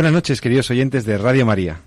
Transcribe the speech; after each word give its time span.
Buenas 0.00 0.14
noches, 0.14 0.40
queridos 0.40 0.70
oyentes 0.70 1.04
de 1.04 1.18
Radio 1.18 1.44
María. 1.44 1.82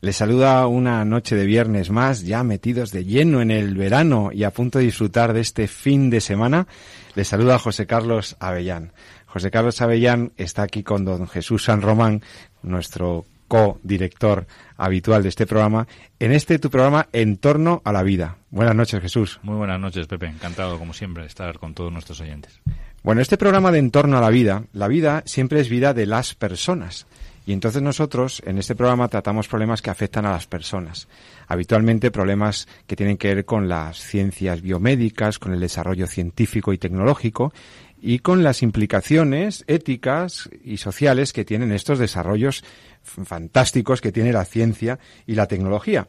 Les 0.00 0.16
saluda 0.16 0.66
una 0.66 1.04
noche 1.04 1.36
de 1.36 1.44
viernes 1.44 1.90
más, 1.90 2.22
ya 2.22 2.42
metidos 2.42 2.90
de 2.90 3.04
lleno 3.04 3.42
en 3.42 3.50
el 3.50 3.74
verano 3.74 4.30
y 4.32 4.44
a 4.44 4.50
punto 4.50 4.78
de 4.78 4.86
disfrutar 4.86 5.34
de 5.34 5.42
este 5.42 5.68
fin 5.68 6.08
de 6.08 6.22
semana. 6.22 6.66
Les 7.14 7.28
saluda 7.28 7.58
José 7.58 7.86
Carlos 7.86 8.34
Avellán. 8.40 8.94
José 9.26 9.50
Carlos 9.50 9.82
Avellán 9.82 10.32
está 10.38 10.62
aquí 10.62 10.82
con 10.82 11.04
don 11.04 11.28
Jesús 11.28 11.64
San 11.64 11.82
Román, 11.82 12.22
nuestro 12.62 13.26
co-director 13.46 14.46
habitual 14.78 15.22
de 15.22 15.28
este 15.28 15.46
programa, 15.46 15.86
en 16.18 16.32
este 16.32 16.58
tu 16.58 16.70
programa 16.70 17.08
En 17.12 17.36
torno 17.36 17.82
a 17.84 17.92
la 17.92 18.02
vida. 18.02 18.38
Buenas 18.48 18.74
noches, 18.74 19.02
Jesús. 19.02 19.38
Muy 19.42 19.56
buenas 19.56 19.78
noches, 19.78 20.06
Pepe. 20.06 20.28
Encantado, 20.28 20.78
como 20.78 20.94
siempre, 20.94 21.24
de 21.24 21.28
estar 21.28 21.58
con 21.58 21.74
todos 21.74 21.92
nuestros 21.92 22.22
oyentes. 22.22 22.58
Bueno, 23.02 23.20
este 23.20 23.36
programa 23.36 23.70
de 23.70 23.80
En 23.80 23.90
torno 23.90 24.16
a 24.16 24.22
la 24.22 24.30
vida, 24.30 24.64
la 24.72 24.88
vida 24.88 25.22
siempre 25.26 25.60
es 25.60 25.68
vida 25.68 25.92
de 25.92 26.06
las 26.06 26.34
personas. 26.34 27.06
Y 27.50 27.52
entonces 27.52 27.82
nosotros 27.82 28.40
en 28.46 28.58
este 28.58 28.76
programa 28.76 29.08
tratamos 29.08 29.48
problemas 29.48 29.82
que 29.82 29.90
afectan 29.90 30.24
a 30.24 30.30
las 30.30 30.46
personas. 30.46 31.08
Habitualmente 31.48 32.12
problemas 32.12 32.68
que 32.86 32.94
tienen 32.94 33.16
que 33.16 33.34
ver 33.34 33.44
con 33.44 33.68
las 33.68 33.98
ciencias 33.98 34.62
biomédicas, 34.62 35.40
con 35.40 35.52
el 35.52 35.58
desarrollo 35.58 36.06
científico 36.06 36.72
y 36.72 36.78
tecnológico 36.78 37.52
y 38.00 38.20
con 38.20 38.44
las 38.44 38.62
implicaciones 38.62 39.64
éticas 39.66 40.48
y 40.62 40.76
sociales 40.76 41.32
que 41.32 41.44
tienen 41.44 41.72
estos 41.72 41.98
desarrollos 41.98 42.62
fantásticos 43.02 44.00
que 44.00 44.12
tiene 44.12 44.32
la 44.32 44.44
ciencia 44.44 45.00
y 45.26 45.34
la 45.34 45.48
tecnología 45.48 46.06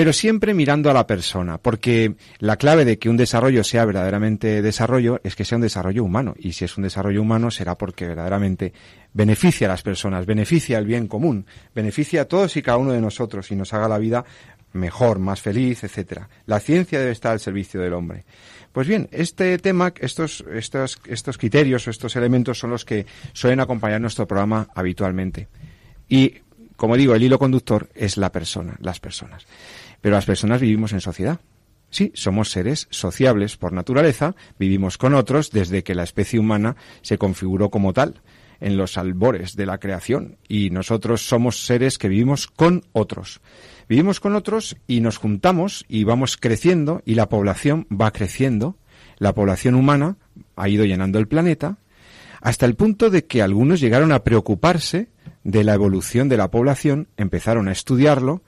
pero 0.00 0.14
siempre 0.14 0.54
mirando 0.54 0.88
a 0.88 0.94
la 0.94 1.06
persona, 1.06 1.58
porque 1.58 2.14
la 2.38 2.56
clave 2.56 2.86
de 2.86 2.98
que 2.98 3.10
un 3.10 3.18
desarrollo 3.18 3.62
sea 3.62 3.84
verdaderamente 3.84 4.62
desarrollo 4.62 5.20
es 5.24 5.36
que 5.36 5.44
sea 5.44 5.56
un 5.56 5.62
desarrollo 5.62 6.02
humano, 6.04 6.32
y 6.38 6.54
si 6.54 6.64
es 6.64 6.78
un 6.78 6.84
desarrollo 6.84 7.20
humano 7.20 7.50
será 7.50 7.76
porque 7.76 8.06
verdaderamente 8.06 8.72
beneficia 9.12 9.66
a 9.66 9.72
las 9.72 9.82
personas, 9.82 10.24
beneficia 10.24 10.78
al 10.78 10.86
bien 10.86 11.06
común, 11.06 11.44
beneficia 11.74 12.22
a 12.22 12.24
todos 12.24 12.56
y 12.56 12.62
cada 12.62 12.78
uno 12.78 12.92
de 12.92 13.00
nosotros 13.02 13.50
y 13.50 13.56
nos 13.56 13.74
haga 13.74 13.88
la 13.88 13.98
vida 13.98 14.24
mejor, 14.72 15.18
más 15.18 15.42
feliz, 15.42 15.84
etcétera. 15.84 16.30
La 16.46 16.60
ciencia 16.60 16.98
debe 16.98 17.12
estar 17.12 17.32
al 17.32 17.40
servicio 17.40 17.78
del 17.78 17.92
hombre. 17.92 18.24
Pues 18.72 18.88
bien, 18.88 19.06
este 19.12 19.58
tema, 19.58 19.92
estos, 20.00 20.42
estos 20.50 21.36
criterios 21.36 21.86
o 21.86 21.90
estos 21.90 22.16
elementos 22.16 22.58
son 22.58 22.70
los 22.70 22.86
que 22.86 23.04
suelen 23.34 23.60
acompañar 23.60 24.00
nuestro 24.00 24.26
programa 24.26 24.66
habitualmente. 24.74 25.48
Y, 26.08 26.36
como 26.76 26.96
digo, 26.96 27.14
el 27.14 27.22
hilo 27.22 27.38
conductor 27.38 27.90
es 27.94 28.16
la 28.16 28.32
persona, 28.32 28.78
las 28.80 28.98
personas. 28.98 29.44
Pero 30.00 30.16
las 30.16 30.26
personas 30.26 30.60
vivimos 30.60 30.92
en 30.92 31.00
sociedad. 31.00 31.40
Sí, 31.90 32.12
somos 32.14 32.50
seres 32.50 32.86
sociables 32.90 33.56
por 33.56 33.72
naturaleza, 33.72 34.36
vivimos 34.58 34.96
con 34.96 35.14
otros 35.14 35.50
desde 35.50 35.82
que 35.82 35.96
la 35.96 36.04
especie 36.04 36.38
humana 36.38 36.76
se 37.02 37.18
configuró 37.18 37.70
como 37.70 37.92
tal 37.92 38.22
en 38.60 38.76
los 38.76 38.96
albores 38.96 39.56
de 39.56 39.66
la 39.66 39.78
creación 39.78 40.36
y 40.46 40.70
nosotros 40.70 41.26
somos 41.26 41.64
seres 41.66 41.98
que 41.98 42.08
vivimos 42.08 42.46
con 42.46 42.84
otros. 42.92 43.40
Vivimos 43.88 44.20
con 44.20 44.36
otros 44.36 44.76
y 44.86 45.00
nos 45.00 45.16
juntamos 45.16 45.84
y 45.88 46.04
vamos 46.04 46.36
creciendo 46.36 47.02
y 47.04 47.14
la 47.14 47.28
población 47.28 47.86
va 47.90 48.12
creciendo. 48.12 48.76
La 49.18 49.34
población 49.34 49.74
humana 49.74 50.16
ha 50.54 50.68
ido 50.68 50.84
llenando 50.84 51.18
el 51.18 51.26
planeta 51.26 51.78
hasta 52.40 52.66
el 52.66 52.74
punto 52.74 53.10
de 53.10 53.26
que 53.26 53.42
algunos 53.42 53.80
llegaron 53.80 54.12
a 54.12 54.24
preocuparse 54.24 55.08
de 55.44 55.64
la 55.64 55.74
evolución 55.74 56.28
de 56.28 56.36
la 56.36 56.50
población, 56.50 57.08
empezaron 57.16 57.68
a 57.68 57.72
estudiarlo 57.72 58.42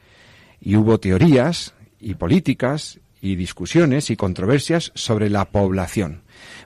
y 0.63 0.77
hubo 0.77 0.99
teorías 1.01 1.75
y 2.01 2.15
políticas 2.15 3.01
y 3.21 3.37
discusiones 3.37 4.11
y 4.11 4.17
controversias 4.17 4.91
sobre 4.95 5.31
la 5.31 5.45
población. 5.45 6.23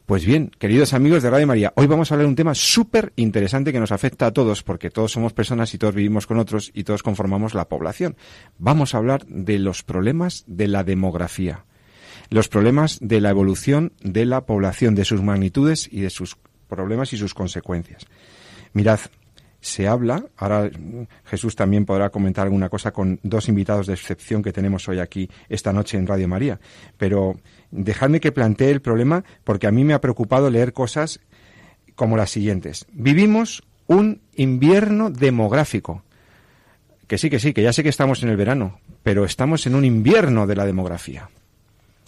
Pues 0.06 0.24
bien, 0.24 0.50
queridos 0.58 0.94
amigos 0.94 1.22
de 1.22 1.30
Radio 1.30 1.46
María, 1.46 1.72
hoy 1.76 1.86
vamos 1.86 2.10
a 2.10 2.14
hablar 2.14 2.26
de 2.26 2.30
un 2.30 2.36
tema 2.36 2.54
súper 2.54 3.12
interesante 3.16 3.72
que 3.72 3.80
nos 3.80 3.92
afecta 3.92 4.26
a 4.26 4.32
todos, 4.32 4.62
porque 4.62 4.90
todos 4.90 5.12
somos 5.12 5.32
personas 5.32 5.74
y 5.74 5.78
todos 5.78 5.94
vivimos 5.94 6.26
con 6.26 6.38
otros 6.38 6.70
y 6.72 6.84
todos 6.84 7.02
conformamos 7.02 7.54
la 7.54 7.68
población. 7.68 8.16
Vamos 8.58 8.94
a 8.94 8.98
hablar 8.98 9.26
de 9.26 9.58
los 9.58 9.82
problemas 9.82 10.44
de 10.46 10.68
la 10.68 10.82
demografía, 10.84 11.64
los 12.30 12.48
problemas 12.48 12.98
de 13.02 13.20
la 13.20 13.30
evolución 13.30 13.92
de 14.00 14.24
la 14.24 14.46
población, 14.46 14.94
de 14.94 15.04
sus 15.04 15.22
magnitudes 15.22 15.88
y 15.90 16.00
de 16.00 16.10
sus 16.10 16.38
problemas 16.68 17.12
y 17.12 17.18
sus 17.18 17.34
consecuencias. 17.34 18.06
Mirad, 18.72 19.00
se 19.66 19.88
habla, 19.88 20.24
ahora 20.36 20.70
Jesús 21.24 21.56
también 21.56 21.84
podrá 21.84 22.10
comentar 22.10 22.44
alguna 22.44 22.68
cosa 22.68 22.92
con 22.92 23.18
dos 23.22 23.48
invitados 23.48 23.88
de 23.88 23.94
excepción 23.94 24.42
que 24.42 24.52
tenemos 24.52 24.88
hoy 24.88 25.00
aquí 25.00 25.28
esta 25.48 25.72
noche 25.72 25.98
en 25.98 26.06
Radio 26.06 26.28
María, 26.28 26.60
pero 26.96 27.36
dejadme 27.72 28.20
que 28.20 28.30
plantee 28.30 28.70
el 28.70 28.80
problema 28.80 29.24
porque 29.42 29.66
a 29.66 29.72
mí 29.72 29.84
me 29.84 29.92
ha 29.92 30.00
preocupado 30.00 30.50
leer 30.50 30.72
cosas 30.72 31.20
como 31.96 32.16
las 32.16 32.30
siguientes. 32.30 32.86
Vivimos 32.92 33.64
un 33.88 34.20
invierno 34.36 35.10
demográfico. 35.10 36.02
Que 37.08 37.18
sí, 37.18 37.30
que 37.30 37.38
sí, 37.38 37.52
que 37.52 37.62
ya 37.62 37.72
sé 37.72 37.82
que 37.82 37.88
estamos 37.88 38.22
en 38.22 38.28
el 38.28 38.36
verano, 38.36 38.80
pero 39.02 39.24
estamos 39.24 39.66
en 39.66 39.74
un 39.74 39.84
invierno 39.84 40.46
de 40.46 40.56
la 40.56 40.66
demografía. 40.66 41.28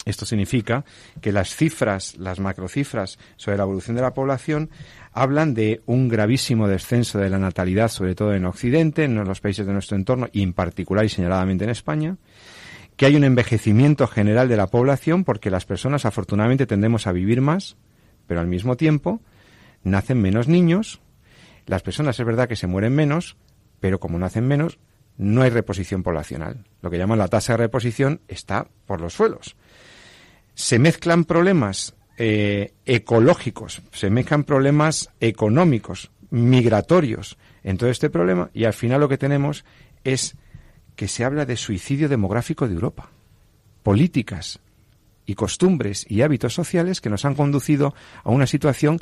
Esto 0.05 0.25
significa 0.25 0.85
que 1.21 1.31
las 1.31 1.55
cifras, 1.55 2.15
las 2.17 2.39
macrocifras 2.39 3.19
sobre 3.35 3.57
la 3.57 3.63
evolución 3.63 3.95
de 3.95 4.01
la 4.01 4.13
población 4.13 4.69
hablan 5.11 5.53
de 5.53 5.81
un 5.85 6.07
gravísimo 6.07 6.67
descenso 6.67 7.19
de 7.19 7.29
la 7.29 7.39
natalidad, 7.39 7.89
sobre 7.89 8.15
todo 8.15 8.33
en 8.33 8.45
Occidente, 8.45 9.03
en 9.03 9.15
los 9.15 9.41
países 9.41 9.65
de 9.65 9.73
nuestro 9.73 9.97
entorno 9.97 10.27
y 10.31 10.43
en 10.43 10.53
particular 10.53 11.05
y 11.05 11.09
señaladamente 11.09 11.63
en 11.63 11.69
España, 11.69 12.17
que 12.95 13.05
hay 13.05 13.15
un 13.15 13.23
envejecimiento 13.23 14.07
general 14.07 14.49
de 14.49 14.57
la 14.57 14.67
población 14.67 15.23
porque 15.23 15.49
las 15.49 15.65
personas 15.65 16.05
afortunadamente 16.05 16.67
tendemos 16.67 17.07
a 17.07 17.11
vivir 17.11 17.41
más, 17.41 17.77
pero 18.27 18.39
al 18.39 18.47
mismo 18.47 18.77
tiempo 18.77 19.21
nacen 19.83 20.21
menos 20.21 20.47
niños, 20.47 21.01
las 21.65 21.81
personas 21.81 22.19
es 22.19 22.25
verdad 22.25 22.47
que 22.47 22.55
se 22.55 22.67
mueren 22.67 22.93
menos, 22.93 23.37
pero 23.79 23.99
como 23.99 24.19
nacen 24.19 24.47
menos, 24.47 24.79
no 25.17 25.41
hay 25.41 25.49
reposición 25.49 26.03
poblacional. 26.03 26.65
Lo 26.81 26.89
que 26.89 26.97
llaman 26.97 27.19
la 27.19 27.27
tasa 27.27 27.53
de 27.53 27.57
reposición 27.57 28.21
está 28.27 28.67
por 28.85 29.01
los 29.01 29.13
suelos 29.13 29.55
se 30.59 30.77
mezclan 30.77 31.23
problemas 31.23 31.95
eh, 32.21 32.73
ecológicos, 32.85 33.81
se 33.93 34.09
mezclan 34.09 34.43
problemas 34.43 35.09
económicos, 35.21 36.11
migratorios 36.31 37.37
en 37.63 37.77
todo 37.77 37.89
este 37.89 38.09
problema 38.09 38.49
y 38.53 38.65
al 38.65 38.73
final 38.73 38.99
lo 38.99 39.07
que 39.07 39.17
tenemos 39.17 39.63
es 40.03 40.35
que 40.97 41.07
se 41.07 41.23
habla 41.23 41.45
de 41.45 41.55
suicidio 41.55 42.09
demográfico 42.09 42.67
de 42.67 42.73
Europa. 42.73 43.09
Políticas 43.83 44.59
y 45.25 45.35
costumbres 45.35 46.05
y 46.09 46.21
hábitos 46.21 46.53
sociales 46.53 46.99
que 46.99 47.09
nos 47.09 47.23
han 47.23 47.35
conducido 47.35 47.95
a 48.25 48.31
una 48.31 48.47
situación 48.47 48.99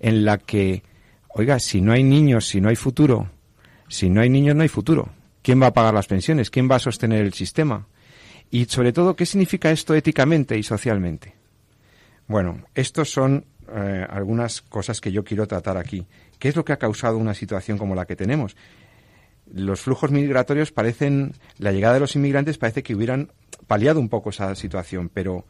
en 0.00 0.24
la 0.24 0.38
que, 0.38 0.84
oiga, 1.28 1.58
si 1.58 1.82
no 1.82 1.92
hay 1.92 2.02
niños, 2.02 2.48
si 2.48 2.62
no 2.62 2.70
hay 2.70 2.76
futuro, 2.76 3.28
si 3.88 4.08
no 4.08 4.22
hay 4.22 4.30
niños 4.30 4.56
no 4.56 4.62
hay 4.62 4.68
futuro. 4.68 5.10
¿Quién 5.42 5.60
va 5.60 5.66
a 5.66 5.74
pagar 5.74 5.92
las 5.92 6.06
pensiones? 6.06 6.48
¿Quién 6.48 6.70
va 6.70 6.76
a 6.76 6.78
sostener 6.78 7.26
el 7.26 7.34
sistema? 7.34 7.88
Y 8.50 8.64
sobre 8.64 8.94
todo, 8.94 9.14
¿qué 9.16 9.26
significa 9.26 9.70
esto 9.70 9.94
éticamente 9.94 10.56
y 10.56 10.62
socialmente? 10.62 11.33
Bueno, 12.26 12.64
estos 12.74 13.10
son 13.10 13.44
eh, 13.68 14.06
algunas 14.08 14.62
cosas 14.62 15.00
que 15.00 15.12
yo 15.12 15.24
quiero 15.24 15.46
tratar 15.46 15.76
aquí. 15.76 16.06
¿Qué 16.38 16.48
es 16.48 16.56
lo 16.56 16.64
que 16.64 16.72
ha 16.72 16.78
causado 16.78 17.18
una 17.18 17.34
situación 17.34 17.78
como 17.78 17.94
la 17.94 18.06
que 18.06 18.16
tenemos? 18.16 18.56
Los 19.52 19.82
flujos 19.82 20.10
migratorios 20.10 20.72
parecen, 20.72 21.32
la 21.58 21.72
llegada 21.72 21.94
de 21.94 22.00
los 22.00 22.16
inmigrantes 22.16 22.58
parece 22.58 22.82
que 22.82 22.94
hubieran 22.94 23.30
paliado 23.66 24.00
un 24.00 24.08
poco 24.08 24.30
esa 24.30 24.54
situación, 24.54 25.10
pero 25.12 25.44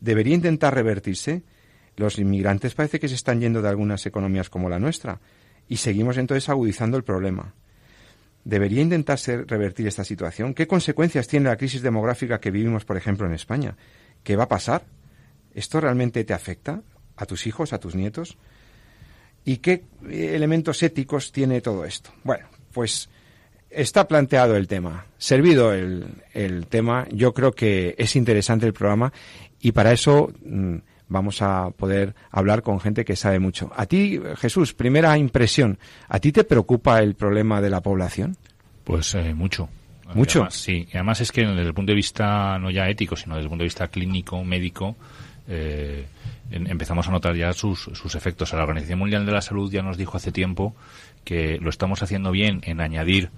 debería 0.00 0.34
intentar 0.34 0.74
revertirse. 0.74 1.42
Los 1.96 2.18
inmigrantes 2.18 2.74
parece 2.74 3.00
que 3.00 3.08
se 3.08 3.14
están 3.14 3.40
yendo 3.40 3.62
de 3.62 3.68
algunas 3.68 4.04
economías 4.04 4.50
como 4.50 4.68
la 4.68 4.78
nuestra 4.78 5.20
y 5.68 5.76
seguimos 5.76 6.18
entonces 6.18 6.48
agudizando 6.48 6.96
el 6.96 7.04
problema. 7.04 7.54
¿Debería 8.44 8.82
intentarse 8.82 9.42
revertir 9.44 9.86
esta 9.86 10.04
situación? 10.04 10.52
¿Qué 10.52 10.66
consecuencias 10.66 11.28
tiene 11.28 11.48
la 11.48 11.56
crisis 11.56 11.80
demográfica 11.80 12.40
que 12.40 12.50
vivimos, 12.50 12.84
por 12.84 12.98
ejemplo, 12.98 13.26
en 13.26 13.32
España? 13.32 13.76
¿Qué 14.22 14.36
va 14.36 14.44
a 14.44 14.48
pasar? 14.48 14.84
¿Esto 15.54 15.80
realmente 15.80 16.24
te 16.24 16.34
afecta 16.34 16.82
a 17.16 17.26
tus 17.26 17.46
hijos, 17.46 17.72
a 17.72 17.78
tus 17.78 17.94
nietos? 17.94 18.36
¿Y 19.44 19.58
qué 19.58 19.84
elementos 20.10 20.82
éticos 20.82 21.32
tiene 21.32 21.60
todo 21.60 21.84
esto? 21.84 22.10
Bueno, 22.24 22.46
pues 22.72 23.08
está 23.70 24.08
planteado 24.08 24.56
el 24.56 24.66
tema. 24.66 25.06
Servido 25.18 25.72
el, 25.72 26.66
tema, 26.68 27.06
yo 27.10 27.34
creo 27.34 27.52
que 27.52 27.94
es 27.98 28.16
interesante 28.16 28.66
el 28.66 28.72
programa 28.72 29.12
y 29.60 29.72
para 29.72 29.92
eso 29.92 30.32
mm, 30.44 30.76
vamos 31.08 31.42
a 31.42 31.70
poder 31.70 32.14
hablar 32.30 32.62
con 32.62 32.80
gente 32.80 33.04
que 33.04 33.16
sabe 33.16 33.38
mucho. 33.38 33.70
A 33.76 33.86
ti, 33.86 34.20
Jesús, 34.36 34.72
primera 34.72 35.16
impresión, 35.18 35.78
¿a 36.08 36.18
ti 36.20 36.32
te 36.32 36.44
preocupa 36.44 37.00
el 37.00 37.14
problema 37.14 37.60
de 37.60 37.70
la 37.70 37.82
población? 37.82 38.36
Pues 38.84 39.14
eh, 39.14 39.34
mucho. 39.34 39.68
¿Mucho? 40.14 40.48
sí, 40.50 40.86
y 40.92 40.96
además 40.96 41.22
es 41.22 41.32
que 41.32 41.44
desde 41.44 41.62
el 41.62 41.74
punto 41.74 41.90
de 41.90 41.96
vista 41.96 42.58
no 42.58 42.70
ya 42.70 42.88
ético, 42.88 43.16
sino 43.16 43.34
desde 43.34 43.44
el 43.44 43.48
punto 43.48 43.62
de 43.62 43.66
vista 43.66 43.88
clínico, 43.88 44.44
médico, 44.44 44.96
eh, 45.48 46.06
empezamos 46.50 47.08
a 47.08 47.10
notar 47.10 47.34
ya 47.34 47.52
sus, 47.52 47.80
sus 47.80 48.14
efectos. 48.14 48.52
La 48.52 48.62
Organización 48.62 48.98
Mundial 48.98 49.26
de 49.26 49.32
la 49.32 49.42
Salud 49.42 49.70
ya 49.70 49.82
nos 49.82 49.96
dijo 49.96 50.16
hace 50.16 50.32
tiempo 50.32 50.74
que 51.24 51.58
lo 51.60 51.70
estamos 51.70 52.02
haciendo 52.02 52.30
bien 52.30 52.60
en 52.64 52.80
añadir 52.80 53.30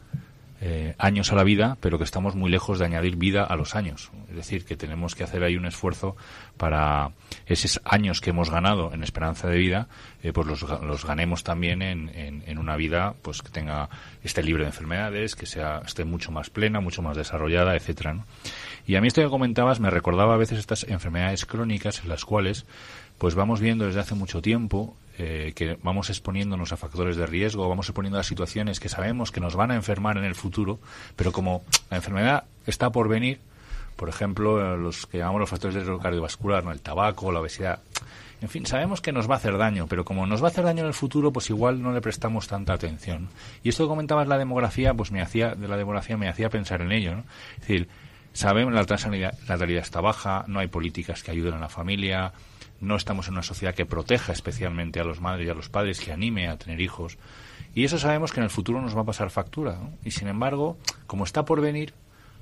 eh, 0.61 0.95
años 0.99 1.33
a 1.33 1.37
la 1.37 1.45
vida, 1.45 1.77
pero 1.81 1.99
que 1.99 2.05
estamos 2.05 2.35
muy 2.35 2.51
lejos 2.51 2.79
de 2.79 2.87
añadir 2.87 3.17
vida 3.17 3.45
a 3.45 3.57
los 3.57 3.75
años. 3.75 4.11
Es 4.31 4.37
decir, 4.37 4.65
que 4.65 4.77
tenemos 4.77 5.15
que 5.15 5.23
hacer 5.23 5.43
ahí 5.43 5.57
un 5.57 5.67
esfuerzo 5.67 6.17
para 6.57 7.11
esos 7.47 7.81
años 7.85 8.21
que 8.21 8.31
hemos 8.31 8.51
ganado 8.51 8.93
en 8.95 9.03
esperanza 9.03 9.49
de 9.49 9.59
vida, 9.59 9.89
eh, 10.23 10.33
pues 10.33 10.47
los, 10.47 10.63
los, 10.63 11.05
ganemos 11.05 11.45
también 11.45 11.83
en, 11.83 12.11
en, 12.15 12.59
una 12.59 12.77
vida 12.77 13.15
pues 13.21 13.43
que 13.43 13.51
tenga 13.51 13.91
esté 14.25 14.43
libre 14.43 14.63
de 14.63 14.71
enfermedades, 14.71 15.37
que 15.37 15.45
sea 15.45 15.83
esté 15.85 16.05
mucho 16.05 16.33
más 16.33 16.49
plena, 16.49 16.81
mucho 16.81 17.03
más 17.03 17.17
desarrollada, 17.17 17.77
etcétera. 17.77 18.25
Y 18.87 18.97
a 18.97 19.01
mí 19.01 19.09
esto 19.09 19.21
que 19.21 19.29
comentabas 19.29 19.79
me 19.79 19.91
recordaba 19.91 20.35
a 20.35 20.39
veces 20.39 20.59
estas 20.59 20.85
enfermedades 20.85 21.45
crónicas 21.45 22.03
en 22.03 22.09
las 22.09 22.25
cuales 22.25 22.65
pues 23.19 23.35
vamos 23.35 23.61
viendo 23.61 23.87
desde 23.87 24.01
hace 24.01 24.15
mucho 24.15 24.43
tiempo 24.43 24.97
eh, 25.19 25.53
que 25.55 25.79
vamos 25.83 26.11
exponiéndonos 26.11 26.73
a 26.73 26.77
factores 26.77 27.17
de 27.17 27.27
riesgo, 27.27 27.69
vamos 27.69 27.89
exponiendo 27.89 28.19
a 28.19 28.23
situaciones 28.23 28.81
que 28.81 28.89
sabemos 28.89 29.33
que 29.33 29.41
nos 29.41 29.57
van 29.57 29.71
a 29.71 29.75
enfermar 29.75 30.19
en 30.19 30.25
el 30.25 30.35
futuro, 30.35 30.79
pero 31.17 31.33
como 31.33 31.65
la 31.91 31.97
enfermedad 31.97 32.45
está 32.67 32.91
por 32.91 33.09
venir, 33.09 33.41
por 33.97 34.09
ejemplo, 34.09 34.75
eh, 34.75 34.77
los 34.77 35.07
que 35.07 35.19
llamamos 35.19 35.41
los 35.41 35.51
factores 35.51 35.75
de 35.75 35.81
riesgo 35.81 35.99
cardiovascular, 35.99 36.65
el 36.71 36.81
tabaco, 36.81 37.33
la 37.33 37.41
obesidad, 37.41 37.81
en 38.43 38.49
fin, 38.51 38.67
sabemos 38.67 39.01
que 39.01 39.13
nos 39.13 39.29
va 39.29 39.35
a 39.35 39.37
hacer 39.39 39.57
daño, 39.57 39.87
pero 39.89 40.05
como 40.05 40.27
nos 40.27 40.43
va 40.43 40.49
a 40.49 40.51
hacer 40.51 40.65
daño 40.65 40.81
en 40.81 40.89
el 40.89 40.95
futuro, 40.95 41.33
pues 41.33 41.49
igual 41.49 41.83
no 41.83 41.93
le 41.93 42.03
prestamos 42.03 42.47
tanta 42.47 42.75
atención. 42.75 43.29
Y 43.63 43.71
esto 43.71 43.85
que 43.85 43.89
comentabas 43.89 44.29
la 44.29 44.37
demografía, 44.37 44.93
pues 44.93 45.11
me 45.11 45.23
hacía, 45.23 45.55
de 45.55 45.69
la 45.69 45.77
demografía 45.77 46.19
me 46.19 46.29
hacía 46.29 46.51
pensar 46.51 46.83
en 46.83 46.93
ello, 46.93 47.17
¿no? 47.17 47.25
Es 47.55 47.61
decir, 47.61 47.89
sabemos 48.35 48.75
la 48.75 48.83
la 48.83 49.33
natalidad 49.49 49.83
está 49.83 50.03
baja, 50.03 50.45
no 50.49 50.61
hay 50.61 50.69
políticas 50.69 51.23
que 51.23 51.31
ayuden 51.31 51.55
a 51.55 51.59
la 51.59 51.71
familia, 51.71 52.33
no 52.81 52.97
estamos 52.97 53.29
en 53.29 53.35
una 53.35 53.43
sociedad 53.43 53.75
que 53.75 53.87
proteja 53.87 54.33
especialmente 54.33 55.01
a 55.01 55.05
los 55.05 55.21
madres 55.21 55.47
y 55.47 55.51
a 55.51 55.55
los 55.55 55.69
padres, 55.69 56.01
que 56.01 56.13
anime 56.13 56.49
a 56.49 56.57
tener 56.57 56.81
hijos. 56.81 57.19
Y 57.75 57.85
eso 57.85 57.99
sabemos 57.99 58.33
que 58.33 58.41
en 58.41 58.45
el 58.45 58.51
futuro 58.51 58.81
nos 58.81 58.97
va 58.97 59.03
a 59.03 59.05
pasar 59.05 59.31
factura. 59.31 59.79
Y 60.05 60.11
sin 60.11 60.29
embargo, 60.29 60.79
como 61.07 61.25
está 61.25 61.45
por 61.45 61.61
venir, 61.61 61.93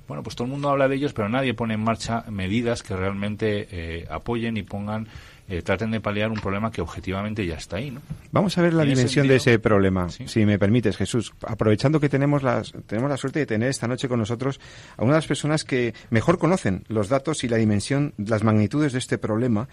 bueno, 0.07 0.23
pues 0.23 0.35
todo 0.35 0.45
el 0.45 0.51
mundo 0.51 0.69
habla 0.69 0.87
de 0.87 0.95
ellos, 0.95 1.13
pero 1.13 1.29
nadie 1.29 1.53
pone 1.53 1.73
en 1.73 1.83
marcha 1.83 2.23
medidas 2.29 2.83
que 2.83 2.95
realmente 2.95 3.67
eh, 3.71 4.07
apoyen 4.09 4.55
y 4.55 4.63
pongan 4.63 5.07
eh, 5.47 5.61
traten 5.61 5.91
de 5.91 6.01
paliar 6.01 6.31
un 6.31 6.39
problema 6.39 6.71
que 6.71 6.81
objetivamente 6.81 7.45
ya 7.45 7.53
está 7.53 7.77
ahí. 7.77 7.91
¿no? 7.91 8.01
Vamos 8.31 8.57
a 8.57 8.63
ver 8.63 8.73
la 8.73 8.83
dimensión 8.83 9.27
de 9.27 9.35
ese 9.35 9.59
problema, 9.59 10.09
si 10.09 10.43
me 10.43 10.57
permites, 10.57 10.97
Jesús. 10.97 11.33
Aprovechando 11.45 11.99
que 11.99 12.09
tenemos, 12.09 12.41
las, 12.41 12.73
tenemos 12.87 13.11
la 13.11 13.17
suerte 13.17 13.39
de 13.39 13.45
tener 13.45 13.69
esta 13.69 13.87
noche 13.87 14.07
con 14.07 14.17
nosotros 14.17 14.59
a 14.97 15.03
una 15.03 15.13
de 15.13 15.17
las 15.17 15.27
personas 15.27 15.63
que 15.63 15.93
mejor 16.09 16.39
conocen 16.39 16.83
los 16.87 17.09
datos 17.09 17.43
y 17.43 17.47
la 17.47 17.57
dimensión, 17.57 18.15
las 18.17 18.43
magnitudes 18.43 18.93
de 18.93 18.99
este 18.99 19.19
problema, 19.19 19.67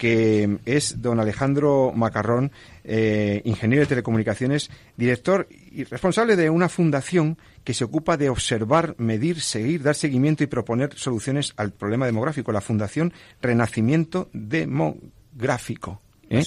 que 0.00 0.60
es 0.64 1.02
don 1.02 1.20
Alejandro 1.20 1.92
Macarrón, 1.94 2.52
eh, 2.84 3.42
ingeniero 3.44 3.82
de 3.82 3.86
telecomunicaciones, 3.86 4.70
director 4.96 5.46
y 5.50 5.84
responsable 5.84 6.36
de 6.36 6.48
una 6.48 6.70
fundación 6.70 7.36
que 7.64 7.74
se 7.74 7.84
ocupa 7.84 8.16
de 8.16 8.30
observar, 8.30 8.94
medir, 8.96 9.42
seguir, 9.42 9.82
dar 9.82 9.94
seguimiento 9.94 10.42
y 10.42 10.46
proponer 10.46 10.94
soluciones 10.96 11.52
al 11.58 11.72
problema 11.72 12.06
demográfico, 12.06 12.50
la 12.50 12.62
Fundación 12.62 13.12
Renacimiento 13.42 14.30
Demográfico. 14.32 16.00
¿Eh? 16.30 16.44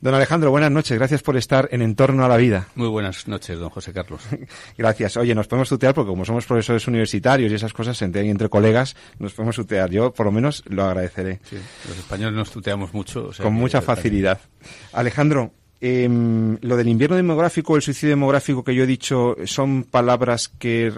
Don 0.00 0.14
Alejandro, 0.14 0.50
buenas 0.50 0.70
noches. 0.70 0.96
Gracias 0.96 1.22
por 1.22 1.36
estar 1.36 1.68
en 1.72 1.82
Entorno 1.82 2.24
a 2.24 2.28
la 2.28 2.36
Vida. 2.36 2.68
Muy 2.74 2.88
buenas 2.88 3.28
noches, 3.28 3.58
don 3.58 3.70
José 3.70 3.92
Carlos. 3.92 4.22
Gracias. 4.78 5.16
Oye, 5.16 5.34
nos 5.34 5.48
podemos 5.48 5.68
tutear 5.68 5.94
porque 5.94 6.08
como 6.10 6.24
somos 6.24 6.46
profesores 6.46 6.86
universitarios 6.86 7.50
y 7.52 7.54
esas 7.54 7.72
cosas, 7.72 8.00
entre, 8.02 8.28
entre 8.28 8.48
colegas, 8.48 8.96
nos 9.18 9.34
podemos 9.34 9.56
tutear. 9.56 9.90
Yo, 9.90 10.12
por 10.12 10.26
lo 10.26 10.32
menos, 10.32 10.62
lo 10.66 10.84
agradeceré. 10.84 11.40
Sí, 11.44 11.56
los 11.88 11.98
españoles 11.98 12.34
nos 12.34 12.50
tuteamos 12.50 12.94
mucho. 12.94 13.30
Con 13.42 13.54
mucha 13.54 13.82
facilidad. 13.82 14.40
Alejandro, 14.92 15.52
eh, 15.86 16.08
lo 16.62 16.78
del 16.78 16.88
invierno 16.88 17.14
demográfico, 17.14 17.76
el 17.76 17.82
suicidio 17.82 18.14
demográfico 18.14 18.64
que 18.64 18.74
yo 18.74 18.84
he 18.84 18.86
dicho, 18.86 19.36
son 19.44 19.84
palabras 19.84 20.48
que 20.48 20.90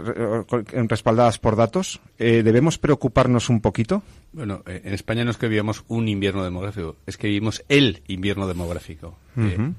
respaldadas 0.89 1.41
por 1.41 1.57
datos. 1.57 2.01
Eh, 2.21 2.45
¿Debemos 2.45 2.79
preocuparnos 2.79 3.49
un 3.49 3.61
poquito? 3.61 4.05
Bueno, 4.33 4.63
eh, 4.65 4.83
en 4.85 4.95
España 4.95 5.25
no 5.25 5.33
es 5.33 5.39
que 5.39 5.49
vivamos 5.49 5.83
un 5.89 6.07
invierno 6.07 6.45
demográfico, 6.45 6.95
es 7.05 7.17
que 7.17 7.27
vivimos 7.27 7.65
el 7.69 8.03
invierno 8.07 8.47
demográfico. 8.47 9.19
Eh, 9.37 9.73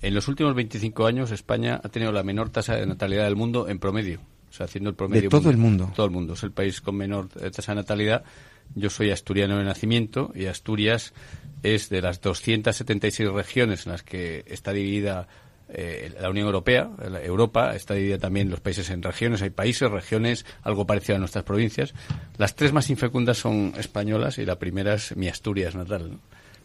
en 0.00 0.14
los 0.14 0.26
últimos 0.26 0.54
25 0.54 1.04
años, 1.04 1.32
España 1.32 1.78
ha 1.84 1.88
tenido 1.90 2.10
la 2.10 2.22
menor 2.22 2.48
tasa 2.48 2.76
de 2.76 2.86
natalidad 2.86 3.24
del 3.24 3.36
mundo 3.36 3.68
en 3.68 3.78
promedio. 3.78 4.20
O 4.48 4.52
sea, 4.54 4.64
haciendo 4.64 4.88
el 4.88 4.96
promedio. 4.96 5.24
De 5.24 5.28
todo 5.28 5.50
el 5.50 5.58
mundo. 5.58 5.92
Todo 5.94 6.06
el 6.06 6.12
mundo. 6.12 6.32
Es 6.32 6.42
el 6.44 6.52
país 6.52 6.80
con 6.80 6.96
menor 6.96 7.28
tasa 7.28 7.72
de 7.72 7.76
natalidad. 7.76 8.24
Yo 8.74 8.90
soy 8.90 9.10
asturiano 9.10 9.58
de 9.58 9.64
nacimiento 9.64 10.32
y 10.34 10.46
Asturias 10.46 11.14
es 11.62 11.88
de 11.88 12.02
las 12.02 12.20
276 12.20 13.30
regiones 13.30 13.86
en 13.86 13.92
las 13.92 14.02
que 14.02 14.44
está 14.46 14.72
dividida 14.72 15.28
eh, 15.68 16.12
la 16.20 16.30
Unión 16.30 16.46
Europea, 16.46 16.90
Europa, 17.24 17.74
está 17.74 17.94
dividida 17.94 18.18
también 18.18 18.50
los 18.50 18.60
países 18.60 18.88
en 18.90 19.02
regiones. 19.02 19.42
Hay 19.42 19.50
países, 19.50 19.90
regiones, 19.90 20.46
algo 20.62 20.86
parecido 20.86 21.16
a 21.16 21.18
nuestras 21.18 21.44
provincias. 21.44 21.92
Las 22.38 22.54
tres 22.54 22.72
más 22.72 22.88
infecundas 22.90 23.38
son 23.38 23.72
españolas 23.76 24.38
y 24.38 24.44
la 24.44 24.58
primera 24.58 24.94
es 24.94 25.16
mi 25.16 25.28
Asturias 25.28 25.74
natal, 25.74 26.18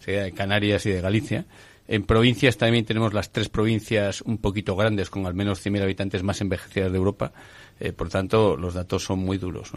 de 0.06 0.32
Canarias 0.34 0.86
y 0.86 0.92
de 0.92 1.02
Galicia. 1.02 1.46
En 1.88 2.04
provincias 2.04 2.58
también 2.58 2.86
tenemos 2.86 3.14
las 3.14 3.32
tres 3.32 3.50
provincias 3.50 4.22
un 4.22 4.38
poquito 4.38 4.76
grandes, 4.76 5.10
con 5.10 5.26
al 5.26 5.34
menos 5.34 5.66
100.000 5.66 5.82
habitantes 5.82 6.24
más 6.24 6.40
envejecidas 6.42 6.92
de 6.92 6.98
Europa. 6.98 7.34
Eh, 7.80 7.92
por 7.94 8.10
tanto, 8.10 8.56
los 8.56 8.76
datos 8.76 9.04
son 9.04 9.20
muy 9.20 9.38
duros. 9.38 9.72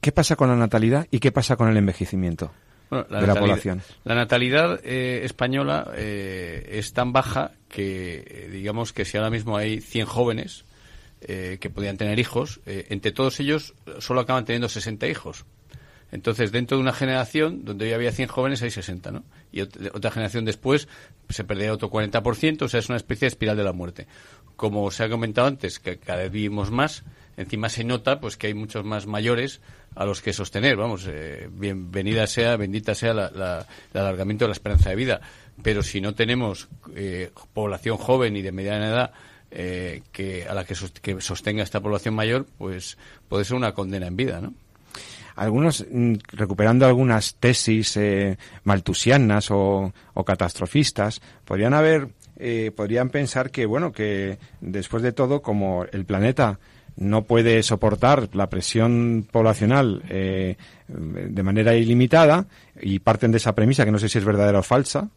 ¿Qué 0.00 0.12
pasa 0.12 0.36
con 0.36 0.48
la 0.48 0.56
natalidad 0.56 1.06
y 1.10 1.18
qué 1.18 1.32
pasa 1.32 1.56
con 1.56 1.68
el 1.68 1.76
envejecimiento? 1.76 2.52
de 2.90 3.26
la 3.26 3.34
población. 3.34 3.82
La 4.04 4.14
natalidad 4.14 4.80
eh, 4.82 5.20
española 5.24 5.92
eh, 5.94 6.70
es 6.72 6.92
tan 6.92 7.12
baja 7.12 7.52
que, 7.68 8.24
eh, 8.26 8.48
digamos 8.50 8.92
que 8.92 9.04
si 9.04 9.16
ahora 9.16 9.30
mismo 9.30 9.56
hay 9.56 9.80
100 9.80 10.06
jóvenes 10.06 10.64
que 11.20 11.68
podían 11.74 11.96
tener 11.96 12.20
hijos, 12.20 12.60
entre 12.64 13.10
todos 13.10 13.40
ellos 13.40 13.74
solo 13.98 14.20
acaban 14.20 14.44
teniendo 14.44 14.68
60 14.68 15.08
hijos. 15.08 15.46
Entonces, 16.10 16.52
dentro 16.52 16.78
de 16.78 16.82
una 16.82 16.92
generación 16.92 17.64
donde 17.64 17.86
hoy 17.86 17.92
había 17.92 18.12
100 18.12 18.28
jóvenes, 18.28 18.62
hay 18.62 18.70
60, 18.70 19.10
¿no? 19.10 19.24
Y 19.52 19.60
otra 19.60 20.10
generación 20.10 20.44
después 20.44 20.88
se 21.28 21.44
perdía 21.44 21.72
otro 21.72 21.90
40%, 21.90 22.62
o 22.62 22.68
sea, 22.68 22.80
es 22.80 22.88
una 22.88 22.96
especie 22.96 23.26
de 23.26 23.28
espiral 23.28 23.56
de 23.56 23.64
la 23.64 23.72
muerte. 23.72 24.06
Como 24.56 24.90
se 24.90 25.04
ha 25.04 25.08
comentado 25.08 25.46
antes, 25.46 25.78
que 25.78 25.98
cada 25.98 26.22
vez 26.22 26.32
vivimos 26.32 26.70
más, 26.70 27.04
encima 27.36 27.68
se 27.68 27.84
nota 27.84 28.20
pues 28.20 28.36
que 28.36 28.48
hay 28.48 28.54
muchos 28.54 28.84
más 28.84 29.06
mayores 29.06 29.60
a 29.94 30.04
los 30.04 30.22
que 30.22 30.32
sostener. 30.32 30.76
Vamos, 30.76 31.06
eh, 31.08 31.48
bienvenida 31.52 32.26
sea, 32.26 32.56
bendita 32.56 32.94
sea 32.94 33.14
la, 33.14 33.66
el 33.92 34.00
alargamiento 34.00 34.44
de 34.44 34.48
la 34.48 34.52
esperanza 34.52 34.90
de 34.90 34.96
vida. 34.96 35.20
Pero 35.62 35.82
si 35.82 36.00
no 36.00 36.14
tenemos 36.14 36.68
eh, 36.94 37.30
población 37.52 37.96
joven 37.96 38.36
y 38.36 38.42
de 38.42 38.52
mediana 38.52 38.88
edad 38.88 39.12
eh, 39.50 40.02
que 40.12 40.46
a 40.46 40.54
la 40.54 40.64
que, 40.64 40.74
sostenga 40.74 41.62
esta 41.62 41.80
población 41.80 42.14
mayor, 42.14 42.46
pues 42.58 42.98
puede 43.28 43.44
ser 43.44 43.56
una 43.56 43.72
condena 43.72 44.06
en 44.06 44.16
vida, 44.16 44.40
¿no? 44.40 44.54
Algunos, 45.38 45.86
mm, 45.90 46.14
recuperando 46.32 46.86
algunas 46.86 47.36
tesis 47.36 47.98
maltusianas 48.64 49.50
o, 49.50 49.92
catastrofistas, 50.26 51.20
podrían 51.44 51.74
haber, 51.74 52.08
podrían 52.74 53.10
pensar 53.10 53.50
que, 53.50 53.66
bueno, 53.66 53.92
que 53.92 54.38
después 54.60 55.02
de 55.02 55.12
todo, 55.12 55.42
como 55.42 55.84
el 55.90 56.04
planeta 56.04 56.58
no 56.98 57.24
puede 57.24 57.62
soportar 57.62 58.28
la 58.34 58.48
presión 58.48 59.26
poblacional 59.30 60.02
eh, 60.08 60.56
de 60.88 61.42
manera 61.42 61.74
ilimitada 61.74 62.46
y 62.80 62.98
parten 62.98 63.30
de 63.30 63.38
esa 63.38 63.54
premisa 63.54 63.84
que 63.84 63.92
no 63.92 63.98
sé 63.98 64.08
si 64.08 64.18
es 64.18 64.24
verdadera 64.24 64.58
o 64.58 64.62
falsa. 64.62 65.08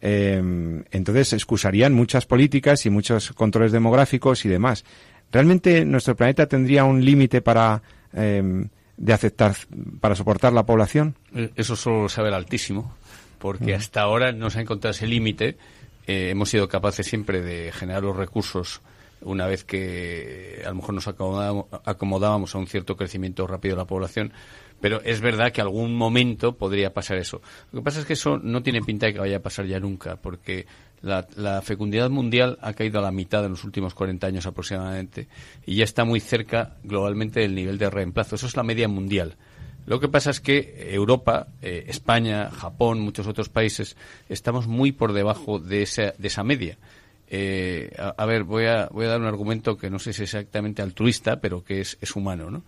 Eh, 0.00 0.82
entonces 0.90 1.32
excusarían 1.32 1.92
muchas 1.92 2.26
políticas 2.26 2.86
y 2.86 2.90
muchos 2.90 3.32
controles 3.32 3.72
demográficos 3.72 4.44
y 4.44 4.48
demás. 4.48 4.84
¿Realmente 5.32 5.84
nuestro 5.84 6.14
planeta 6.14 6.46
tendría 6.46 6.84
un 6.84 7.04
límite 7.04 7.40
para 7.40 7.82
eh, 8.12 8.66
de 8.96 9.12
aceptar 9.12 9.54
para 10.00 10.14
soportar 10.14 10.52
la 10.52 10.66
población? 10.66 11.16
Eso 11.56 11.76
solo 11.76 12.02
lo 12.02 12.08
sabe 12.08 12.28
el 12.28 12.34
Altísimo, 12.34 12.94
porque 13.38 13.74
hasta 13.74 14.02
ahora 14.02 14.32
no 14.32 14.50
se 14.50 14.58
ha 14.58 14.62
encontrado 14.62 14.92
ese 14.92 15.06
límite. 15.06 15.56
hemos 16.06 16.50
sido 16.50 16.68
capaces 16.68 17.06
siempre 17.06 17.40
de 17.40 17.72
generar 17.72 18.02
los 18.02 18.16
recursos 18.16 18.80
una 19.24 19.46
vez 19.46 19.64
que 19.64 20.62
a 20.64 20.68
lo 20.68 20.76
mejor 20.76 20.94
nos 20.94 21.08
acomodábamos, 21.08 22.54
a 22.54 22.58
un 22.58 22.66
cierto 22.66 22.96
crecimiento 22.96 23.46
rápido 23.46 23.74
de 23.74 23.82
la 23.82 23.86
población, 23.86 24.32
pero 24.80 25.00
es 25.02 25.20
verdad 25.20 25.50
que 25.50 25.60
algún 25.60 25.96
momento 25.96 26.56
podría 26.56 26.92
pasar 26.92 27.16
eso. 27.16 27.40
Lo 27.72 27.80
que 27.80 27.84
pasa 27.84 28.00
es 28.00 28.06
que 28.06 28.12
eso 28.12 28.38
no 28.38 28.62
tiene 28.62 28.82
pinta 28.82 29.06
de 29.06 29.14
que 29.14 29.18
vaya 29.20 29.38
a 29.38 29.42
pasar 29.42 29.66
ya 29.66 29.80
nunca, 29.80 30.16
porque 30.16 30.66
la, 31.04 31.26
la, 31.36 31.62
fecundidad 31.62 32.10
mundial 32.10 32.58
ha 32.62 32.72
caído 32.72 32.98
a 32.98 33.02
la 33.02 33.12
mitad 33.12 33.44
en 33.44 33.52
los 33.52 33.64
últimos 33.64 33.94
40 33.94 34.26
años 34.26 34.46
aproximadamente 34.46 35.28
y 35.66 35.76
ya 35.76 35.84
está 35.84 36.04
muy 36.04 36.20
cerca 36.20 36.76
globalmente 36.82 37.40
del 37.40 37.54
nivel 37.54 37.78
de 37.78 37.90
reemplazo. 37.90 38.36
Eso 38.36 38.46
es 38.46 38.56
la 38.56 38.62
media 38.62 38.88
mundial. 38.88 39.36
Lo 39.86 40.00
que 40.00 40.08
pasa 40.08 40.30
es 40.30 40.40
que 40.40 40.88
Europa, 40.94 41.48
eh, 41.60 41.84
España, 41.88 42.50
Japón, 42.50 43.00
muchos 43.00 43.26
otros 43.26 43.50
países, 43.50 43.96
estamos 44.28 44.66
muy 44.66 44.92
por 44.92 45.12
debajo 45.12 45.58
de 45.58 45.82
esa, 45.82 46.14
de 46.16 46.28
esa 46.28 46.42
media. 46.42 46.78
Eh, 47.28 47.90
a, 47.98 48.24
ver, 48.26 48.44
voy 48.44 48.66
a, 48.66 48.88
voy 48.90 49.06
a 49.06 49.08
dar 49.08 49.20
un 49.20 49.26
argumento 49.26 49.76
que 49.76 49.90
no 49.90 49.98
sé 49.98 50.12
si 50.12 50.22
es 50.22 50.34
exactamente 50.34 50.80
altruista, 50.80 51.40
pero 51.40 51.64
que 51.64 51.80
es, 51.80 51.98
es 52.00 52.16
humano, 52.16 52.50
¿no? 52.50 52.64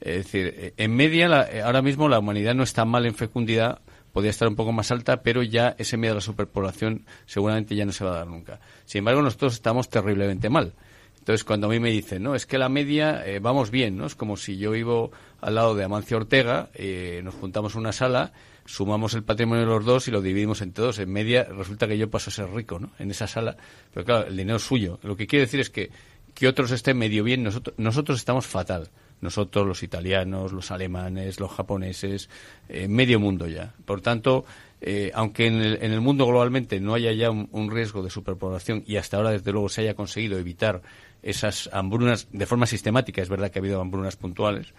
Es 0.00 0.24
decir, 0.24 0.54
eh, 0.56 0.74
en 0.76 0.94
media, 0.94 1.26
ahora 1.64 1.82
mismo 1.82 2.08
la 2.08 2.18
humanidad 2.18 2.54
no 2.54 2.62
está 2.62 2.84
mal 2.84 3.04
en 3.04 3.14
fecundidad, 3.14 3.80
podría 4.12 4.30
estar 4.30 4.48
un 4.48 4.56
poco 4.56 4.72
más 4.72 4.90
alta, 4.90 5.22
pero 5.22 5.42
ya 5.42 5.74
ese 5.78 5.96
miedo 5.96 6.12
a 6.12 6.16
la 6.16 6.20
superpoblación 6.20 7.06
seguramente 7.26 7.74
ya 7.74 7.84
no 7.84 7.92
se 7.92 8.04
va 8.04 8.12
a 8.12 8.18
dar 8.18 8.26
nunca. 8.26 8.60
Sin 8.84 9.00
embargo, 9.00 9.22
nosotros 9.22 9.54
estamos 9.54 9.88
terriblemente 9.88 10.48
mal. 10.48 10.74
Entonces, 11.18 11.44
cuando 11.44 11.66
a 11.66 11.70
mí 11.70 11.78
me 11.80 11.90
dicen, 11.90 12.22
no, 12.22 12.34
es 12.34 12.46
que 12.46 12.58
la 12.58 12.68
media 12.68 13.24
eh, 13.26 13.40
vamos 13.40 13.70
bien, 13.70 13.96
¿no? 13.96 14.06
Es 14.06 14.14
como 14.14 14.36
si 14.36 14.56
yo 14.56 14.70
vivo 14.70 15.12
al 15.40 15.54
lado 15.54 15.74
de 15.74 15.84
Amancio 15.84 16.16
Ortega, 16.16 16.70
eh, 16.74 17.20
nos 17.22 17.34
juntamos 17.34 17.74
una 17.74 17.92
sala, 17.92 18.32
sumamos 18.64 19.14
el 19.14 19.22
patrimonio 19.22 19.64
de 19.64 19.70
los 19.70 19.84
dos 19.84 20.08
y 20.08 20.10
lo 20.10 20.22
dividimos 20.22 20.62
entre 20.62 20.84
dos. 20.84 20.98
En 20.98 21.12
media 21.12 21.44
resulta 21.44 21.86
que 21.86 21.98
yo 21.98 22.08
paso 22.08 22.30
a 22.30 22.32
ser 22.32 22.50
rico, 22.50 22.78
¿no? 22.78 22.92
En 22.98 23.10
esa 23.10 23.26
sala. 23.26 23.56
Pero 23.92 24.06
claro, 24.06 24.26
el 24.28 24.36
dinero 24.36 24.56
es 24.56 24.62
suyo. 24.62 24.98
Lo 25.02 25.14
que 25.14 25.26
quiere 25.26 25.44
decir 25.44 25.60
es 25.60 25.68
que 25.68 25.90
que 26.34 26.48
otros 26.48 26.70
estén 26.70 26.96
medio 26.96 27.24
bien, 27.24 27.42
nosotros, 27.42 27.74
nosotros 27.78 28.18
estamos 28.18 28.46
fatal. 28.46 28.88
Nosotros, 29.20 29.66
los 29.66 29.82
italianos, 29.82 30.52
los 30.52 30.70
alemanes, 30.70 31.40
los 31.40 31.50
japoneses, 31.50 32.30
eh, 32.68 32.88
medio 32.88 33.20
mundo 33.20 33.46
ya. 33.46 33.74
Por 33.84 34.00
tanto, 34.00 34.44
eh, 34.80 35.10
aunque 35.14 35.46
en 35.46 35.60
el, 35.60 36.00
mundo 36.00 36.26
globalmente 36.26 36.80
no 36.80 36.94
haya 36.94 37.12
ya 37.12 37.30
un, 37.30 37.70
riesgo 37.70 38.02
de 38.02 38.08
superpoblación 38.08 38.82
y 38.86 38.96
hasta 38.96 39.18
ahora, 39.18 39.30
desde 39.30 39.52
luego, 39.52 39.68
se 39.68 39.82
haya 39.82 39.94
conseguido 39.94 40.38
evitar 40.38 40.80
esas 41.22 41.68
hambrunas 41.72 42.28
de 42.32 42.46
forma 42.46 42.64
sistemática, 42.64 43.20
es 43.20 43.28
verdad 43.28 43.50
que 43.50 43.58
ha 43.58 43.62
habido 43.62 43.80
hambrunas 43.80 44.16
puntuales, 44.16 44.72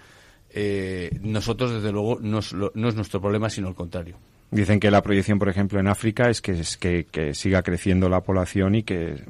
eh, 0.49 1.17
nosotros, 1.21 1.71
desde 1.71 1.91
luego, 1.91 2.17
no 2.19 2.39
es, 2.39 2.51
no 2.53 2.89
es, 2.89 2.95
nuestro 2.95 3.21
problema, 3.21 3.49
sino 3.49 3.69
el 3.69 3.75
contrario. 3.75 4.17
Dicen 4.49 4.79
que 4.79 4.91
la 4.91 5.01
proyección, 5.01 5.39
por 5.39 5.49
ejemplo, 5.49 5.79
en 5.79 5.87
África 5.87 6.29
es 6.29 6.41
que, 6.41 6.53
es 6.53 6.77
que 6.77 7.33
siga 7.33 7.61
creciendo 7.61 8.09
la 8.09 8.21
población 8.21 8.75
y 8.75 8.83
que 8.83 9.23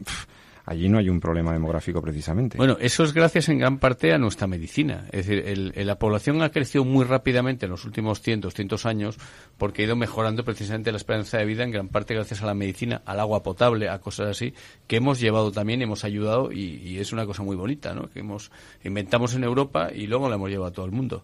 allí 0.71 0.89
no 0.89 0.97
hay 0.97 1.09
un 1.09 1.19
problema 1.19 1.53
demográfico 1.53 2.01
precisamente. 2.01 2.57
Bueno, 2.57 2.77
eso 2.79 3.03
es 3.03 3.13
gracias 3.13 3.49
en 3.49 3.59
gran 3.59 3.77
parte 3.77 4.13
a 4.13 4.17
nuestra 4.17 4.47
medicina. 4.47 5.05
Es 5.11 5.27
decir, 5.27 5.73
la 5.75 5.99
población 5.99 6.41
ha 6.41 6.49
crecido 6.49 6.83
muy 6.83 7.05
rápidamente 7.05 7.65
en 7.65 7.71
los 7.71 7.85
últimos 7.85 8.21
100, 8.21 8.41
200 8.41 8.85
años 8.85 9.17
porque 9.57 9.83
ha 9.83 9.85
ido 9.85 9.95
mejorando 9.95 10.43
precisamente 10.43 10.91
la 10.91 10.97
esperanza 10.97 11.37
de 11.37 11.45
vida 11.45 11.63
en 11.63 11.71
gran 11.71 11.89
parte 11.89 12.13
gracias 12.13 12.41
a 12.41 12.45
la 12.45 12.53
medicina, 12.53 13.01
al 13.05 13.19
agua 13.19 13.43
potable, 13.43 13.89
a 13.89 13.99
cosas 13.99 14.29
así, 14.29 14.53
que 14.87 14.97
hemos 14.97 15.19
llevado 15.19 15.51
también, 15.51 15.81
hemos 15.81 16.03
ayudado 16.03 16.51
y, 16.51 16.97
es 17.01 17.11
una 17.13 17.25
cosa 17.25 17.43
muy 17.43 17.55
bonita, 17.55 17.93
¿no? 17.93 18.09
Que 18.09 18.19
hemos 18.19 18.51
inventamos 18.83 19.33
en 19.35 19.43
Europa 19.43 19.89
y 19.93 20.07
luego 20.07 20.29
la 20.29 20.35
hemos 20.35 20.49
llevado 20.49 20.69
a 20.69 20.73
todo 20.73 20.85
el 20.85 20.91
mundo. 20.91 21.23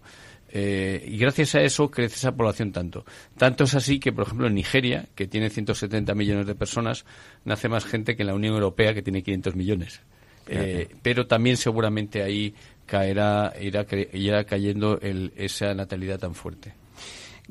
Eh, 0.50 1.06
y 1.08 1.18
gracias 1.18 1.56
a 1.56 1.62
eso 1.62 1.92
crece 1.92 2.16
esa 2.16 2.36
población 2.36 2.72
tanto. 2.72 3.06
Tanto 3.38 3.66
es 3.66 3.76
así 3.76 4.00
que, 4.00 4.14
por 4.14 4.26
ejemplo, 4.26 4.48
en 4.48 4.56
Nigeria, 4.56 5.08
que 5.16 5.28
tiene 5.28 5.50
170 5.50 6.14
millones 6.16 6.48
de 6.48 6.56
personas, 6.56 7.06
nace 7.46 7.70
más 7.70 7.86
gente 7.86 8.16
que 8.16 8.24
en 8.24 8.28
la 8.28 8.36
Unión 8.36 8.54
Europea, 8.54 8.94
que 8.94 9.02
tiene 9.02 9.24
500 9.24 9.56
millones. 9.56 10.02
Eh, 10.50 10.88
pero 11.02 11.28
también 11.28 11.58
seguramente 11.58 12.24
ahí 12.24 12.56
caerá, 12.86 13.54
irá, 13.60 13.86
irá 14.14 14.46
cayendo 14.46 15.00
esa 15.02 15.74
natalidad 15.74 16.20
tan 16.20 16.34
fuerte. 16.34 16.74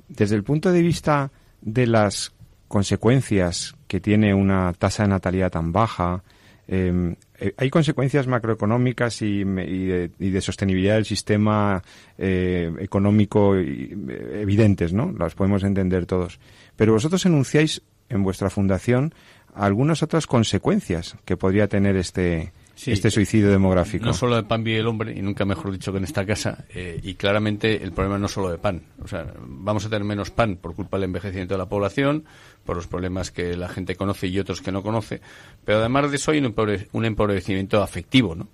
Desde 0.08 0.36
el 0.36 0.44
punto 0.44 0.72
de 0.72 0.80
vista 0.80 1.30
de 1.60 1.86
las 1.86 2.32
consecuencias 2.68 3.76
que 3.86 4.00
tiene 4.00 4.34
una 4.34 4.72
tasa 4.72 5.02
de 5.02 5.10
natalidad 5.10 5.50
tan 5.50 5.72
baja, 5.72 6.22
eh, 6.68 7.14
eh, 7.38 7.54
hay 7.56 7.70
consecuencias 7.70 8.26
macroeconómicas 8.26 9.23
y, 9.23 9.44
de, 9.44 10.40
sostenibilidad 10.40 10.96
del 10.96 11.04
sistema 11.04 11.82
eh, 12.18 12.73
económico 12.80 13.54
evidentes, 13.54 14.92
¿no? 14.92 15.12
Las 15.12 15.35
podemos 15.35 15.62
entender 15.62 16.06
todos. 16.06 16.40
Pero 16.76 16.92
vosotros 16.92 17.25
enunciáis 17.26 17.82
en 18.08 18.23
vuestra 18.23 18.50
fundación 18.50 19.14
algunas 19.54 20.02
otras 20.02 20.26
consecuencias 20.26 21.16
que 21.25 21.37
podría 21.37 21.68
tener 21.68 21.96
este, 21.96 22.52
este 22.85 23.11
suicidio 23.11 23.50
demográfico. 23.50 24.04
No 24.04 24.12
solo 24.12 24.37
de 24.37 24.42
pan 24.42 24.62
vive 24.62 24.78
el 24.78 24.87
hombre, 24.87 25.14
y 25.16 25.23
nunca 25.23 25.45
mejor 25.45 25.73
dicho 25.73 25.92
que 25.92 25.99
en 25.99 26.04
esta 26.04 26.26
casa, 26.26 26.64
eh, 26.75 27.00
y 27.02 27.14
claramente 27.14 27.83
el 27.83 27.92
problema 27.92 28.18
no 28.18 28.28
solo 28.28 28.50
de 28.50 28.59
pan. 28.59 28.83
O 29.02 29.09
sea, 29.09 29.33
vamos 29.40 29.87
a 29.87 29.88
tener 29.88 30.04
menos 30.04 30.30
pan 30.30 30.56
por 30.56 30.75
culpa 30.75 30.97
del 30.97 31.04
envejecimiento 31.04 31.54
de 31.54 31.59
la 31.59 31.68
población, 31.68 32.25
por 32.64 32.76
los 32.76 32.87
problemas 32.87 33.30
que 33.30 33.56
la 33.56 33.68
gente 33.68 33.97
conoce 33.97 34.26
y 34.26 34.38
otros 34.38 34.61
que 34.61 34.73
no 34.73 34.83
conoce, 34.83 35.21
pero 35.64 35.78
además 35.78 36.11
de 36.11 36.16
eso 36.16 36.33
hay 36.33 36.38
un, 36.38 37.04
empobrecimiento 37.04 37.83
afectivo, 37.83 38.35
¿no? 38.35 38.49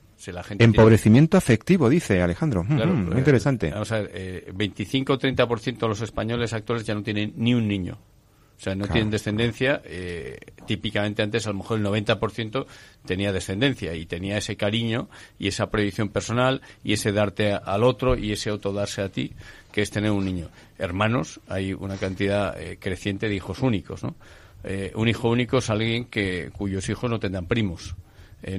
Empobrecimiento 0.59 1.37
afectivo, 1.37 1.89
dice 1.89 2.23
Alejandro. 2.23 2.63
Mm, 2.63 2.77
claro, 2.77 2.95
muy 2.95 3.19
interesante. 3.19 3.71
Vamos 3.73 3.91
a 3.91 4.03
ver, 4.03 4.53
25 4.55 5.15
o 5.15 5.19
30% 5.19 5.79
de 5.79 5.89
los 5.89 6.01
españoles 6.01 6.53
actuales 6.53 6.87
ya 6.87 6.95
no 6.95 7.03
tienen 7.03 7.33
ni 7.37 7.55
un 7.55 7.67
niño. 7.67 7.99
O 8.63 8.65
sea, 8.65 8.77
no 8.77 8.87
tienen 8.87 9.11
descendencia. 9.11 9.83
Eh, 9.85 10.39
típicamente 10.69 11.21
antes, 11.21 11.49
a 11.49 11.51
lo 11.51 11.57
mejor 11.57 11.81
el 11.81 11.85
90% 11.85 12.65
tenía 13.05 13.33
descendencia 13.33 13.93
y 13.95 14.07
tenía 14.07 14.39
ese 14.39 14.57
cariño 14.57 15.09
y 15.37 15.49
esa 15.49 15.69
proyección 15.69 16.11
personal 16.11 16.63
y 16.85 16.93
ese 16.93 17.11
darte 17.11 17.55
al 17.55 17.83
otro 17.83 18.17
y 18.17 18.31
ese 18.31 18.57
darse 18.73 19.03
a 19.03 19.09
ti, 19.09 19.33
que 19.73 19.83
es 19.83 19.91
tener 19.91 20.13
un 20.13 20.25
niño. 20.25 20.49
Hermanos, 20.79 21.41
hay 21.49 21.73
una 21.73 21.97
cantidad 21.97 22.57
eh, 22.57 22.79
creciente 22.79 23.29
de 23.29 23.35
hijos 23.35 23.63
únicos, 23.63 24.05
¿no? 24.05 24.15
Eh, 24.63 24.93
un 24.95 25.09
hijo 25.09 25.29
único 25.29 25.59
es 25.59 25.69
alguien 25.69 26.05
que, 26.05 26.53
cuyos 26.57 26.89
hijos 26.89 27.11
no 27.11 27.19
tendrán 27.19 27.47
primos. 27.47 27.97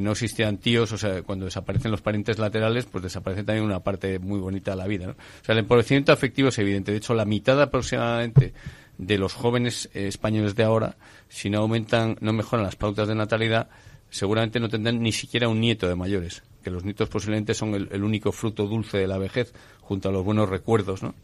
no 0.01 0.11
existían 0.11 0.57
tíos, 0.57 0.91
o 0.91 0.97
sea, 0.97 1.21
cuando 1.21 1.45
desaparecen 1.45 1.91
los 1.91 2.01
parientes 2.01 2.39
laterales, 2.39 2.87
pues 2.87 3.03
desaparece 3.05 3.45
también 3.45 3.65
una 3.65 3.79
parte 3.79 4.19
muy 4.19 4.39
bonita 4.39 4.71
de 4.71 4.77
la 4.77 4.87
vida. 4.87 5.05
¿no? 5.07 5.11
O 5.13 5.45
sea, 5.45 5.53
el 5.53 5.59
empobrecimiento 5.59 6.11
afectivo 6.11 6.49
es 6.49 6.59
evidente. 6.59 6.91
De 6.91 6.97
hecho, 6.97 7.13
la 7.13 7.23
mitad 7.23 7.61
aproximadamente 7.61 8.53
de 8.97 9.17
los 9.17 9.33
jóvenes 9.33 9.89
eh, 9.93 10.07
españoles 10.07 10.55
de 10.55 10.63
ahora, 10.63 10.95
si 11.29 11.49
no 11.49 11.59
aumentan, 11.59 12.17
no 12.21 12.33
mejoran 12.33 12.65
las 12.65 12.75
pautas 12.75 13.07
de 13.07 13.15
natalidad, 13.15 13.69
seguramente 14.09 14.59
no 14.59 14.69
tendrán 14.69 15.01
ni 15.01 15.11
siquiera 15.11 15.47
un 15.47 15.59
nieto 15.59 15.87
de 15.87 15.95
mayores, 15.95 16.43
que 16.63 16.69
los 16.69 16.83
nietos 16.83 17.09
posiblemente 17.09 17.53
son 17.53 17.73
el, 17.73 18.03
único 18.03 18.31
fruto 18.31 18.67
dulce 18.67 18.97
de 18.97 19.07
la 19.07 19.17
vejez, 19.17 19.53
junto 19.81 20.09
a 20.09 20.11
los 20.11 20.23
buenos 20.23 20.49
recuerdos, 20.49 21.01
¿no? 21.03 21.15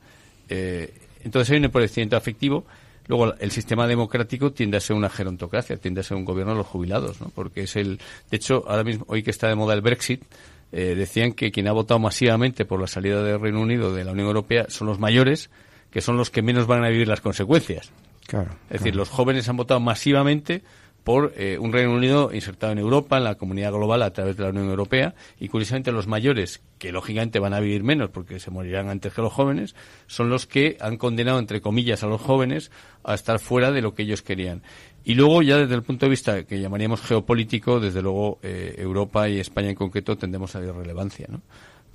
Eh, 0.49 0.93
entonces 1.23 1.51
hay 1.51 1.57
un 1.59 1.65
empobrecimiento 1.65 2.17
afectivo. 2.17 2.65
Luego, 3.07 3.33
el 3.39 3.51
sistema 3.51 3.87
democrático 3.87 4.51
tiende 4.51 4.77
a 4.77 4.79
ser 4.79 4.95
una 4.95 5.09
gerontocracia, 5.09 5.77
tiende 5.77 6.01
a 6.01 6.03
ser 6.03 6.17
un 6.17 6.25
gobierno 6.25 6.53
de 6.53 6.59
los 6.59 6.67
jubilados, 6.67 7.19
¿no? 7.21 7.29
Porque 7.29 7.61
es 7.61 7.75
el... 7.75 7.99
De 8.29 8.37
hecho, 8.37 8.63
ahora 8.67 8.83
mismo, 8.83 9.05
hoy 9.07 9.23
que 9.23 9.31
está 9.31 9.47
de 9.47 9.55
moda 9.55 9.73
el 9.73 9.81
Brexit, 9.81 10.23
eh, 10.71 10.93
decían 10.95 11.33
que 11.33 11.51
quien 11.51 11.67
ha 11.67 11.71
votado 11.71 11.99
masivamente 11.99 12.65
por 12.65 12.79
la 12.79 12.87
salida 12.87 13.23
del 13.23 13.39
Reino 13.39 13.61
Unido 13.61 13.93
de 13.93 14.03
la 14.03 14.11
Unión 14.11 14.27
Europea 14.27 14.65
son 14.69 14.87
los 14.87 14.99
mayores, 14.99 15.49
que 15.91 16.01
son 16.01 16.17
los 16.17 16.29
que 16.29 16.41
menos 16.41 16.67
van 16.67 16.83
a 16.83 16.89
vivir 16.89 17.07
las 17.07 17.21
consecuencias. 17.21 17.91
Claro, 18.27 18.51
es 18.69 18.81
decir, 18.81 18.95
los 18.95 19.09
jóvenes 19.09 19.49
han 19.49 19.57
votado 19.57 19.79
masivamente 19.79 20.63
por 21.03 21.33
eh, 21.37 21.57
un 21.59 21.73
Reino 21.73 21.93
Unido 21.93 22.29
insertado 22.33 22.71
en 22.71 22.77
Europa, 22.77 23.17
en 23.17 23.23
la 23.23 23.35
comunidad 23.35 23.71
global 23.71 24.03
a 24.03 24.11
través 24.13 24.37
de 24.37 24.43
la 24.43 24.49
Unión 24.49 24.69
Europea, 24.69 25.15
y 25.39 25.47
curiosamente 25.47 25.91
los 25.91 26.07
mayores, 26.07 26.61
que 26.77 26.91
lógicamente 26.91 27.39
van 27.39 27.53
a 27.53 27.59
vivir 27.59 27.83
menos 27.83 28.09
porque 28.11 28.39
se 28.39 28.51
morirán 28.51 28.89
antes 28.89 29.13
que 29.13 29.21
los 29.21 29.33
jóvenes, 29.33 29.75
son 30.07 30.29
los 30.29 30.45
que 30.45 30.77
han 30.79 30.97
condenado, 30.97 31.39
entre 31.39 31.61
comillas, 31.61 32.03
a 32.03 32.07
los 32.07 32.21
jóvenes 32.21 32.71
a 33.03 33.15
estar 33.15 33.39
fuera 33.39 33.71
de 33.71 33.81
lo 33.81 33.95
que 33.95 34.03
ellos 34.03 34.21
querían. 34.21 34.61
Y 35.03 35.15
luego, 35.15 35.41
ya 35.41 35.57
desde 35.57 35.75
el 35.75 35.83
punto 35.83 36.05
de 36.05 36.11
vista 36.11 36.43
que 36.43 36.59
llamaríamos 36.59 37.01
geopolítico, 37.01 37.79
desde 37.79 38.01
luego 38.01 38.37
eh, 38.43 38.75
Europa 38.77 39.27
y 39.29 39.39
España 39.39 39.69
en 39.69 39.75
concreto 39.75 40.17
tendemos 40.17 40.55
a 40.55 40.59
relevancia, 40.59 41.27
¿no? 41.29 41.41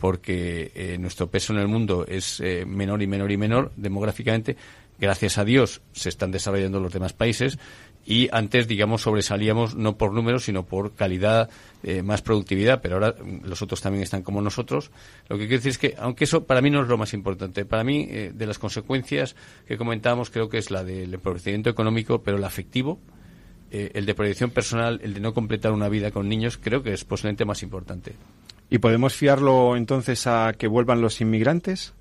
Porque 0.04 0.70
eh, 0.74 0.98
nuestro 0.98 1.30
peso 1.30 1.54
en 1.54 1.60
el 1.60 1.66
mundo 1.66 2.04
es 2.06 2.38
eh, 2.40 2.66
menor 2.66 3.00
y 3.00 3.06
menor 3.06 3.32
y 3.32 3.38
menor 3.38 3.72
demográficamente. 3.74 4.54
Gracias 4.98 5.38
a 5.38 5.46
Dios 5.46 5.80
se 5.92 6.10
están 6.10 6.30
desarrollando 6.30 6.78
los 6.78 6.92
demás 6.92 7.14
países 7.14 7.58
y 8.04 8.28
antes, 8.30 8.68
digamos, 8.68 9.00
sobresalíamos 9.00 9.76
no 9.76 9.96
por 9.96 10.12
números, 10.12 10.44
sino 10.44 10.66
por 10.66 10.94
calidad, 10.94 11.48
eh, 11.82 12.02
más 12.02 12.20
productividad, 12.20 12.82
pero 12.82 12.96
ahora 12.96 13.14
mm, 13.18 13.46
los 13.46 13.62
otros 13.62 13.80
también 13.80 14.02
están 14.02 14.20
como 14.20 14.42
nosotros. 14.42 14.90
Lo 15.30 15.38
que 15.38 15.46
quiero 15.46 15.62
decir 15.62 15.70
es 15.70 15.78
que, 15.78 15.94
aunque 15.96 16.24
eso 16.24 16.44
para 16.44 16.60
mí 16.60 16.68
no 16.68 16.82
es 16.82 16.88
lo 16.88 16.98
más 16.98 17.14
importante, 17.14 17.64
para 17.64 17.82
mí, 17.82 18.04
de 18.04 18.46
las 18.46 18.58
consecuencias 18.58 19.34
que 19.66 19.78
comentábamos, 19.78 20.28
creo 20.28 20.50
que 20.50 20.58
es 20.58 20.70
la 20.70 20.84
del 20.84 21.14
empobrecimiento 21.14 21.70
económico, 21.70 22.22
pero 22.22 22.36
el 22.36 22.44
afectivo, 22.44 23.00
el 23.70 24.04
de 24.04 24.14
proyección 24.14 24.50
personal, 24.50 25.00
el 25.02 25.14
de 25.14 25.20
no 25.20 25.32
completar 25.32 25.72
una 25.72 25.88
vida 25.88 26.10
con 26.10 26.28
niños, 26.28 26.58
creo 26.58 26.82
que 26.82 26.92
es 26.92 27.06
posiblemente 27.06 27.46
más 27.46 27.62
importante. 27.62 28.16
¿Y 28.70 28.78
podemos 28.78 29.14
fiarlo 29.14 29.76
entonces 29.76 30.26
a 30.26 30.54
que 30.56 30.66
vuelvan 30.66 31.00
los 31.00 31.20
inmigrantes? 31.20 31.94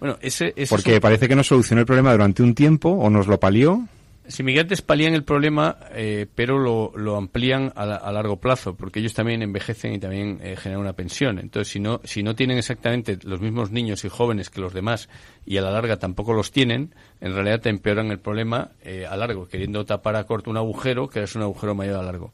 Bueno, 0.00 0.16
ese, 0.22 0.54
Porque 0.68 1.00
parece 1.00 1.28
que 1.28 1.36
nos 1.36 1.46
solucionó 1.46 1.80
el 1.80 1.86
problema 1.86 2.12
durante 2.12 2.42
un 2.42 2.54
tiempo 2.54 2.88
o 2.88 3.10
nos 3.10 3.26
lo 3.26 3.38
palió. 3.38 3.86
Los 4.24 4.38
inmigrantes 4.38 4.80
palían 4.80 5.14
el 5.14 5.24
problema, 5.24 5.76
eh, 5.92 6.24
pero 6.32 6.56
lo, 6.56 7.16
amplían 7.16 7.72
a, 7.74 8.12
largo 8.12 8.36
plazo, 8.36 8.76
porque 8.76 9.00
ellos 9.00 9.12
también 9.12 9.42
envejecen 9.42 9.92
y 9.92 9.98
también 9.98 10.38
eh, 10.40 10.54
generan 10.56 10.82
una 10.82 10.92
pensión. 10.92 11.40
Entonces, 11.40 11.72
si 11.72 11.80
no, 11.80 12.00
si 12.04 12.22
no 12.22 12.36
tienen 12.36 12.56
exactamente 12.56 13.18
los 13.24 13.40
mismos 13.40 13.72
niños 13.72 14.04
y 14.04 14.08
jóvenes 14.08 14.48
que 14.48 14.60
los 14.60 14.72
demás 14.72 15.08
y 15.44 15.56
a 15.56 15.62
la 15.62 15.72
larga 15.72 15.98
tampoco 15.98 16.32
los 16.32 16.52
tienen, 16.52 16.94
en 17.20 17.34
realidad 17.34 17.60
te 17.60 17.70
empeoran 17.70 18.12
el 18.12 18.20
problema 18.20 18.70
eh, 18.82 19.04
a 19.04 19.16
largo, 19.16 19.48
queriendo 19.48 19.84
tapar 19.84 20.14
a 20.14 20.24
corto 20.24 20.48
un 20.48 20.56
agujero 20.56 21.08
que 21.08 21.24
es 21.24 21.34
un 21.34 21.42
agujero 21.42 21.74
mayor 21.74 21.96
a 21.96 22.02
largo. 22.02 22.32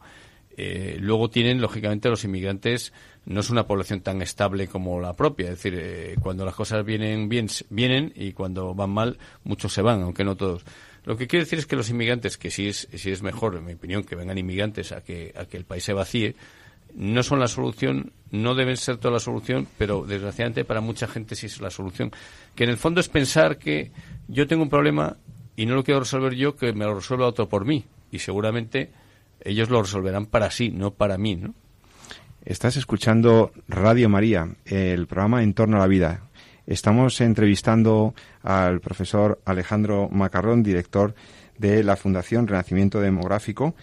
Eh, 0.56 0.96
luego 1.00 1.28
tienen, 1.28 1.60
lógicamente, 1.60 2.08
los 2.08 2.24
inmigrantes 2.24 2.92
no 3.26 3.40
es 3.40 3.50
una 3.50 3.66
población 3.66 4.00
tan 4.00 4.22
estable 4.22 4.68
como 4.68 5.00
la 5.00 5.14
propia. 5.14 5.46
Es 5.46 5.62
decir, 5.62 5.74
eh, 5.76 6.16
cuando 6.20 6.44
las 6.44 6.54
cosas 6.54 6.84
vienen 6.84 7.28
bien, 7.28 7.48
vienen 7.68 8.12
y 8.14 8.32
cuando 8.32 8.74
van 8.74 8.90
mal, 8.90 9.18
muchos 9.44 9.72
se 9.72 9.82
van, 9.82 10.02
aunque 10.02 10.24
no 10.24 10.36
todos. 10.36 10.64
Lo 11.04 11.16
que 11.16 11.26
quiero 11.26 11.44
decir 11.44 11.58
es 11.58 11.66
que 11.66 11.76
los 11.76 11.90
inmigrantes, 11.90 12.38
que 12.38 12.50
sí 12.50 12.68
es, 12.68 12.88
sí 12.94 13.10
es 13.10 13.22
mejor, 13.22 13.54
en 13.56 13.64
mi 13.64 13.74
opinión, 13.74 14.02
que 14.02 14.16
vengan 14.16 14.38
inmigrantes 14.38 14.92
a 14.92 15.02
que, 15.02 15.32
a 15.36 15.44
que 15.44 15.56
el 15.56 15.64
país 15.64 15.84
se 15.84 15.92
vacíe, 15.92 16.34
no 16.94 17.22
son 17.22 17.38
la 17.38 17.48
solución, 17.48 18.12
no 18.30 18.54
deben 18.54 18.76
ser 18.76 18.96
toda 18.96 19.12
la 19.14 19.20
solución, 19.20 19.68
pero 19.76 20.04
desgraciadamente 20.06 20.64
para 20.64 20.80
mucha 20.80 21.06
gente 21.06 21.36
sí 21.36 21.46
es 21.46 21.60
la 21.60 21.70
solución. 21.70 22.10
Que 22.54 22.64
en 22.64 22.70
el 22.70 22.76
fondo 22.78 23.00
es 23.00 23.08
pensar 23.08 23.58
que 23.58 23.92
yo 24.28 24.46
tengo 24.46 24.62
un 24.62 24.70
problema 24.70 25.16
y 25.54 25.66
no 25.66 25.74
lo 25.74 25.84
quiero 25.84 26.00
resolver 26.00 26.34
yo, 26.34 26.56
que 26.56 26.72
me 26.72 26.86
lo 26.86 26.94
resuelva 26.94 27.26
otro 27.26 27.48
por 27.48 27.66
mí. 27.66 27.84
Y 28.10 28.18
seguramente 28.18 28.90
ellos 29.40 29.70
lo 29.70 29.82
resolverán 29.82 30.26
para 30.26 30.50
sí, 30.50 30.70
no 30.70 30.92
para 30.94 31.18
mí, 31.18 31.36
¿no? 31.36 31.54
Estás 32.44 32.76
escuchando 32.76 33.50
Radio 33.66 34.08
María, 34.08 34.48
el 34.66 35.08
programa 35.08 35.42
En 35.42 35.52
torno 35.52 35.78
a 35.78 35.80
la 35.80 35.88
vida. 35.88 36.28
Estamos 36.66 37.20
entrevistando 37.20 38.14
al 38.42 38.80
profesor 38.80 39.40
Alejandro 39.44 40.08
Macarrón, 40.10 40.62
director 40.62 41.14
de 41.58 41.82
la 41.82 41.96
Fundación 41.96 42.46
Renacimiento 42.46 43.00
Demográfico, 43.00 43.74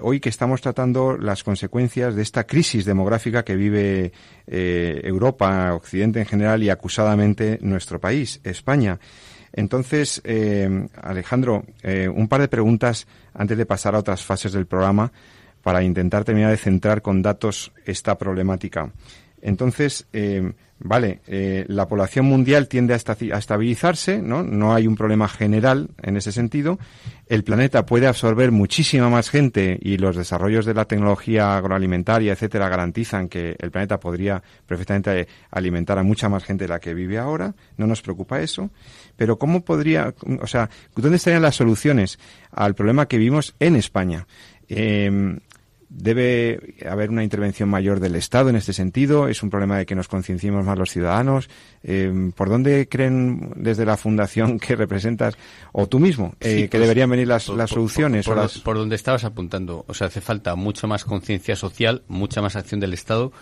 hoy 0.00 0.20
que 0.20 0.28
estamos 0.28 0.60
tratando 0.60 1.16
las 1.16 1.42
consecuencias 1.42 2.14
de 2.14 2.22
esta 2.22 2.44
crisis 2.44 2.84
demográfica 2.84 3.44
que 3.44 3.56
vive 3.56 4.12
eh, 4.46 5.00
Europa, 5.04 5.74
Occidente 5.74 6.20
en 6.20 6.26
general 6.26 6.62
y 6.62 6.70
acusadamente 6.70 7.58
nuestro 7.62 8.00
país, 8.00 8.40
España. 8.44 8.98
Entonces, 9.56 10.20
eh, 10.24 10.86
Alejandro, 11.02 11.64
eh, 11.82 12.08
un 12.08 12.28
par 12.28 12.42
de 12.42 12.48
preguntas 12.48 13.08
antes 13.32 13.56
de 13.56 13.66
pasar 13.66 13.94
a 13.94 13.98
otras 13.98 14.22
fases 14.22 14.52
del 14.52 14.66
programa 14.66 15.10
para 15.62 15.82
intentar 15.82 16.24
terminar 16.24 16.50
de 16.50 16.58
centrar 16.58 17.02
con 17.02 17.22
datos 17.22 17.72
esta 17.86 18.16
problemática. 18.16 18.92
Entonces, 19.40 20.06
eh, 20.12 20.52
vale, 20.78 21.20
eh, 21.26 21.64
la 21.68 21.88
población 21.88 22.26
mundial 22.26 22.68
tiende 22.68 22.94
a, 22.94 22.96
estabilizarse, 22.96 24.20
¿no? 24.20 24.42
No 24.42 24.74
hay 24.74 24.86
un 24.86 24.96
problema 24.96 25.28
general 25.28 25.88
en 26.02 26.16
ese 26.16 26.32
sentido. 26.32 26.78
El 27.26 27.44
planeta 27.44 27.86
puede 27.86 28.06
absorber 28.06 28.52
muchísima 28.52 29.08
más 29.08 29.30
gente 29.30 29.78
y 29.80 29.98
los 29.98 30.16
desarrollos 30.16 30.64
de 30.64 30.74
la 30.74 30.84
tecnología 30.84 31.56
agroalimentaria, 31.56 32.32
etcétera, 32.32 32.68
garantizan 32.68 33.28
que 33.28 33.56
el 33.58 33.70
planeta 33.70 33.98
podría 33.98 34.42
perfectamente 34.66 35.26
alimentar 35.50 35.98
a 35.98 36.02
mucha 36.02 36.28
más 36.28 36.44
gente 36.44 36.64
de 36.64 36.68
la 36.68 36.80
que 36.80 36.94
vive 36.94 37.18
ahora. 37.18 37.54
No 37.76 37.86
nos 37.86 38.02
preocupa 38.02 38.40
eso. 38.40 38.70
Pero 39.16 39.38
¿cómo 39.38 39.64
podría, 39.64 40.14
o 40.40 40.46
sea, 40.46 40.68
dónde 40.94 41.16
estarían 41.16 41.42
las 41.42 41.56
soluciones 41.56 42.18
al 42.52 42.74
problema 42.74 43.06
que 43.06 43.18
vivimos 43.18 43.54
en 43.58 43.76
España? 43.76 44.26
Eh, 44.68 45.38
¿Debe 45.88 46.74
haber 46.88 47.10
una 47.10 47.22
intervención 47.22 47.68
mayor 47.68 48.00
del 48.00 48.16
Estado 48.16 48.50
en 48.50 48.56
este 48.56 48.72
sentido? 48.72 49.28
¿Es 49.28 49.44
un 49.44 49.50
problema 49.50 49.78
de 49.78 49.86
que 49.86 49.94
nos 49.94 50.08
concienciemos 50.08 50.64
más 50.64 50.76
los 50.76 50.90
ciudadanos? 50.90 51.48
Eh, 51.84 52.32
¿Por 52.34 52.48
dónde 52.48 52.88
creen 52.88 53.52
desde 53.54 53.86
la 53.86 53.96
fundación 53.96 54.58
que 54.60 54.74
representas, 54.74 55.36
o 55.72 55.86
tú 55.86 56.00
mismo, 56.00 56.34
eh, 56.40 56.62
que 56.62 56.68
pues, 56.70 56.82
deberían 56.82 57.10
venir 57.10 57.28
las, 57.28 57.44
soluciones? 57.44 58.26
Por, 58.26 58.36
las... 58.36 58.58
por, 58.58 58.76
donde 58.76 58.96
estabas 58.96 59.24
apuntando. 59.24 59.84
O 59.86 59.94
sea, 59.94 60.08
hace 60.08 60.20
falta 60.20 60.56
mucha 60.56 60.88
más 60.88 61.04
conciencia 61.04 61.54
social, 61.54 62.02
mucha 62.08 62.42
más 62.42 62.56
acción 62.56 62.80
del 62.80 62.92
Estado, 62.92 63.32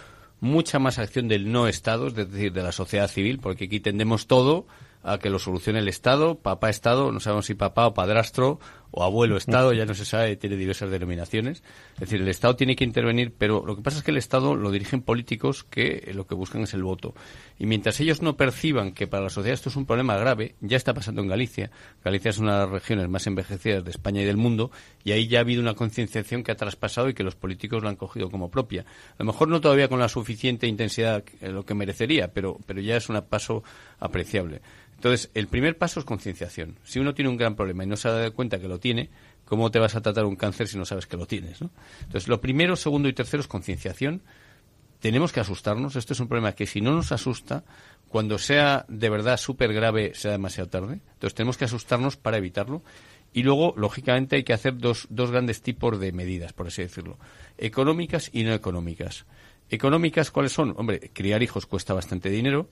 mucha 0.40 0.78
más 0.78 0.98
acción 0.98 1.28
del 1.28 1.50
no 1.50 1.66
Estado, 1.66 2.08
es 2.08 2.14
decir, 2.14 2.52
de 2.52 2.62
la 2.62 2.72
sociedad 2.72 3.08
civil, 3.08 3.38
porque 3.38 3.64
aquí 3.64 3.80
tendemos 3.80 4.26
todo 4.26 4.66
a 5.02 5.18
que 5.18 5.30
lo 5.30 5.38
solucione 5.38 5.78
el 5.78 5.88
Estado, 5.88 6.36
papá 6.36 6.70
Estado, 6.70 7.12
no 7.12 7.20
sabemos 7.20 7.46
si 7.46 7.54
papá 7.54 7.86
o 7.86 7.94
padrastro 7.94 8.58
o 8.96 9.02
abuelo 9.02 9.36
Estado, 9.36 9.72
ya 9.72 9.86
no 9.86 9.94
se 9.94 10.04
sabe, 10.04 10.36
tiene 10.36 10.56
diversas 10.56 10.88
denominaciones. 10.88 11.64
Es 11.94 12.00
decir, 12.00 12.20
el 12.20 12.28
Estado 12.28 12.54
tiene 12.54 12.76
que 12.76 12.84
intervenir, 12.84 13.34
pero 13.36 13.64
lo 13.66 13.74
que 13.74 13.82
pasa 13.82 13.98
es 13.98 14.04
que 14.04 14.12
el 14.12 14.16
Estado 14.16 14.54
lo 14.54 14.70
dirigen 14.70 15.02
políticos 15.02 15.64
que 15.64 16.12
lo 16.14 16.28
que 16.28 16.36
buscan 16.36 16.62
es 16.62 16.74
el 16.74 16.84
voto. 16.84 17.12
Y 17.58 17.66
mientras 17.66 17.98
ellos 17.98 18.22
no 18.22 18.36
perciban 18.36 18.92
que 18.92 19.08
para 19.08 19.24
la 19.24 19.30
sociedad 19.30 19.54
esto 19.54 19.68
es 19.68 19.74
un 19.74 19.84
problema 19.84 20.16
grave, 20.16 20.54
ya 20.60 20.76
está 20.76 20.94
pasando 20.94 21.22
en 21.22 21.28
Galicia. 21.28 21.72
Galicia 22.04 22.30
es 22.30 22.38
una 22.38 22.54
de 22.54 22.58
las 22.60 22.70
regiones 22.70 23.08
más 23.08 23.26
envejecidas 23.26 23.84
de 23.84 23.90
España 23.90 24.22
y 24.22 24.24
del 24.24 24.36
mundo, 24.36 24.70
y 25.02 25.10
ahí 25.10 25.26
ya 25.26 25.38
ha 25.38 25.40
habido 25.40 25.60
una 25.60 25.74
concienciación 25.74 26.44
que 26.44 26.52
ha 26.52 26.56
traspasado 26.56 27.08
y 27.08 27.14
que 27.14 27.24
los 27.24 27.34
políticos 27.34 27.82
lo 27.82 27.88
han 27.88 27.96
cogido 27.96 28.30
como 28.30 28.48
propia. 28.48 28.82
A 28.82 29.16
lo 29.18 29.24
mejor 29.24 29.48
no 29.48 29.60
todavía 29.60 29.88
con 29.88 29.98
la 29.98 30.08
suficiente 30.08 30.68
intensidad 30.68 31.24
lo 31.40 31.64
que 31.64 31.74
merecería, 31.74 32.32
pero, 32.32 32.60
pero 32.64 32.80
ya 32.80 32.96
es 32.96 33.08
un 33.08 33.20
paso 33.22 33.64
apreciable. 33.98 34.60
Entonces, 35.04 35.30
el 35.34 35.48
primer 35.48 35.76
paso 35.76 36.00
es 36.00 36.06
concienciación. 36.06 36.78
Si 36.82 36.98
uno 36.98 37.12
tiene 37.12 37.28
un 37.28 37.36
gran 37.36 37.56
problema 37.56 37.84
y 37.84 37.86
no 37.86 37.94
se 37.94 38.08
da 38.08 38.30
cuenta 38.30 38.58
que 38.58 38.68
lo 38.68 38.80
tiene, 38.80 39.10
¿cómo 39.44 39.70
te 39.70 39.78
vas 39.78 39.94
a 39.96 40.00
tratar 40.00 40.24
un 40.24 40.34
cáncer 40.34 40.66
si 40.66 40.78
no 40.78 40.86
sabes 40.86 41.06
que 41.06 41.18
lo 41.18 41.26
tienes? 41.26 41.60
Entonces, 41.60 42.26
lo 42.26 42.40
primero, 42.40 42.74
segundo 42.74 43.06
y 43.06 43.12
tercero 43.12 43.42
es 43.42 43.46
concienciación. 43.46 44.22
Tenemos 45.00 45.30
que 45.30 45.40
asustarnos. 45.40 45.96
Esto 45.96 46.14
es 46.14 46.20
un 46.20 46.28
problema 46.28 46.52
que 46.52 46.64
si 46.64 46.80
no 46.80 46.94
nos 46.94 47.12
asusta, 47.12 47.64
cuando 48.08 48.38
sea 48.38 48.86
de 48.88 49.10
verdad 49.10 49.36
súper 49.36 49.74
grave, 49.74 50.14
sea 50.14 50.30
demasiado 50.30 50.70
tarde. 50.70 51.00
Entonces, 51.12 51.34
tenemos 51.34 51.58
que 51.58 51.66
asustarnos 51.66 52.16
para 52.16 52.38
evitarlo. 52.38 52.82
Y 53.34 53.42
luego, 53.42 53.74
lógicamente, 53.76 54.36
hay 54.36 54.44
que 54.44 54.54
hacer 54.54 54.78
dos, 54.78 55.06
dos 55.10 55.30
grandes 55.30 55.60
tipos 55.60 56.00
de 56.00 56.12
medidas, 56.12 56.54
por 56.54 56.68
así 56.68 56.80
decirlo. 56.80 57.18
Económicas 57.58 58.30
y 58.32 58.44
no 58.44 58.54
económicas. 58.54 59.26
Económicas, 59.68 60.30
¿cuáles 60.30 60.52
son? 60.52 60.72
Hombre, 60.78 61.10
criar 61.12 61.42
hijos 61.42 61.66
cuesta 61.66 61.92
bastante 61.92 62.30
dinero 62.30 62.70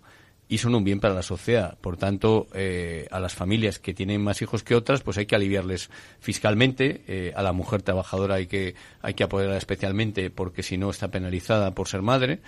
y 0.48 0.58
son 0.58 0.74
un 0.74 0.84
bien 0.84 1.00
para 1.00 1.14
la 1.14 1.22
sociedad. 1.22 1.78
Por 1.80 1.96
tanto, 1.96 2.46
eh, 2.52 3.06
a 3.10 3.20
las 3.20 3.34
familias 3.34 3.78
que 3.78 3.94
tienen 3.94 4.22
más 4.22 4.42
hijos 4.42 4.62
que 4.62 4.74
otras, 4.74 5.00
pues 5.00 5.16
hay 5.16 5.24
que 5.24 5.34
aliviarles 5.34 5.88
fiscalmente. 6.20 7.02
Eh, 7.08 7.32
a 7.34 7.42
la 7.42 7.52
mujer 7.52 7.80
trabajadora 7.80 8.34
hay 8.34 8.46
que, 8.46 8.74
hay 9.00 9.14
que 9.14 9.24
apoyarla 9.24 9.56
especialmente 9.56 10.28
porque 10.28 10.62
si 10.62 10.76
no 10.76 10.90
está 10.90 11.08
penalizada 11.08 11.70
por 11.74 11.88
ser 11.88 12.02
madre. 12.02 12.40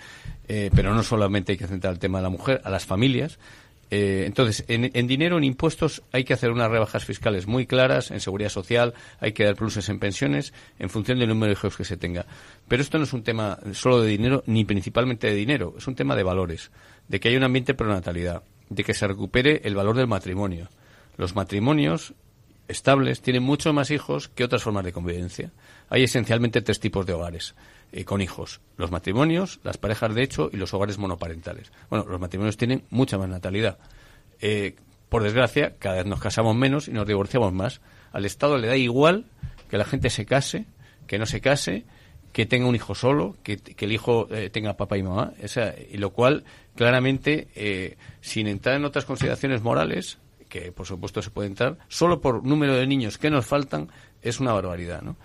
Eh, 0.47 0.69
pero 0.75 0.93
no 0.93 1.01
solamente 1.01 1.53
hay 1.53 1.57
que 1.57 1.65
centrar 1.65 1.93
el 1.93 1.99
tema 1.99 2.19
de 2.19 2.23
la 2.23 2.29
mujer, 2.29 2.61
a 2.63 2.69
las 2.69 2.85
familias. 2.85 3.39
entonces, 3.89 4.65
en, 4.67 4.91
en, 4.93 5.07
dinero, 5.07 5.37
en 5.37 5.43
impuestos, 5.43 6.03
hay 6.11 6.25
que 6.25 6.33
hacer 6.33 6.51
unas 6.51 6.69
rebajas 6.69 7.05
fiscales 7.05 7.47
muy 7.47 7.65
claras, 7.65 8.11
en 8.11 8.19
seguridad 8.19 8.49
social, 8.49 8.93
hay 9.19 9.31
que 9.31 9.45
dar 9.45 9.55
pluses 9.55 9.89
en 9.89 9.99
pensiones, 9.99 10.53
en 10.77 10.89
función 10.89 11.17
del 11.17 11.29
número 11.29 11.47
de 11.47 11.53
hijos 11.53 11.77
que 11.77 11.85
se 11.85 11.95
tenga. 11.95 12.25
Pero 12.67 12.83
esto 12.83 12.97
no 12.97 13.05
es 13.05 13.13
un 13.13 13.23
tema 13.23 13.57
solo 13.73 14.01
de 14.01 14.09
dinero, 14.09 14.43
ni 14.47 14.65
principalmente 14.65 15.27
de 15.27 15.35
dinero, 15.35 15.75
es 15.77 15.87
un 15.87 15.95
tema 15.95 16.15
de 16.15 16.23
valores 16.23 16.71
de 17.07 17.19
que 17.19 17.29
haya 17.29 17.37
un 17.37 17.43
ambiente 17.43 17.73
pronatalidad, 17.73 18.43
de 18.69 18.83
que 18.83 18.93
se 18.93 19.07
recupere 19.07 19.61
el 19.63 19.75
valor 19.75 19.95
del 19.95 20.07
matrimonio. 20.07 20.69
Los 21.17 21.35
matrimonios 21.35 22.13
estables 22.67 23.21
tienen 23.21 23.43
mucho 23.43 23.73
más 23.73 23.91
hijos 23.91 24.27
que 24.29 24.43
otras 24.43 24.63
formas 24.63 24.83
de 24.83 24.93
convivencia. 24.93 25.51
Hay 25.89 26.03
esencialmente 26.03 26.61
tres 26.61 26.79
tipos 26.79 27.05
de 27.05 27.13
hogares 27.13 27.55
eh, 27.91 28.05
con 28.05 28.21
hijos. 28.21 28.61
Los 28.77 28.91
matrimonios, 28.91 29.59
las 29.63 29.77
parejas 29.77 30.15
de 30.15 30.23
hecho 30.23 30.49
y 30.51 30.57
los 30.57 30.73
hogares 30.73 30.97
monoparentales. 30.97 31.71
Bueno, 31.89 32.05
los 32.05 32.19
matrimonios 32.19 32.57
tienen 32.57 32.83
mucha 32.89 33.17
más 33.17 33.29
natalidad. 33.29 33.77
Eh, 34.41 34.75
por 35.09 35.23
desgracia, 35.23 35.75
cada 35.77 35.97
vez 35.97 36.05
nos 36.05 36.19
casamos 36.19 36.55
menos 36.55 36.87
y 36.87 36.91
nos 36.91 37.07
divorciamos 37.07 37.53
más. 37.53 37.81
Al 38.11 38.25
Estado 38.25 38.57
le 38.57 38.67
da 38.67 38.75
igual 38.75 39.25
que 39.69 39.77
la 39.77 39.85
gente 39.85 40.09
se 40.09 40.25
case, 40.25 40.65
que 41.07 41.19
no 41.19 41.25
se 41.25 41.41
case, 41.41 41.85
que 42.35 42.45
tenga 42.45 42.67
un 42.67 42.75
hijo 42.75 42.95
solo, 42.95 43.37
que, 43.43 43.61
el 43.79 43.91
hijo 43.93 44.27
eh, 44.29 44.49
tenga 44.49 44.75
papá 44.75 44.97
y 44.97 45.03
mamá, 45.03 45.31
y 45.89 45.95
lo 45.95 46.09
cual 46.09 46.43
claramente, 46.75 47.47
eh, 47.55 47.95
sin 48.19 48.47
entrar 48.47 48.75
en 48.75 48.83
otras 48.83 49.05
consideraciones 49.05 49.63
morales, 49.63 50.17
que 50.49 50.73
por 50.73 50.85
supuesto 50.85 51.21
se 51.21 51.29
puede 51.29 51.47
entrar, 51.47 51.77
solo 51.87 52.19
por 52.19 52.45
número 52.45 52.75
de 52.75 52.87
niños 52.87 53.17
que 53.17 53.29
nos 53.29 53.45
faltan, 53.45 53.87
es 54.21 54.41
una 54.41 54.51
barbaridad, 54.51 55.01
¿no? 55.01 55.15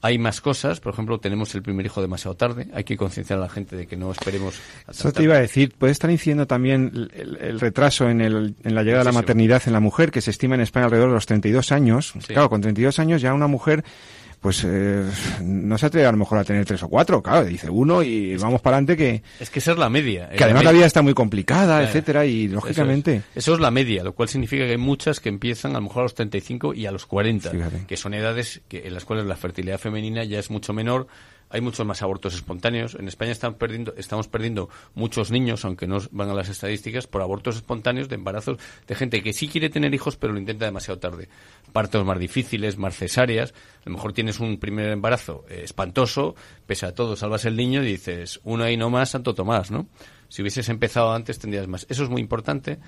Hay 0.00 0.18
más 0.18 0.40
cosas, 0.40 0.78
por 0.78 0.92
ejemplo, 0.92 1.18
tenemos 1.18 1.52
el 1.56 1.62
primer 1.62 1.86
hijo 1.86 2.00
demasiado 2.00 2.36
tarde, 2.36 2.68
hay 2.72 2.84
que 2.84 2.96
concienciar 2.96 3.40
a 3.40 3.42
la 3.42 3.48
gente 3.48 3.74
de 3.74 3.88
que 3.88 3.96
no 3.96 4.12
esperemos. 4.12 4.54
Eso 4.88 5.12
te 5.12 5.24
iba 5.24 5.34
a 5.34 5.40
decir, 5.40 5.74
puede 5.76 5.90
estar 5.90 6.08
incidiendo 6.08 6.46
también 6.46 7.10
el, 7.12 7.58
retraso 7.58 8.08
en, 8.08 8.20
el, 8.20 8.54
en, 8.62 8.74
la 8.76 8.84
llegada 8.84 9.02
de 9.02 9.10
la 9.10 9.18
maternidad 9.18 9.60
en 9.66 9.72
la 9.72 9.80
mujer, 9.80 10.12
que 10.12 10.20
se 10.20 10.30
estima 10.30 10.54
en 10.54 10.60
España 10.60 10.84
alrededor 10.84 11.08
de 11.08 11.14
los 11.16 11.26
32 11.26 11.72
años. 11.72 12.14
Claro, 12.28 12.48
con 12.48 12.60
32 12.60 13.00
años 13.00 13.20
ya 13.20 13.34
una 13.34 13.48
mujer 13.48 13.84
pues 14.40 14.64
eh, 14.66 15.04
no 15.42 15.76
se 15.76 15.86
atreve 15.86 16.06
a 16.06 16.12
lo 16.12 16.18
mejor 16.18 16.38
a 16.38 16.44
tener 16.44 16.64
tres 16.64 16.82
o 16.82 16.88
cuatro, 16.88 17.22
claro, 17.22 17.44
dice 17.44 17.68
uno 17.68 18.02
y 18.02 18.36
vamos 18.36 18.62
para 18.62 18.76
adelante 18.76 18.96
que... 18.96 19.22
Es 19.38 19.50
que 19.50 19.58
esa 19.58 19.72
es 19.72 19.78
la 19.78 19.90
media. 19.90 20.30
Que 20.30 20.44
además 20.44 20.64
la 20.64 20.72
vida 20.72 20.86
está 20.86 21.02
muy 21.02 21.12
complicada, 21.12 21.82
etcétera, 21.82 22.24
y 22.24 22.48
lógicamente... 22.48 23.22
Eso 23.34 23.54
es. 23.54 23.60
la 23.60 23.70
media, 23.70 24.02
lo 24.02 24.14
cual 24.14 24.30
significa 24.30 24.64
que 24.64 24.72
hay 24.72 24.78
muchas 24.78 25.20
que 25.20 25.28
empiezan 25.28 25.72
a 25.72 25.74
lo 25.74 25.82
mejor 25.82 26.00
a 26.00 26.02
los 26.04 26.14
35 26.14 26.72
y 26.72 26.86
a 26.86 26.92
los 26.92 27.04
40, 27.04 27.52
que 27.86 27.96
son 27.98 28.14
edades 28.14 28.62
que, 28.68 28.86
en 28.86 28.94
las 28.94 29.04
cuales 29.04 29.26
la 29.26 29.36
fertilidad 29.36 29.78
femenina 29.78 30.24
ya 30.24 30.38
es 30.38 30.50
mucho 30.50 30.72
menor, 30.72 31.06
hay 31.50 31.60
muchos 31.60 31.84
más 31.84 32.00
abortos 32.02 32.34
espontáneos. 32.34 32.94
En 32.94 33.08
España 33.08 33.34
perdiendo, 33.58 33.92
estamos 33.96 34.28
perdiendo 34.28 34.68
muchos 34.94 35.30
niños, 35.30 35.64
aunque 35.64 35.86
no 35.86 35.98
van 36.12 36.30
a 36.30 36.34
las 36.34 36.48
estadísticas, 36.48 37.06
por 37.06 37.22
abortos 37.22 37.56
espontáneos 37.56 38.08
de 38.08 38.14
embarazos 38.14 38.58
de 38.86 38.94
gente 38.94 39.22
que 39.22 39.32
sí 39.32 39.48
quiere 39.48 39.68
tener 39.68 39.92
hijos, 39.92 40.16
pero 40.16 40.32
lo 40.32 40.38
intenta 40.38 40.64
demasiado 40.64 41.00
tarde. 41.00 41.28
Partos 41.72 42.04
más 42.04 42.18
difíciles, 42.18 42.78
más 42.78 42.96
cesáreas. 42.96 43.52
A 43.84 43.90
lo 43.90 43.96
mejor 43.96 44.12
tienes 44.12 44.40
un 44.40 44.58
primer 44.58 44.90
embarazo 44.90 45.44
eh, 45.48 45.62
espantoso, 45.64 46.34
pese 46.66 46.86
a 46.86 46.94
todo, 46.94 47.16
salvas 47.16 47.44
el 47.44 47.56
niño 47.56 47.82
y 47.82 47.86
dices, 47.86 48.40
uno 48.44 48.68
y 48.68 48.76
no 48.76 48.88
más, 48.88 49.10
Santo 49.10 49.34
Tomás, 49.34 49.70
¿no? 49.70 49.88
Si 50.28 50.42
hubieses 50.42 50.68
empezado 50.68 51.12
antes, 51.12 51.40
tendrías 51.40 51.66
más. 51.66 51.86
Eso 51.88 52.04
es 52.04 52.08
muy 52.08 52.20
importante. 52.20 52.78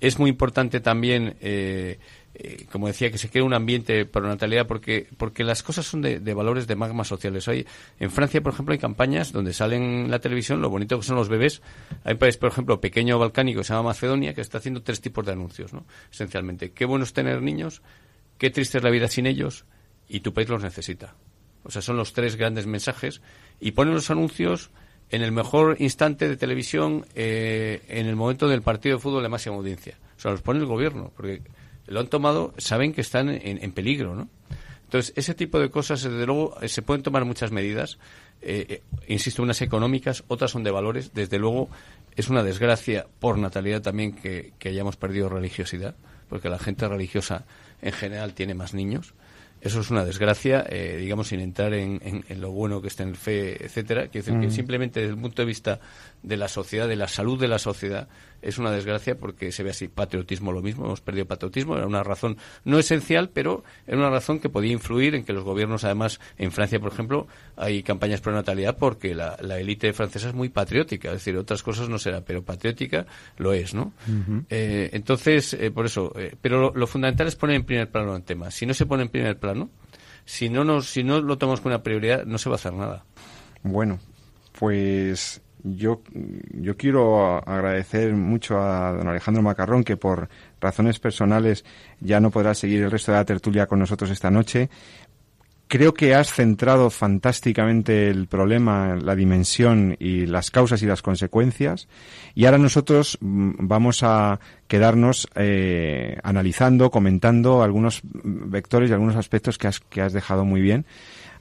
Es 0.00 0.20
muy 0.20 0.30
importante 0.30 0.80
también 0.80 1.36
eh, 1.40 1.98
eh, 2.34 2.64
como 2.72 2.86
decía, 2.86 3.10
que 3.10 3.18
se 3.18 3.28
cree 3.28 3.42
un 3.42 3.52
ambiente 3.52 4.06
para 4.06 4.26
natalidad 4.26 4.66
porque, 4.66 5.06
porque 5.18 5.44
las 5.44 5.62
cosas 5.62 5.86
son 5.86 6.00
de, 6.00 6.18
valores 6.34 6.66
de 6.66 6.76
magmas 6.76 7.08
sociales. 7.08 7.46
Hay, 7.48 7.66
en 8.00 8.10
Francia, 8.10 8.40
por 8.40 8.54
ejemplo, 8.54 8.72
hay 8.72 8.78
campañas 8.78 9.32
donde 9.32 9.52
salen 9.52 9.82
en 9.82 10.10
la 10.10 10.18
televisión 10.18 10.62
lo 10.62 10.70
bonito 10.70 10.98
que 10.98 11.04
son 11.04 11.16
los 11.16 11.28
bebés. 11.28 11.60
Hay 12.04 12.14
un 12.14 12.18
país, 12.18 12.38
por 12.38 12.50
ejemplo, 12.50 12.80
pequeño 12.80 13.18
balcánico 13.18 13.60
que 13.60 13.64
se 13.64 13.74
llama 13.74 13.90
Macedonia, 13.90 14.34
que 14.34 14.40
está 14.40 14.58
haciendo 14.58 14.82
tres 14.82 15.00
tipos 15.00 15.26
de 15.26 15.32
anuncios, 15.32 15.74
¿no? 15.74 15.84
Esencialmente, 16.10 16.72
qué 16.72 16.86
bueno 16.86 17.04
es 17.04 17.12
tener 17.12 17.42
niños, 17.42 17.82
qué 18.38 18.50
triste 18.50 18.78
es 18.78 18.84
la 18.84 18.90
vida 18.90 19.08
sin 19.08 19.26
ellos 19.26 19.66
y 20.08 20.20
tu 20.20 20.32
país 20.32 20.48
los 20.48 20.62
necesita. 20.62 21.14
O 21.64 21.70
sea, 21.70 21.82
son 21.82 21.96
los 21.96 22.12
tres 22.12 22.36
grandes 22.36 22.66
mensajes 22.66 23.20
y 23.60 23.72
ponen 23.72 23.94
los 23.94 24.10
anuncios 24.10 24.70
en 25.10 25.20
el 25.22 25.32
mejor 25.32 25.76
instante 25.78 26.28
de 26.28 26.38
televisión, 26.38 27.04
eh, 27.14 27.82
en 27.88 28.06
el 28.06 28.16
momento 28.16 28.48
del 28.48 28.62
partido 28.62 28.96
de 28.96 29.02
fútbol 29.02 29.22
de 29.22 29.28
máxima 29.28 29.56
audiencia. 29.56 29.98
O 30.16 30.20
sea, 30.20 30.30
los 30.30 30.40
pone 30.40 30.60
el 30.60 30.66
gobierno, 30.66 31.12
porque 31.14 31.42
lo 31.86 32.00
han 32.00 32.08
tomado, 32.08 32.54
saben 32.58 32.92
que 32.92 33.00
están 33.00 33.28
en, 33.28 33.72
peligro, 33.72 34.14
¿no? 34.14 34.28
Entonces, 34.84 35.12
ese 35.16 35.34
tipo 35.34 35.58
de 35.58 35.70
cosas, 35.70 36.02
desde 36.02 36.26
luego, 36.26 36.56
eh, 36.60 36.68
se 36.68 36.82
pueden 36.82 37.02
tomar 37.02 37.24
muchas 37.24 37.50
medidas. 37.50 37.98
Eh, 38.42 38.66
eh, 38.68 38.82
insisto, 39.08 39.42
unas 39.42 39.62
económicas, 39.62 40.24
otras 40.28 40.50
son 40.50 40.64
de 40.64 40.70
valores. 40.70 41.14
Desde 41.14 41.38
luego, 41.38 41.70
es 42.14 42.28
una 42.28 42.42
desgracia 42.42 43.06
por 43.18 43.38
natalidad 43.38 43.80
también 43.80 44.12
que, 44.12 44.52
que 44.58 44.68
hayamos 44.68 44.96
perdido 44.96 45.30
religiosidad, 45.30 45.94
porque 46.28 46.50
la 46.50 46.58
gente 46.58 46.86
religiosa 46.86 47.46
en 47.80 47.92
general 47.92 48.34
tiene 48.34 48.54
más 48.54 48.74
niños. 48.74 49.14
Eso 49.62 49.80
es 49.80 49.90
una 49.92 50.04
desgracia, 50.04 50.66
eh, 50.68 50.96
digamos, 50.98 51.28
sin 51.28 51.38
entrar 51.38 51.72
en, 51.72 52.24
lo 52.40 52.50
bueno 52.50 52.82
que 52.82 52.88
está 52.88 53.04
en 53.04 53.10
el 53.10 53.16
fe, 53.16 53.64
etcétera. 53.64 54.08
Quiero 54.08 54.26
decir 54.26 54.40
que 54.40 54.48
mm. 54.48 54.50
simplemente 54.50 55.00
desde 55.00 55.14
el 55.14 55.20
punto 55.20 55.40
de 55.40 55.46
vista 55.46 55.78
de 56.22 56.36
la 56.36 56.48
sociedad, 56.48 56.88
de 56.88 56.96
la 56.96 57.08
salud 57.08 57.38
de 57.38 57.48
la 57.48 57.58
sociedad, 57.58 58.08
es 58.42 58.58
una 58.58 58.70
desgracia 58.70 59.16
porque 59.16 59.52
se 59.52 59.62
ve 59.62 59.70
así. 59.70 59.88
Patriotismo 59.88 60.52
lo 60.52 60.62
mismo, 60.62 60.84
hemos 60.84 61.00
perdido 61.00 61.26
patriotismo, 61.26 61.76
era 61.76 61.86
una 61.86 62.02
razón 62.02 62.36
no 62.64 62.78
esencial, 62.78 63.30
pero 63.30 63.64
era 63.86 63.96
una 63.96 64.10
razón 64.10 64.40
que 64.40 64.48
podía 64.48 64.72
influir 64.72 65.14
en 65.14 65.24
que 65.24 65.32
los 65.32 65.44
gobiernos, 65.44 65.84
además, 65.84 66.20
en 66.38 66.52
Francia, 66.52 66.80
por 66.80 66.92
ejemplo, 66.92 67.26
hay 67.56 67.82
campañas 67.82 68.20
pro 68.20 68.32
natalidad 68.32 68.76
porque 68.76 69.14
la, 69.14 69.36
élite 69.58 69.92
francesa 69.92 70.28
es 70.28 70.34
muy 70.34 70.48
patriótica, 70.48 71.08
es 71.08 71.14
decir, 71.14 71.36
otras 71.36 71.62
cosas 71.62 71.88
no 71.88 71.98
será, 71.98 72.22
pero 72.22 72.42
patriótica 72.42 73.06
lo 73.36 73.52
es, 73.52 73.74
¿no? 73.74 73.92
Eh, 74.48 74.90
entonces, 74.92 75.54
eh, 75.54 75.70
por 75.70 75.86
eso, 75.86 76.12
pero 76.40 76.60
lo, 76.60 76.72
lo 76.74 76.86
fundamental 76.86 77.28
es 77.28 77.36
poner 77.36 77.56
en 77.56 77.64
primer 77.64 77.90
plano 77.90 78.16
el 78.16 78.22
tema. 78.22 78.50
Si 78.50 78.66
no 78.66 78.74
se 78.74 78.86
pone 78.86 79.04
en 79.04 79.08
primer 79.08 79.38
plano, 79.38 79.70
si 80.24 80.48
no, 80.48 80.64
nos, 80.64 80.88
si 80.88 81.04
no 81.04 81.20
lo 81.20 81.38
tomamos 81.38 81.60
como 81.60 81.74
una 81.74 81.82
prioridad, 81.82 82.24
no 82.24 82.38
se 82.38 82.48
va 82.48 82.54
a 82.54 82.56
hacer 82.56 82.72
nada. 82.72 83.04
Bueno, 83.62 83.98
pues 84.58 85.41
yo, 85.62 86.02
yo 86.52 86.76
quiero 86.76 87.36
agradecer 87.48 88.14
mucho 88.14 88.60
a 88.60 88.92
don 88.92 89.08
Alejandro 89.08 89.42
Macarrón, 89.42 89.84
que 89.84 89.96
por 89.96 90.28
razones 90.60 90.98
personales 90.98 91.64
ya 92.00 92.20
no 92.20 92.30
podrá 92.30 92.54
seguir 92.54 92.82
el 92.82 92.90
resto 92.90 93.12
de 93.12 93.18
la 93.18 93.24
tertulia 93.24 93.66
con 93.66 93.78
nosotros 93.78 94.10
esta 94.10 94.30
noche, 94.30 94.68
Creo 95.72 95.94
que 95.94 96.14
has 96.14 96.30
centrado 96.30 96.90
fantásticamente 96.90 98.10
el 98.10 98.26
problema, 98.26 98.94
la 98.94 99.16
dimensión 99.16 99.96
y 99.98 100.26
las 100.26 100.50
causas 100.50 100.82
y 100.82 100.86
las 100.86 101.00
consecuencias. 101.00 101.88
Y 102.34 102.44
ahora 102.44 102.58
nosotros 102.58 103.16
mm, 103.22 103.52
vamos 103.60 104.02
a 104.02 104.38
quedarnos 104.68 105.26
eh, 105.34 106.18
analizando, 106.24 106.90
comentando 106.90 107.62
algunos 107.62 108.02
vectores 108.04 108.90
y 108.90 108.92
algunos 108.92 109.16
aspectos 109.16 109.56
que 109.56 109.68
has, 109.68 109.80
que 109.80 110.02
has 110.02 110.12
dejado 110.12 110.44
muy 110.44 110.60
bien 110.60 110.84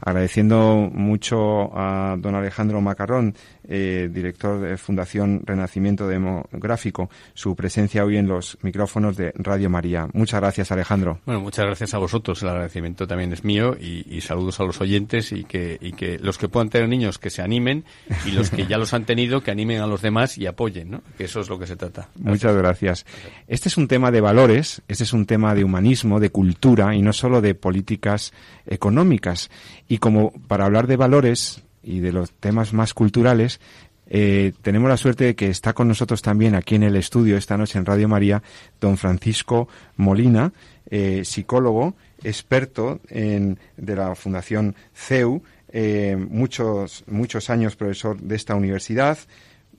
agradeciendo 0.01 0.89
mucho 0.91 1.77
a 1.77 2.15
don 2.17 2.34
Alejandro 2.34 2.81
Macarrón, 2.81 3.36
eh, 3.67 4.10
director 4.12 4.60
de 4.60 4.78
Fundación 4.78 5.41
Renacimiento 5.45 6.08
Demográfico, 6.08 7.10
su 7.34 7.56
presencia 7.56 8.04
hoy 8.04 8.17
en 8.17 8.28
los 8.28 8.58
micrófonos 8.62 9.17
de 9.17 9.34
Radio 9.36 9.69
María. 9.69 10.08
Muchas 10.13 10.39
gracias, 10.39 10.71
Alejandro. 10.71 11.19
Bueno, 11.26 11.41
muchas 11.41 11.65
gracias 11.65 11.93
a 11.93 11.97
vosotros. 11.97 12.41
El 12.43 12.50
agradecimiento 12.50 13.08
también 13.08 13.32
es 13.34 13.43
mío 13.43 13.76
y, 13.80 14.21
saludos 14.21 14.60
a 14.60 14.63
los 14.63 14.80
oyentes 14.82 15.32
y 15.32 15.43
que, 15.43 15.78
y 15.82 15.93
que 15.93 16.19
los 16.19 16.38
que 16.38 16.47
puedan 16.47 16.69
tener 16.69 16.88
niños 16.88 17.17
que 17.17 17.30
se 17.30 17.41
animen 17.41 17.86
y 18.26 18.32
los 18.32 18.50
que 18.50 18.67
ya 18.67 18.78
los 18.78 18.93
han 18.93 19.06
tenido 19.06 19.41
que 19.41 19.52
animen 19.52 19.82
a 19.82 19.88
los 19.88 20.02
demás 20.02 20.38
y 20.38 20.45
apoyen, 20.45 20.91
¿no? 20.91 21.02
Que 21.17 21.26
eso 21.26 21.41
es 21.41 21.50
lo 21.50 21.58
que 21.58 21.67
se 21.67 21.76
trata. 21.76 22.10
Muchas 22.15 22.56
gracias. 22.56 23.06
Este 23.47 23.69
es 23.69 23.78
un 23.78 23.88
tema 23.88 24.12
de 24.12 24.21
valores, 24.21 24.82
este 24.88 25.04
es 25.04 25.13
un 25.13 25.26
tema 25.26 25.56
de 25.56 25.63
humanismo, 25.63 26.19
de 26.19 26.30
cultura 26.30 26.95
y 26.95 27.02
no 27.02 27.13
solo 27.13 27.41
de 27.41 27.56
políticas 27.56 28.34
económicas. 28.65 29.50
Y 29.88 29.97
como 29.97 30.32
para 30.47 30.65
hablar 30.65 30.88
de 30.88 30.97
valores 30.97 31.63
y 31.84 32.00
de 32.00 32.12
los 32.12 32.32
temas 32.32 32.74
más 32.74 32.94
culturales, 32.94 33.60
eh, 34.13 34.52
tenemos 34.62 34.89
la 34.89 34.98
suerte 34.98 35.24
de 35.24 35.36
que 35.36 35.50
está 35.50 35.72
con 35.72 35.88
nosotros 35.88 36.22
también 36.22 36.54
aquí 36.54 36.76
en 36.76 36.84
el 36.84 36.98
estudio 36.98 37.38
esta 37.38 37.56
noche 37.56 37.80
en 37.80 37.86
Radio 37.86 38.10
María 38.10 38.44
don 38.82 38.98
Francisco 38.98 39.70
Molina, 39.96 40.52
eh, 40.89 41.24
psicólogo, 41.24 41.96
experto 42.22 43.00
en, 43.08 43.58
de 43.78 43.96
la 43.96 44.13
Fundación 44.15 44.76
CEU, 44.94 45.41
eh, 45.72 46.17
muchos, 46.17 47.06
muchos 47.08 47.50
años 47.50 47.78
profesor 47.78 48.20
de 48.20 48.36
esta 48.36 48.56
universidad, 48.56 49.17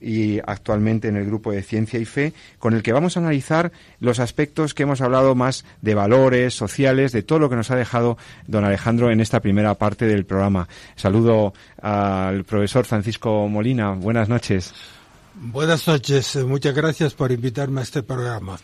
y 0.03 0.39
actualmente 0.45 1.07
en 1.07 1.15
el 1.15 1.25
grupo 1.25 1.51
de 1.51 1.63
Ciencia 1.63 1.99
y 1.99 2.05
Fe, 2.05 2.33
con 2.59 2.73
el 2.73 2.83
que 2.83 2.93
vamos 2.93 3.15
a 3.15 3.21
analizar 3.21 3.71
los 3.99 4.19
aspectos 4.19 4.73
que 4.73 4.83
hemos 4.83 5.01
hablado 5.01 5.33
más 5.33 5.65
de 5.81 5.95
valores 5.95 6.53
sociales, 6.53 7.11
de 7.11 7.23
todo 7.23 7.39
lo 7.39 7.49
que 7.49 7.55
nos 7.55 7.71
ha 7.71 7.75
dejado 7.75 8.17
don 8.47 8.65
Alejandro 8.65 9.11
en 9.11 9.21
esta 9.21 9.39
primera 9.39 9.75
parte 9.75 10.05
del 10.05 10.25
programa. 10.25 10.67
Saludo 10.95 11.53
al 11.81 12.43
profesor 12.43 12.85
Francisco 12.85 13.47
Molina. 13.47 13.91
Buenas 13.91 14.29
noches. 14.29 14.73
Buenas 15.35 15.87
noches, 15.87 16.35
muchas 16.45 16.75
gracias 16.75 17.15
por 17.15 17.31
invitarme 17.31 17.79
a 17.79 17.83
este 17.83 18.03
programa. 18.03 18.59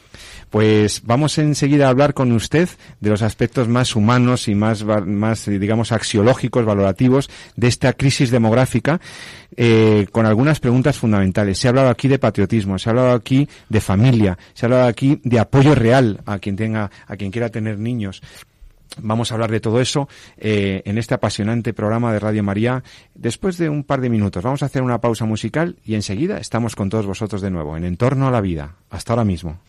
Pues 0.52 1.02
vamos 1.04 1.38
enseguida 1.40 1.88
a 1.88 1.90
hablar 1.90 2.14
con 2.14 2.32
usted 2.32 2.70
de 3.00 3.10
los 3.10 3.24
aspectos 3.24 3.68
más 3.68 3.96
humanos 3.96 4.48
y 4.48 4.54
más, 4.54 4.84
más 4.84 5.46
digamos, 5.48 5.92
axiológicos, 5.92 6.66
valorativos 6.66 7.30
de 7.56 7.68
esta 7.68 7.94
crisis 7.94 8.30
demográfica, 8.30 9.02
eh, 9.56 10.08
con 10.12 10.28
algunas 10.28 10.60
preguntas 10.60 10.98
fundamentales. 10.98 11.58
Se 11.58 11.68
ha 11.68 11.70
hablado 11.70 11.90
aquí 11.90 12.08
de 12.08 12.20
patriotismo, 12.20 12.78
se 12.78 12.90
ha 12.90 12.92
hablado 12.92 13.14
aquí 13.14 13.50
de 13.68 13.82
familia, 13.82 14.38
se 14.54 14.66
ha 14.66 14.68
hablado 14.68 14.88
aquí 14.88 15.20
de 15.24 15.40
apoyo 15.40 15.74
real 15.74 16.22
a 16.26 16.38
quien 16.38 16.56
tenga, 16.56 16.92
a 17.08 17.18
quien 17.18 17.32
quiera 17.32 17.50
tener 17.50 17.80
niños. 17.80 18.22
Vamos 18.98 19.32
a 19.32 19.36
hablar 19.36 19.52
de 19.52 19.60
todo 19.60 19.80
eso 19.80 20.08
eh, 20.38 20.82
en 20.86 20.98
este 20.98 21.14
apasionante 21.14 21.74
programa 21.74 22.12
de 22.14 22.20
Radio 22.20 22.44
María 22.44 22.84
después 23.14 23.58
de 23.58 23.70
un 23.70 23.84
par 23.84 24.02
de 24.02 24.10
minutos. 24.10 24.44
Vamos 24.44 24.64
a 24.64 24.66
hacer 24.66 24.82
una 24.82 25.02
pausa 25.02 25.26
musical 25.26 25.78
y 25.84 25.96
enseguida 25.96 26.38
estamos 26.38 26.76
con 26.76 26.90
todos 26.90 27.06
vosotros 27.06 27.42
de 27.42 27.52
nuevo 27.52 27.78
en 27.78 27.86
Entorno 27.86 28.28
a 28.28 28.32
la 28.32 28.42
Vida. 28.42 28.76
Hasta 28.90 29.14
ahora 29.14 29.26
mismo. 29.26 29.60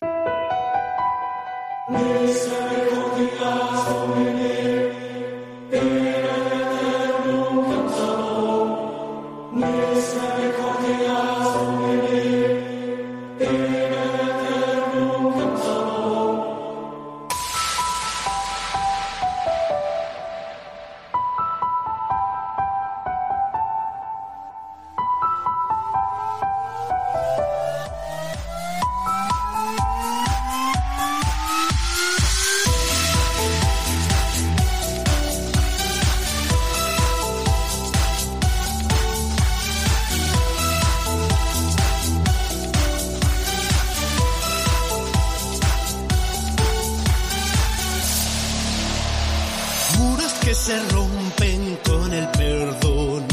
rompen 51.31 51.77
con 51.83 52.13
el 52.13 52.27
perdón. 52.29 53.25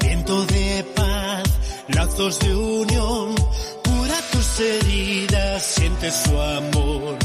Viento 0.00 0.46
de 0.46 0.84
paz, 0.94 1.42
lazos 1.88 2.38
de 2.40 2.54
unión, 2.54 3.34
cura 3.84 4.20
tus 4.32 4.60
heridas, 4.60 5.62
siente 5.62 6.10
su 6.10 6.40
amor. 6.40 7.18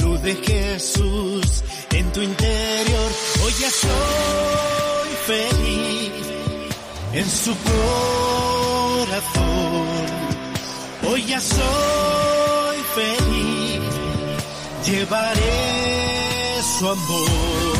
Luz 0.00 0.22
de 0.22 0.34
Jesús 0.36 1.64
en 1.92 2.12
tu 2.12 2.22
interior, 2.22 3.10
hoy 3.44 3.52
ya 3.60 3.70
soy 3.70 5.10
feliz 5.26 6.12
en 7.12 7.30
su 7.30 7.54
corazón. 8.90 9.44
Hoy 11.06 11.24
ya 11.26 11.40
soy 11.40 12.78
feliz, 12.94 13.80
llevaré 14.86 16.62
su 16.78 16.88
amor. 16.88 17.73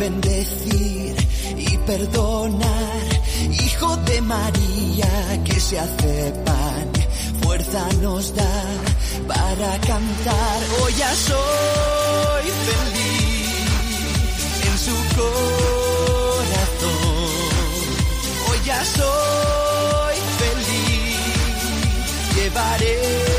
Bendecir 0.00 1.14
y 1.58 1.76
perdonar. 1.86 3.06
Hijo 3.50 3.96
de 3.98 4.20
María 4.22 5.42
que 5.44 5.60
se 5.60 5.78
hace 5.78 6.32
pan, 6.44 6.90
fuerza 7.42 7.86
nos 8.00 8.34
da 8.34 8.64
para 9.28 9.70
cantar. 9.90 10.58
Hoy 10.82 10.92
ya 10.94 11.14
soy 11.14 12.46
feliz 12.68 13.68
en 14.68 14.76
su 14.86 14.96
corazón. 15.18 16.60
Hoy 18.48 18.58
ya 18.64 18.82
soy 18.84 20.16
feliz, 20.40 21.18
llevaré 22.36 23.29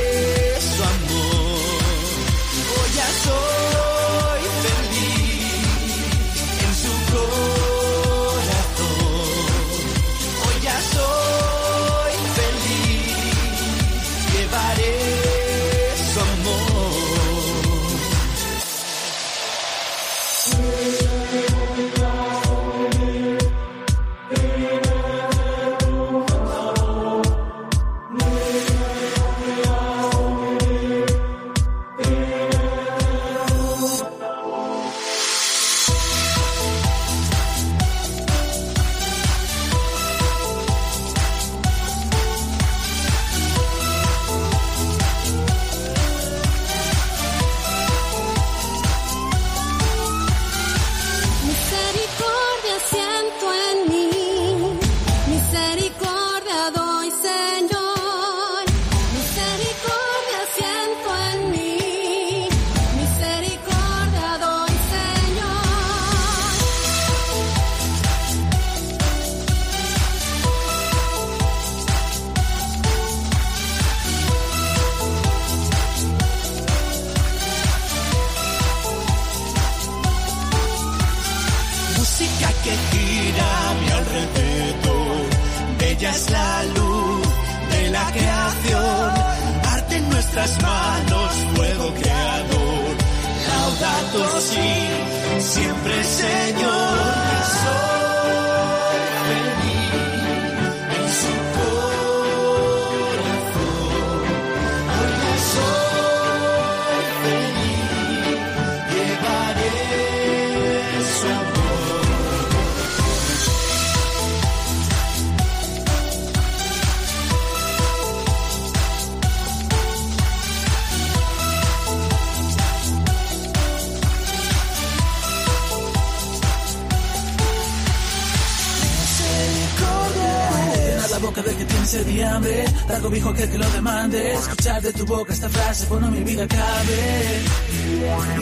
de 134.82 134.94
tu 134.94 135.06
boca 135.06 135.34
esta 135.34 135.50
frase 135.50 135.86
cuando 135.88 136.08
mi 136.10 136.24
vida 136.24 136.48
cabe. 136.48 137.42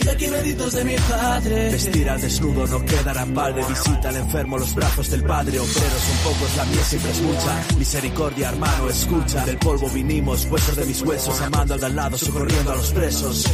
Y 0.04 0.08
aquí 0.08 0.26
benditos 0.26 0.72
de 0.72 0.84
mi 0.84 0.96
padre. 0.96 1.70
Vestir 1.70 2.08
al 2.08 2.20
desnudo 2.20 2.66
no 2.66 2.84
quedará 2.84 3.26
de 3.26 3.64
Visita 3.64 4.08
al 4.08 4.16
enfermo 4.16 4.58
los 4.58 4.74
brazos 4.74 5.10
del 5.10 5.22
padre. 5.22 5.58
Obreros 5.58 5.74
son 5.74 6.32
pocos, 6.32 6.56
la 6.56 6.64
mía 6.64 6.84
siempre 6.84 7.10
es 7.10 7.20
mucha. 7.20 7.64
Misericordia, 7.78 8.48
hermano, 8.48 8.88
escucha. 8.88 9.44
Del 9.44 9.58
polvo 9.58 9.88
vinimos, 9.90 10.46
huesos 10.46 10.76
de 10.76 10.86
mis 10.86 11.02
huesos. 11.02 11.40
Amando 11.40 11.74
al 11.74 11.80
de 11.80 11.86
al 11.86 11.96
lado, 11.96 12.16
socorriendo 12.16 12.72
a 12.72 12.76
los 12.76 12.92
presos. 12.92 13.44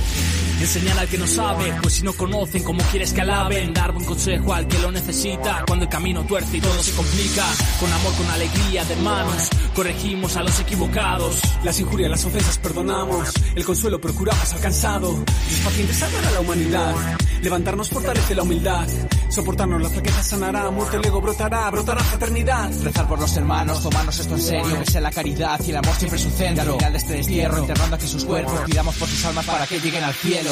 Enseñar 0.61 0.99
al 0.99 1.09
que 1.09 1.19
no 1.19 1.27
sabe, 1.27 1.73
pues 1.83 1.95
si 1.95 2.03
no 2.03 2.13
conocen, 2.15 2.63
¿cómo 2.65 2.83
quieres 2.91 3.13
que 3.13 3.21
alaben? 3.21 3.75
Dar 3.75 3.93
buen 3.93 4.05
consejo 4.05 4.55
al 4.55 4.67
que 4.67 4.79
lo 4.79 4.91
necesita, 4.91 5.65
cuando 5.67 5.85
el 5.85 5.91
camino 5.91 6.25
tuerce 6.25 6.57
y 6.57 6.61
todo 6.61 6.83
se 6.83 6.93
complica. 6.93 7.45
Con 7.79 7.93
amor, 7.93 8.15
con 8.15 8.27
alegría 8.31 8.85
de 8.85 8.97
manos, 8.97 9.51
corregimos 9.75 10.37
a 10.37 10.43
los 10.43 10.59
equivocados. 10.59 11.41
Las 11.63 11.79
injurias, 11.79 12.11
las 12.11 12.25
ofensas 12.25 12.59
perdonamos, 12.59 13.33
el 13.55 13.65
consuelo 13.65 14.01
procuramos 14.01 14.53
alcanzado. 14.55 15.13
Los 15.13 15.61
pacientes 15.61 15.97
salvan 15.97 16.25
a 16.25 16.31
la 16.31 16.41
humanidad, 16.41 16.95
levantarnos 17.43 17.89
fortalece 17.89 18.35
la 18.35 18.43
humildad. 18.43 18.87
Soportarnos 19.29 19.83
la 19.83 19.89
flaqueza 19.89 20.23
sanará, 20.23 20.71
muerte 20.71 20.99
luego 20.99 21.21
brotará, 21.21 21.71
brotará 21.71 22.03
fraternidad. 22.03 22.71
Rezar 22.83 23.09
por 23.09 23.21
los 23.21 23.37
hermanos, 23.37 23.83
tomarnos 23.83 24.19
esto 24.19 24.35
en 24.35 24.43
serio, 24.43 24.79
que 24.79 24.91
sea 24.91 25.01
la 25.01 25.11
caridad 25.11 25.61
y 25.67 25.71
el 25.71 25.77
amor 25.77 25.95
siempre 25.95 26.19
su 26.19 26.31
centro. 26.31 26.73
Al 26.73 26.79
final 26.79 26.93
de 26.93 26.99
este 26.99 27.13
destierro, 27.15 27.59
enterrando 27.59 27.97
aquí 27.97 28.07
sus 28.07 28.25
cuerpos, 28.25 28.61
pidamos 28.67 28.97
por 28.97 29.09
sus 29.09 29.25
almas 29.25 29.45
para 29.47 29.67
que 29.67 29.81
lleguen 29.81 30.05
al 30.05 30.15
cielo. 30.15 30.51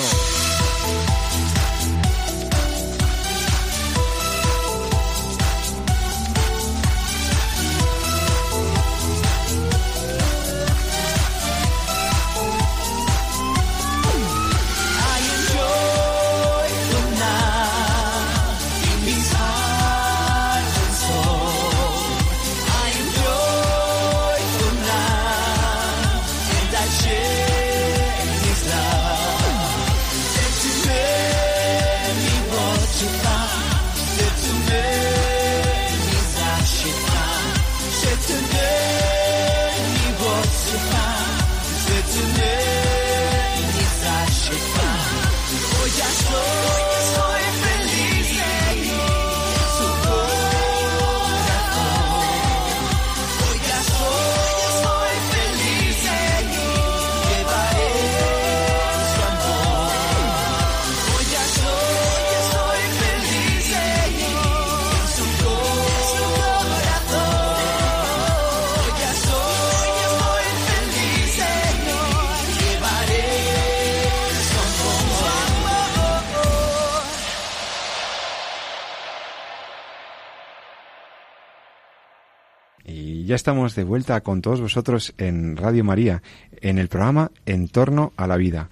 Ya 83.24 83.34
estamos 83.34 83.74
de 83.74 83.84
vuelta 83.84 84.20
con 84.20 84.42
todos 84.42 84.60
vosotros 84.60 85.14
en 85.16 85.56
Radio 85.56 85.84
María, 85.84 86.22
en 86.60 86.78
el 86.78 86.88
programa 86.88 87.30
En 87.46 87.68
torno 87.68 88.12
a 88.16 88.26
la 88.26 88.36
vida. 88.36 88.68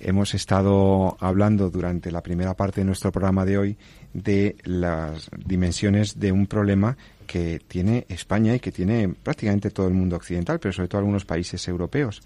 Hemos 0.00 0.34
estado 0.34 1.16
hablando 1.20 1.70
durante 1.70 2.10
la 2.10 2.22
primera 2.22 2.54
parte 2.54 2.80
de 2.80 2.84
nuestro 2.84 3.12
programa 3.12 3.44
de 3.44 3.58
hoy 3.58 3.78
de 4.12 4.56
las 4.64 5.30
dimensiones 5.36 6.18
de 6.18 6.32
un 6.32 6.46
problema 6.46 6.96
que 7.26 7.60
tiene 7.66 8.06
España 8.08 8.54
y 8.54 8.60
que 8.60 8.72
tiene 8.72 9.08
prácticamente 9.08 9.70
todo 9.70 9.88
el 9.88 9.94
mundo 9.94 10.16
occidental, 10.16 10.58
pero 10.58 10.72
sobre 10.72 10.88
todo 10.88 10.98
algunos 10.98 11.24
países 11.24 11.66
europeos. 11.68 12.22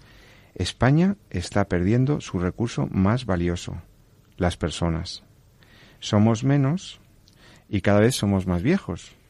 España 0.55 1.15
está 1.29 1.65
perdiendo 1.65 2.19
su 2.21 2.39
recurso 2.39 2.87
más 2.91 3.25
valioso, 3.25 3.81
las 4.37 4.57
personas. 4.57 5.23
Somos 5.99 6.43
menos 6.43 6.99
y 7.69 7.81
cada 7.81 7.99
vez 7.99 8.15
somos 8.15 8.47
más 8.47 8.63
viejos. 8.63 9.20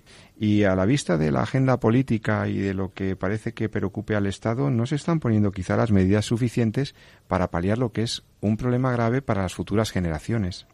Y 0.43 0.63
a 0.63 0.75
la 0.75 0.87
vista 0.87 1.19
de 1.19 1.31
la 1.31 1.43
agenda 1.43 1.79
política 1.79 2.47
y 2.47 2.57
de 2.57 2.73
lo 2.73 2.95
que 2.95 3.15
parece 3.15 3.53
que 3.53 3.69
preocupe 3.69 4.15
al 4.15 4.25
Estado, 4.25 4.71
no 4.71 4.87
se 4.87 4.95
están 4.95 5.19
poniendo 5.19 5.51
quizá 5.51 5.77
las 5.77 5.91
medidas 5.91 6.25
suficientes 6.25 6.95
para 7.27 7.51
paliar 7.51 7.77
lo 7.77 7.91
que 7.91 8.01
es 8.01 8.23
un 8.39 8.57
problema 8.57 8.91
grave 8.91 9.21
para 9.21 9.43
las 9.43 9.53
futuras 9.53 9.91
generaciones. 9.91 10.65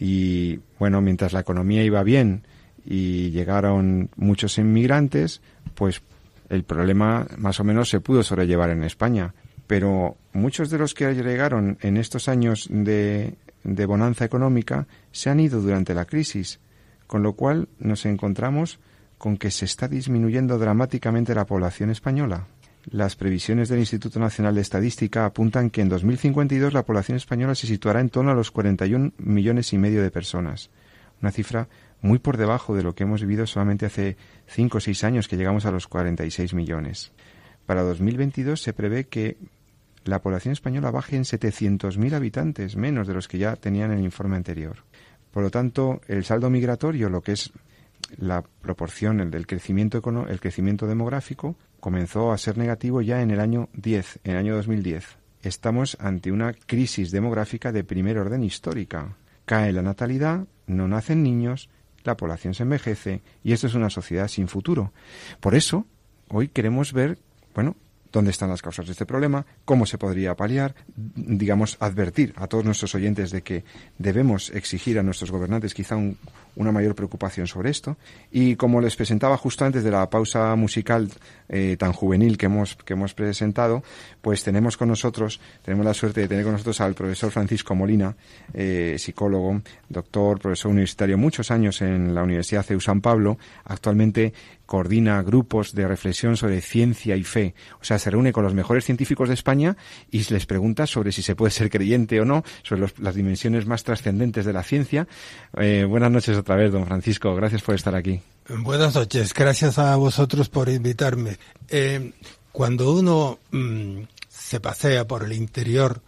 Y 0.00 0.58
bueno, 0.80 1.00
mientras 1.00 1.32
la 1.32 1.38
economía 1.38 1.84
iba 1.84 2.02
bien 2.02 2.42
y 2.84 3.30
llegaron 3.30 4.10
muchos 4.16 4.58
inmigrantes, 4.58 5.42
pues 5.76 6.02
el 6.48 6.64
problema 6.64 7.24
más 7.36 7.60
o 7.60 7.64
menos 7.64 7.88
se 7.90 8.00
pudo 8.00 8.24
sobrellevar 8.24 8.70
en 8.70 8.82
España. 8.82 9.32
Pero 9.68 10.16
muchos 10.32 10.70
de 10.70 10.78
los 10.78 10.94
que 10.94 11.14
llegaron 11.14 11.78
en 11.82 11.98
estos 11.98 12.28
años 12.28 12.66
de, 12.68 13.36
de 13.62 13.86
bonanza 13.86 14.24
económica 14.24 14.88
se 15.12 15.30
han 15.30 15.38
ido 15.38 15.60
durante 15.60 15.94
la 15.94 16.04
crisis, 16.04 16.58
con 17.06 17.22
lo 17.22 17.34
cual 17.34 17.68
nos 17.78 18.04
encontramos 18.04 18.80
con 19.18 19.36
que 19.36 19.50
se 19.50 19.64
está 19.64 19.88
disminuyendo 19.88 20.58
dramáticamente 20.58 21.34
la 21.34 21.44
población 21.44 21.90
española. 21.90 22.46
Las 22.90 23.16
previsiones 23.16 23.68
del 23.68 23.80
Instituto 23.80 24.18
Nacional 24.18 24.54
de 24.54 24.62
Estadística 24.62 25.26
apuntan 25.26 25.68
que 25.68 25.82
en 25.82 25.90
2052 25.90 26.72
la 26.72 26.84
población 26.84 27.16
española 27.16 27.54
se 27.54 27.66
situará 27.66 28.00
en 28.00 28.08
torno 28.08 28.30
a 28.30 28.34
los 28.34 28.50
41 28.50 29.12
millones 29.18 29.72
y 29.72 29.78
medio 29.78 30.02
de 30.02 30.10
personas, 30.10 30.70
una 31.20 31.32
cifra 31.32 31.68
muy 32.00 32.18
por 32.18 32.36
debajo 32.36 32.76
de 32.76 32.82
lo 32.82 32.94
que 32.94 33.02
hemos 33.02 33.20
vivido 33.20 33.46
solamente 33.46 33.86
hace 33.86 34.16
5 34.46 34.78
o 34.78 34.80
6 34.80 35.04
años 35.04 35.28
que 35.28 35.36
llegamos 35.36 35.66
a 35.66 35.70
los 35.70 35.88
46 35.88 36.54
millones. 36.54 37.12
Para 37.66 37.82
2022 37.82 38.62
se 38.62 38.72
prevé 38.72 39.08
que 39.08 39.36
la 40.04 40.22
población 40.22 40.52
española 40.52 40.90
baje 40.90 41.16
en 41.16 41.24
700.000 41.24 42.14
habitantes, 42.14 42.76
menos 42.76 43.06
de 43.06 43.14
los 43.14 43.28
que 43.28 43.38
ya 43.38 43.56
tenían 43.56 43.90
el 43.90 44.00
informe 44.00 44.36
anterior. 44.36 44.76
Por 45.32 45.42
lo 45.42 45.50
tanto, 45.50 46.00
el 46.08 46.24
saldo 46.24 46.48
migratorio, 46.48 47.10
lo 47.10 47.20
que 47.20 47.32
es 47.32 47.52
la 48.16 48.42
proporción 48.42 49.20
el 49.20 49.30
del 49.30 49.46
crecimiento, 49.46 50.02
el 50.28 50.40
crecimiento 50.40 50.86
demográfico 50.86 51.56
comenzó 51.80 52.32
a 52.32 52.38
ser 52.38 52.58
negativo 52.58 53.02
ya 53.02 53.22
en 53.22 53.30
el 53.30 53.40
año 53.40 53.68
10, 53.74 54.20
en 54.24 54.32
el 54.32 54.36
año 54.38 54.56
2010. 54.56 55.18
Estamos 55.42 55.96
ante 56.00 56.32
una 56.32 56.52
crisis 56.52 57.10
demográfica 57.10 57.70
de 57.72 57.84
primer 57.84 58.18
orden 58.18 58.42
histórica. 58.42 59.16
Cae 59.44 59.72
la 59.72 59.82
natalidad, 59.82 60.46
no 60.66 60.88
nacen 60.88 61.22
niños, 61.22 61.68
la 62.04 62.16
población 62.16 62.54
se 62.54 62.64
envejece 62.64 63.22
y 63.44 63.52
esto 63.52 63.66
es 63.66 63.74
una 63.74 63.90
sociedad 63.90 64.28
sin 64.28 64.48
futuro. 64.48 64.92
Por 65.40 65.54
eso, 65.54 65.86
hoy 66.28 66.48
queremos 66.48 66.92
ver, 66.92 67.18
bueno, 67.54 67.76
dónde 68.12 68.30
están 68.30 68.50
las 68.50 68.62
causas 68.62 68.86
de 68.86 68.92
este 68.92 69.06
problema, 69.06 69.44
cómo 69.64 69.86
se 69.86 69.98
podría 69.98 70.34
paliar, 70.34 70.74
digamos, 70.96 71.76
advertir 71.80 72.34
a 72.36 72.46
todos 72.46 72.64
nuestros 72.64 72.94
oyentes 72.94 73.30
de 73.30 73.42
que 73.42 73.64
debemos 73.98 74.50
exigir 74.50 74.98
a 74.98 75.02
nuestros 75.02 75.30
gobernantes 75.30 75.74
quizá 75.74 75.96
una 76.56 76.72
mayor 76.72 76.94
preocupación 76.94 77.46
sobre 77.46 77.70
esto. 77.70 77.96
Y 78.30 78.56
como 78.56 78.80
les 78.80 78.96
presentaba 78.96 79.36
justo 79.36 79.64
antes 79.64 79.84
de 79.84 79.90
la 79.90 80.08
pausa 80.10 80.54
musical 80.56 81.08
eh, 81.48 81.76
tan 81.78 81.92
juvenil 81.92 82.36
que 82.36 82.46
hemos, 82.46 82.76
que 82.76 82.94
hemos 82.94 83.14
presentado, 83.14 83.82
pues 84.20 84.42
tenemos 84.42 84.76
con 84.76 84.88
nosotros, 84.88 85.40
tenemos 85.64 85.86
la 85.86 85.94
suerte 85.94 86.22
de 86.22 86.28
tener 86.28 86.44
con 86.44 86.52
nosotros 86.52 86.80
al 86.80 86.94
profesor 86.94 87.30
Francisco 87.30 87.74
Molina, 87.74 88.16
eh, 88.52 88.96
psicólogo, 88.98 89.62
doctor, 89.88 90.38
profesor 90.40 90.72
universitario, 90.72 91.16
muchos 91.16 91.50
años 91.50 91.80
en 91.80 92.14
la 92.14 92.22
Universidad 92.22 92.64
CEU 92.64 92.80
San 92.80 93.00
Pablo, 93.00 93.38
actualmente 93.64 94.32
coordina 94.68 95.22
grupos 95.22 95.74
de 95.74 95.88
reflexión 95.88 96.36
sobre 96.36 96.60
ciencia 96.60 97.16
y 97.16 97.24
fe. 97.24 97.54
O 97.80 97.84
sea, 97.84 97.98
se 97.98 98.10
reúne 98.10 98.34
con 98.34 98.44
los 98.44 98.52
mejores 98.52 98.84
científicos 98.84 99.28
de 99.28 99.34
España 99.34 99.78
y 100.10 100.22
les 100.30 100.44
pregunta 100.44 100.86
sobre 100.86 101.10
si 101.10 101.22
se 101.22 101.34
puede 101.34 101.50
ser 101.52 101.70
creyente 101.70 102.20
o 102.20 102.26
no, 102.26 102.44
sobre 102.62 102.92
las 102.98 103.14
dimensiones 103.14 103.64
más 103.64 103.82
trascendentes 103.82 104.44
de 104.44 104.52
la 104.52 104.62
ciencia. 104.62 105.08
Eh, 105.56 105.86
buenas 105.88 106.10
noches 106.10 106.36
otra 106.36 106.54
vez, 106.56 106.70
don 106.70 106.84
Francisco. 106.84 107.34
Gracias 107.34 107.62
por 107.62 107.76
estar 107.76 107.94
aquí. 107.94 108.20
Buenas 108.50 108.94
noches. 108.94 109.32
Gracias 109.32 109.78
a 109.78 109.96
vosotros 109.96 110.50
por 110.50 110.68
invitarme. 110.68 111.38
Eh, 111.70 112.12
cuando 112.52 112.92
uno 112.92 113.38
mm, 113.50 114.00
se 114.28 114.60
pasea 114.60 115.06
por 115.06 115.24
el 115.24 115.32
interior 115.32 116.02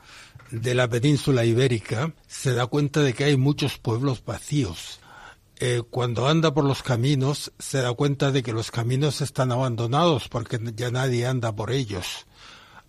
de 0.51 0.75
la 0.75 0.87
península 0.87 1.47
ibérica, 1.47 2.13
se 2.27 2.53
da 2.53 2.67
cuenta 2.67 3.01
de 3.01 3.15
que 3.15 3.25
hay 3.25 3.39
muchos 3.39 3.79
pueblos 3.79 4.23
vacíos 4.23 5.01
eh, 5.63 5.83
cuando 5.91 6.27
anda 6.27 6.55
por 6.55 6.65
los 6.65 6.83
caminos 6.83 7.53
se 7.59 7.83
da 7.83 7.93
cuenta 7.93 8.33
de 8.33 8.43
que 8.43 8.55
los 8.55 8.71
caminos 8.71 9.21
están 9.21 9.53
abandonados 9.53 10.27
porque 10.31 10.59
ya 10.75 10.91
nadie 10.91 11.27
anda 11.27 11.55
por 11.55 11.71
ellos. 11.71 12.27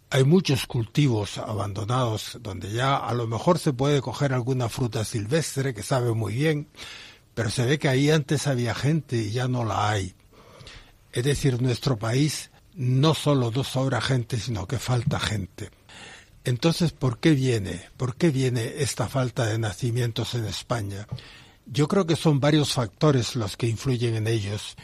Hay 0.09 0.23
muchos 0.23 0.67
cultivos 0.67 1.37
abandonados 1.37 2.37
donde 2.39 2.71
ya 2.71 2.95
a 2.95 3.13
lo 3.13 3.27
mejor 3.27 3.59
se 3.59 3.73
puede 3.73 4.01
coger 4.01 4.33
alguna 4.33 4.69
fruta 4.69 5.03
silvestre 5.03 5.73
que 5.73 5.83
sabe 5.83 6.13
muy 6.13 6.33
bien, 6.33 6.69
pero 7.33 7.49
se 7.49 7.65
ve 7.65 7.77
que 7.77 7.89
ahí 7.89 8.09
antes 8.09 8.47
había 8.47 8.73
gente 8.73 9.17
y 9.17 9.31
ya 9.31 9.49
no 9.49 9.65
la 9.65 9.89
hay. 9.89 10.15
Es 11.11 11.25
decir, 11.25 11.61
nuestro 11.61 11.99
país 11.99 12.51
no 12.73 13.13
solo 13.15 13.51
no 13.51 13.65
sobra 13.65 13.99
gente, 13.99 14.37
sino 14.37 14.65
que 14.65 14.79
falta 14.79 15.19
gente. 15.19 15.71
Entonces, 16.45 16.93
¿por 16.93 17.19
qué 17.19 17.31
viene? 17.31 17.89
¿Por 17.97 18.15
qué 18.15 18.29
viene 18.29 18.75
esta 18.77 19.09
falta 19.09 19.45
de 19.45 19.59
nacimientos 19.59 20.35
en 20.35 20.45
España? 20.45 21.05
Yo 21.73 21.87
creo 21.87 22.05
que 22.05 22.17
son 22.17 22.41
varios 22.41 22.73
factores 22.73 23.37
los 23.37 23.55
que 23.55 23.65
influyen 23.65 24.15
en 24.15 24.27
ellos. 24.27 24.75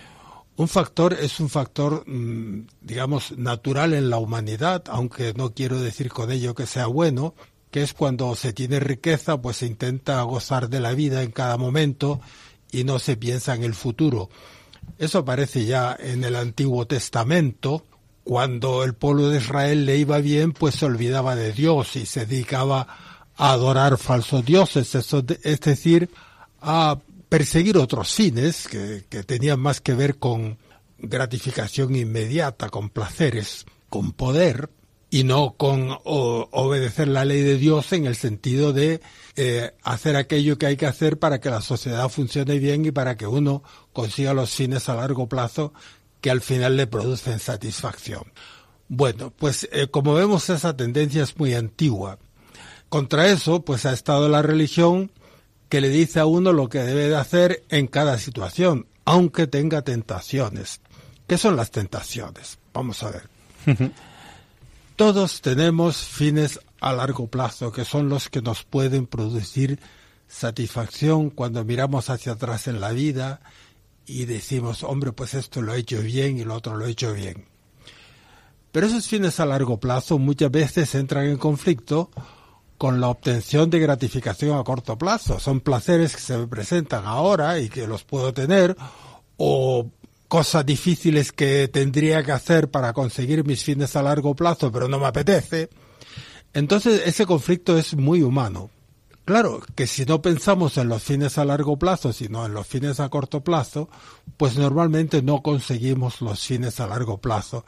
Un 0.55 0.69
factor 0.69 1.13
es 1.13 1.41
un 1.41 1.49
factor, 1.49 2.07
mm, 2.07 2.65
digamos, 2.79 3.37
natural 3.37 3.93
en 3.93 4.09
la 4.09 4.17
humanidad, 4.19 4.85
aunque 4.87 5.33
no 5.33 5.53
quiero 5.53 5.81
decir 5.81 6.09
con 6.09 6.31
ello 6.31 6.55
que 6.55 6.65
sea 6.65 6.87
bueno, 6.87 7.35
que 7.71 7.83
es 7.83 7.93
cuando 7.93 8.33
se 8.35 8.53
tiene 8.53 8.79
riqueza, 8.79 9.41
pues 9.41 9.57
se 9.57 9.65
intenta 9.65 10.21
gozar 10.21 10.69
de 10.69 10.79
la 10.79 10.93
vida 10.93 11.23
en 11.23 11.31
cada 11.31 11.57
momento 11.57 12.21
y 12.71 12.85
no 12.85 12.99
se 12.99 13.17
piensa 13.17 13.53
en 13.53 13.63
el 13.65 13.73
futuro. 13.73 14.29
Eso 14.97 15.19
aparece 15.19 15.65
ya 15.65 15.93
en 15.99 16.23
el 16.23 16.37
Antiguo 16.37 16.87
Testamento, 16.87 17.85
cuando 18.23 18.85
el 18.85 18.93
pueblo 18.93 19.27
de 19.27 19.39
Israel 19.39 19.85
le 19.85 19.97
iba 19.97 20.19
bien, 20.19 20.53
pues 20.53 20.75
se 20.75 20.85
olvidaba 20.85 21.35
de 21.35 21.51
Dios 21.51 21.97
y 21.97 22.05
se 22.05 22.25
dedicaba 22.25 22.87
a 23.35 23.51
adorar 23.51 23.97
falsos 23.97 24.45
dioses, 24.45 24.95
es 24.95 25.59
decir, 25.59 26.09
a 26.67 26.99
perseguir 27.29 27.77
otros 27.77 28.13
fines 28.13 28.67
que, 28.67 29.23
tenían 29.23 29.59
más 29.59 29.79
que 29.79 29.93
ver 29.93 30.17
con 30.17 30.57
gratificación 30.99 31.95
inmediata, 31.95 32.69
con 32.69 32.89
placeres, 32.89 33.65
con 33.87 34.11
poder, 34.11 34.69
y 35.09 35.23
no 35.23 35.55
con 35.55 35.97
obedecer 36.03 37.07
la 37.07 37.23
ley 37.23 37.41
de 37.41 37.57
Dios 37.57 37.93
en 37.93 38.05
el 38.05 38.17
sentido 38.17 38.73
de 38.73 38.99
eh, 39.37 39.71
hacer 39.81 40.17
aquello 40.17 40.57
que 40.57 40.65
hay 40.65 40.75
que 40.75 40.85
hacer 40.85 41.17
para 41.17 41.39
que 41.39 41.49
la 41.49 41.61
sociedad 41.61 42.09
funcione 42.09 42.59
bien 42.59 42.83
y 42.83 42.91
para 42.91 43.15
que 43.15 43.25
uno 43.25 43.63
consiga 43.93 44.33
los 44.33 44.49
fines 44.49 44.89
a 44.89 44.95
largo 44.95 45.29
plazo 45.29 45.73
que 46.19 46.29
al 46.29 46.41
final 46.41 46.75
le 46.75 46.87
producen 46.87 47.39
satisfacción. 47.39 48.33
Bueno, 48.89 49.31
pues 49.31 49.69
eh, 49.71 49.87
como 49.87 50.13
vemos 50.13 50.49
esa 50.49 50.75
tendencia 50.75 51.23
es 51.23 51.37
muy 51.37 51.53
antigua. 51.53 52.19
Contra 52.89 53.29
eso, 53.29 53.63
pues 53.63 53.85
ha 53.85 53.93
estado 53.93 54.27
la 54.27 54.41
religión 54.41 55.11
que 55.69 55.81
le 55.81 55.89
dice 55.89 56.19
a 56.19 56.25
uno 56.25 56.53
lo 56.53 56.69
que 56.69 56.79
debe 56.79 57.09
de 57.09 57.15
hacer 57.15 57.63
en 57.69 57.87
cada 57.87 58.17
situación, 58.17 58.87
aunque 59.05 59.47
tenga 59.47 59.81
tentaciones. 59.81 60.81
¿Qué 61.27 61.37
son 61.37 61.55
las 61.55 61.71
tentaciones? 61.71 62.57
Vamos 62.73 63.03
a 63.03 63.11
ver. 63.11 63.29
Todos 64.95 65.41
tenemos 65.41 65.97
fines 65.97 66.59
a 66.79 66.93
largo 66.93 67.27
plazo, 67.27 67.71
que 67.71 67.85
son 67.85 68.09
los 68.09 68.29
que 68.29 68.41
nos 68.41 68.63
pueden 68.63 69.07
producir 69.07 69.79
satisfacción 70.27 71.29
cuando 71.29 71.63
miramos 71.63 72.09
hacia 72.09 72.33
atrás 72.33 72.67
en 72.67 72.79
la 72.79 72.91
vida 72.91 73.41
y 74.05 74.25
decimos, 74.25 74.83
hombre, 74.83 75.11
pues 75.11 75.33
esto 75.33 75.61
lo 75.61 75.73
he 75.73 75.79
hecho 75.79 76.01
bien 76.01 76.37
y 76.37 76.45
lo 76.45 76.55
otro 76.55 76.77
lo 76.77 76.85
he 76.85 76.91
hecho 76.91 77.13
bien. 77.13 77.45
Pero 78.71 78.87
esos 78.87 79.07
fines 79.07 79.39
a 79.39 79.45
largo 79.45 79.79
plazo 79.79 80.17
muchas 80.17 80.51
veces 80.51 80.93
entran 80.95 81.25
en 81.25 81.37
conflicto 81.37 82.09
con 82.77 83.01
la 83.01 83.09
obtención 83.09 83.69
de 83.69 83.79
gratificación 83.79 84.57
a 84.57 84.63
corto 84.63 84.97
plazo. 84.97 85.39
Son 85.39 85.59
placeres 85.59 86.15
que 86.15 86.21
se 86.21 86.37
me 86.37 86.47
presentan 86.47 87.05
ahora 87.05 87.59
y 87.59 87.69
que 87.69 87.87
los 87.87 88.03
puedo 88.03 88.33
tener, 88.33 88.75
o 89.37 89.89
cosas 90.27 90.65
difíciles 90.65 91.31
que 91.31 91.67
tendría 91.67 92.23
que 92.23 92.31
hacer 92.31 92.69
para 92.69 92.93
conseguir 92.93 93.45
mis 93.45 93.63
fines 93.63 93.95
a 93.95 94.03
largo 94.03 94.35
plazo, 94.35 94.71
pero 94.71 94.87
no 94.87 94.99
me 94.99 95.05
apetece. 95.05 95.69
Entonces 96.53 97.03
ese 97.05 97.25
conflicto 97.25 97.77
es 97.77 97.95
muy 97.95 98.21
humano. 98.21 98.69
Claro 99.25 99.61
que 99.75 99.87
si 99.87 100.05
no 100.05 100.21
pensamos 100.21 100.77
en 100.77 100.87
los 100.87 101.03
fines 101.03 101.37
a 101.37 101.43
largo 101.43 101.77
plazo, 101.77 102.13
sino 102.13 102.45
en 102.45 102.53
los 102.53 102.65
fines 102.65 103.01
a 103.01 103.09
corto 103.09 103.43
plazo, 103.43 103.89
pues 104.37 104.57
normalmente 104.57 105.21
no 105.21 105.41
conseguimos 105.41 106.21
los 106.21 106.39
fines 106.39 106.79
a 106.79 106.87
largo 106.87 107.17
plazo. 107.17 107.65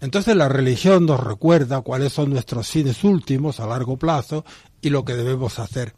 Entonces 0.00 0.34
la 0.34 0.48
religión 0.48 1.06
nos 1.06 1.20
recuerda 1.20 1.82
cuáles 1.82 2.12
son 2.12 2.30
nuestros 2.30 2.68
fines 2.68 3.04
últimos 3.04 3.60
a 3.60 3.66
largo 3.66 3.98
plazo 3.98 4.44
y 4.80 4.90
lo 4.90 5.04
que 5.04 5.14
debemos 5.14 5.58
hacer. 5.58 5.94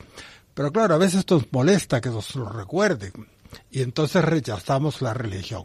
Pero 0.54 0.72
claro, 0.72 0.94
a 0.94 0.98
veces 0.98 1.24
nos 1.30 1.50
molesta 1.52 2.00
que 2.00 2.10
nos 2.10 2.34
lo 2.34 2.48
recuerden 2.48 3.12
y 3.70 3.82
entonces 3.82 4.24
rechazamos 4.24 5.02
la 5.02 5.14
religión, 5.14 5.64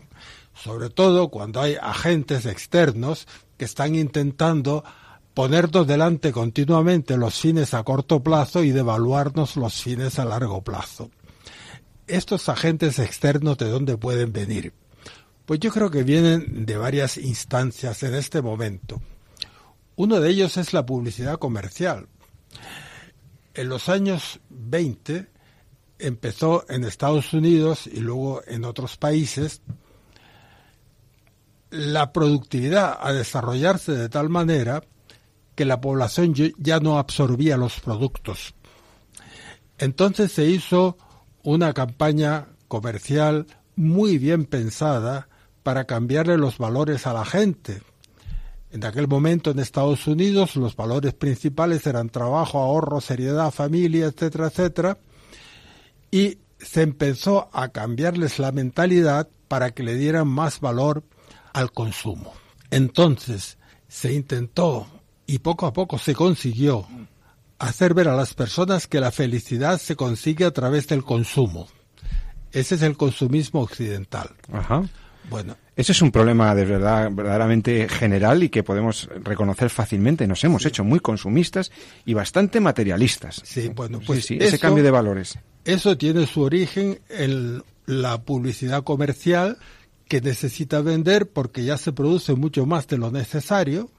sobre 0.53 0.89
todo 0.89 1.29
cuando 1.29 1.61
hay 1.61 1.75
agentes 1.81 2.45
externos 2.45 3.27
que 3.57 3.65
están 3.65 3.95
intentando 3.95 4.83
ponernos 5.33 5.85
delante 5.85 6.31
continuamente 6.31 7.17
los 7.17 7.35
fines 7.39 7.73
a 7.73 7.83
corto 7.83 8.23
plazo 8.23 8.63
y 8.63 8.71
devaluarnos 8.71 9.55
los 9.55 9.81
fines 9.81 10.19
a 10.19 10.25
largo 10.25 10.63
plazo. 10.63 11.09
Estos 12.07 12.49
agentes 12.49 12.99
externos 12.99 13.57
de 13.57 13.69
dónde 13.69 13.97
pueden 13.97 14.31
venir? 14.31 14.73
Pues 15.47 15.61
yo 15.61 15.71
creo 15.71 15.89
que 15.89 16.03
vienen 16.03 16.65
de 16.65 16.75
varias 16.75 17.17
instancias 17.17 18.03
en 18.03 18.13
este 18.15 18.41
momento. 18.41 19.01
Uno 19.95 20.19
de 20.19 20.29
ellos 20.29 20.57
es 20.57 20.73
la 20.73 20.85
publicidad 20.85 21.39
comercial. 21.39 22.09
En 23.53 23.69
los 23.69 23.87
años 23.87 24.41
20 24.49 25.25
empezó 25.99 26.65
en 26.67 26.83
Estados 26.83 27.31
Unidos 27.31 27.87
y 27.87 28.01
luego 28.01 28.41
en 28.45 28.65
otros 28.65 28.97
países 28.97 29.61
la 31.69 32.11
productividad 32.11 32.97
a 32.99 33.13
desarrollarse 33.13 33.93
de 33.93 34.09
tal 34.09 34.27
manera 34.27 34.83
que 35.55 35.63
la 35.63 35.79
población 35.79 36.33
ya 36.57 36.81
no 36.81 36.99
absorbía 36.99 37.55
los 37.55 37.79
productos. 37.79 38.53
Entonces 39.77 40.29
se 40.33 40.43
hizo 40.43 40.97
una 41.41 41.73
campaña 41.73 42.49
comercial 42.67 43.47
muy 43.77 44.17
bien 44.17 44.43
pensada 44.43 45.29
para 45.68 45.84
cambiarle 45.84 46.38
los 46.38 46.59
valores 46.59 47.07
a 47.07 47.13
la 47.13 47.26
gente. 47.26 47.82
En 48.72 48.86
aquel 48.86 49.09
momento 49.09 49.51
en 49.51 49.59
Estados 49.59 50.07
Unidos 50.07 50.55
los 50.55 50.78
valores 50.78 51.13
principales 51.13 51.86
eran 51.86 52.07
trabajo, 52.07 52.59
ahorro, 52.59 53.01
seriedad, 53.01 53.51
familia, 53.51 54.05
etcétera, 54.05 54.47
etcétera, 54.47 54.97
y 56.09 56.38
se 56.57 56.84
empezó 56.84 57.49
a 57.51 57.68
cambiarles 57.68 58.39
la 58.39 58.53
mentalidad 58.53 59.28
para 59.49 59.72
que 59.72 59.84
le 59.84 59.95
dieran 59.95 60.30
más 60.30 60.61
valor 60.61 61.03
al 61.51 61.74
consumo. 61.74 62.32
Entonces 62.72 63.57
se 63.89 64.13
intentó 64.13 64.88
y 65.26 65.39
poco 65.39 65.65
a 65.65 65.74
poco 65.74 65.97
se 65.97 66.15
consiguió 66.15 66.88
hacer 67.59 67.93
ver 67.93 68.07
a 68.07 68.15
las 68.15 68.34
personas 68.36 68.88
que 68.88 69.01
la 69.01 69.11
felicidad 69.11 69.82
se 69.82 69.97
consigue 69.97 70.45
a 70.45 70.51
través 70.51 70.88
del 70.88 71.03
consumo. 71.03 71.68
Ese 72.53 72.76
es 72.76 72.84
el 72.84 72.95
consumismo 72.95 73.59
occidental. 73.59 74.34
Ajá. 74.53 74.86
Bueno, 75.30 75.57
ese 75.75 75.91
es 75.91 76.01
un 76.01 76.11
problema 76.11 76.55
de 76.55 76.65
verdad 76.65 77.11
verdaderamente 77.11 77.89
general 77.89 78.43
y 78.43 78.49
que 78.49 78.63
podemos 78.63 79.09
reconocer 79.23 79.69
fácilmente. 79.69 80.25
Nos 80.28 80.43
hemos 80.43 80.65
hecho 80.65 80.84
muy 80.84 80.99
consumistas 80.99 81.71
y 82.05 82.13
bastante 82.13 82.59
materialistas. 82.59 83.41
Sí, 83.43 83.69
bueno, 83.69 83.99
pues 84.05 84.25
sí, 84.25 84.38
ese 84.39 84.59
cambio 84.59 84.84
de 84.84 84.91
valores. 84.91 85.38
Eso 85.65 85.97
tiene 85.97 86.25
su 86.25 86.41
origen 86.41 86.99
en 87.09 87.61
la 87.86 88.21
publicidad 88.21 88.84
comercial 88.84 89.57
que 90.07 90.21
necesita 90.21 90.82
vender 90.82 91.30
porque 91.30 91.63
ya 91.65 91.78
se 91.78 91.91
produce 91.91 92.34
mucho 92.34 92.65
más 92.65 92.88
de 92.88 92.97
lo 92.97 93.11
necesario. 93.11 93.89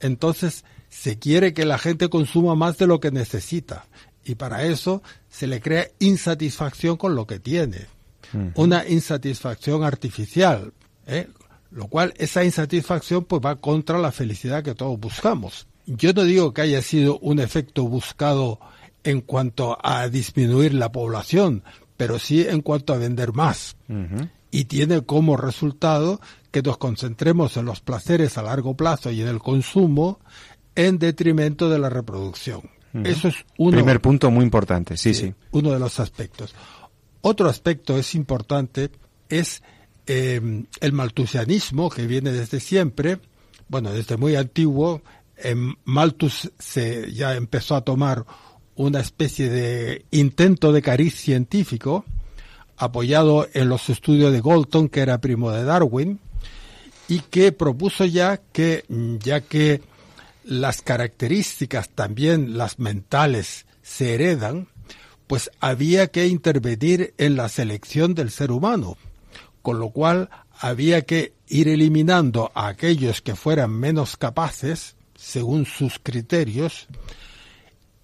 Entonces 0.00 0.64
se 0.88 1.18
quiere 1.18 1.52
que 1.52 1.66
la 1.66 1.78
gente 1.78 2.08
consuma 2.08 2.54
más 2.54 2.78
de 2.78 2.86
lo 2.86 3.00
que 3.00 3.10
necesita 3.10 3.86
y 4.24 4.36
para 4.36 4.64
eso 4.64 5.02
se 5.28 5.46
le 5.46 5.60
crea 5.60 5.88
insatisfacción 5.98 6.96
con 6.96 7.14
lo 7.14 7.26
que 7.26 7.40
tiene 7.40 7.86
una 8.54 8.88
insatisfacción 8.88 9.84
artificial, 9.84 10.72
¿eh? 11.06 11.28
lo 11.70 11.88
cual 11.88 12.14
esa 12.16 12.44
insatisfacción 12.44 13.24
pues 13.24 13.42
va 13.44 13.56
contra 13.56 13.98
la 13.98 14.12
felicidad 14.12 14.62
que 14.62 14.74
todos 14.74 14.98
buscamos. 14.98 15.66
Yo 15.86 16.12
no 16.12 16.24
digo 16.24 16.52
que 16.52 16.62
haya 16.62 16.82
sido 16.82 17.18
un 17.18 17.40
efecto 17.40 17.84
buscado 17.84 18.60
en 19.04 19.20
cuanto 19.20 19.78
a 19.82 20.08
disminuir 20.08 20.74
la 20.74 20.92
población, 20.92 21.64
pero 21.96 22.18
sí 22.18 22.46
en 22.46 22.62
cuanto 22.62 22.92
a 22.92 22.98
vender 22.98 23.32
más. 23.32 23.76
Y 24.50 24.66
tiene 24.66 25.02
como 25.02 25.36
resultado 25.36 26.20
que 26.50 26.62
nos 26.62 26.76
concentremos 26.76 27.56
en 27.56 27.64
los 27.64 27.80
placeres 27.80 28.38
a 28.38 28.42
largo 28.42 28.76
plazo 28.76 29.10
y 29.10 29.22
en 29.22 29.28
el 29.28 29.38
consumo 29.38 30.20
en 30.74 30.98
detrimento 30.98 31.68
de 31.68 31.78
la 31.78 31.88
reproducción. 31.88 32.62
Eso 32.92 33.28
es 33.28 33.36
un 33.56 33.70
primer 33.72 34.00
punto 34.02 34.30
muy 34.30 34.44
importante, 34.44 34.98
sí, 34.98 35.14
sí. 35.14 35.32
Uno 35.52 35.70
de 35.70 35.78
los 35.78 35.98
aspectos. 35.98 36.54
Otro 37.22 37.48
aspecto 37.48 37.96
es 37.96 38.14
importante 38.14 38.90
es 39.28 39.62
em, 40.06 40.66
el 40.80 40.92
maltusianismo 40.92 41.88
que 41.88 42.06
viene 42.06 42.32
desde 42.32 42.60
siempre, 42.60 43.18
bueno, 43.68 43.92
desde 43.92 44.16
muy 44.16 44.36
antiguo. 44.36 45.02
En 45.36 45.76
Malthus 45.84 46.50
se 46.58 47.12
ya 47.12 47.34
empezó 47.34 47.76
a 47.76 47.84
tomar 47.84 48.26
una 48.74 49.00
especie 49.00 49.48
de 49.48 50.04
intento 50.10 50.72
de 50.72 50.82
cariz 50.82 51.14
científico 51.14 52.04
apoyado 52.76 53.48
en 53.54 53.68
los 53.68 53.88
estudios 53.88 54.32
de 54.32 54.40
Galton, 54.40 54.88
que 54.88 55.00
era 55.00 55.20
primo 55.20 55.52
de 55.52 55.62
Darwin, 55.62 56.18
y 57.06 57.20
que 57.20 57.52
propuso 57.52 58.04
ya 58.04 58.38
que, 58.38 58.84
ya 59.22 59.40
que 59.40 59.82
las 60.44 60.82
características 60.82 61.90
también 61.90 62.58
las 62.58 62.80
mentales 62.80 63.66
se 63.82 64.14
heredan, 64.14 64.68
pues 65.32 65.50
había 65.60 66.08
que 66.08 66.26
intervenir 66.26 67.14
en 67.16 67.36
la 67.36 67.48
selección 67.48 68.12
del 68.12 68.30
ser 68.30 68.52
humano, 68.52 68.98
con 69.62 69.78
lo 69.78 69.88
cual 69.88 70.28
había 70.60 71.06
que 71.06 71.32
ir 71.48 71.68
eliminando 71.68 72.52
a 72.54 72.66
aquellos 72.66 73.22
que 73.22 73.34
fueran 73.34 73.70
menos 73.70 74.18
capaces, 74.18 74.94
según 75.14 75.64
sus 75.64 75.98
criterios, 75.98 76.86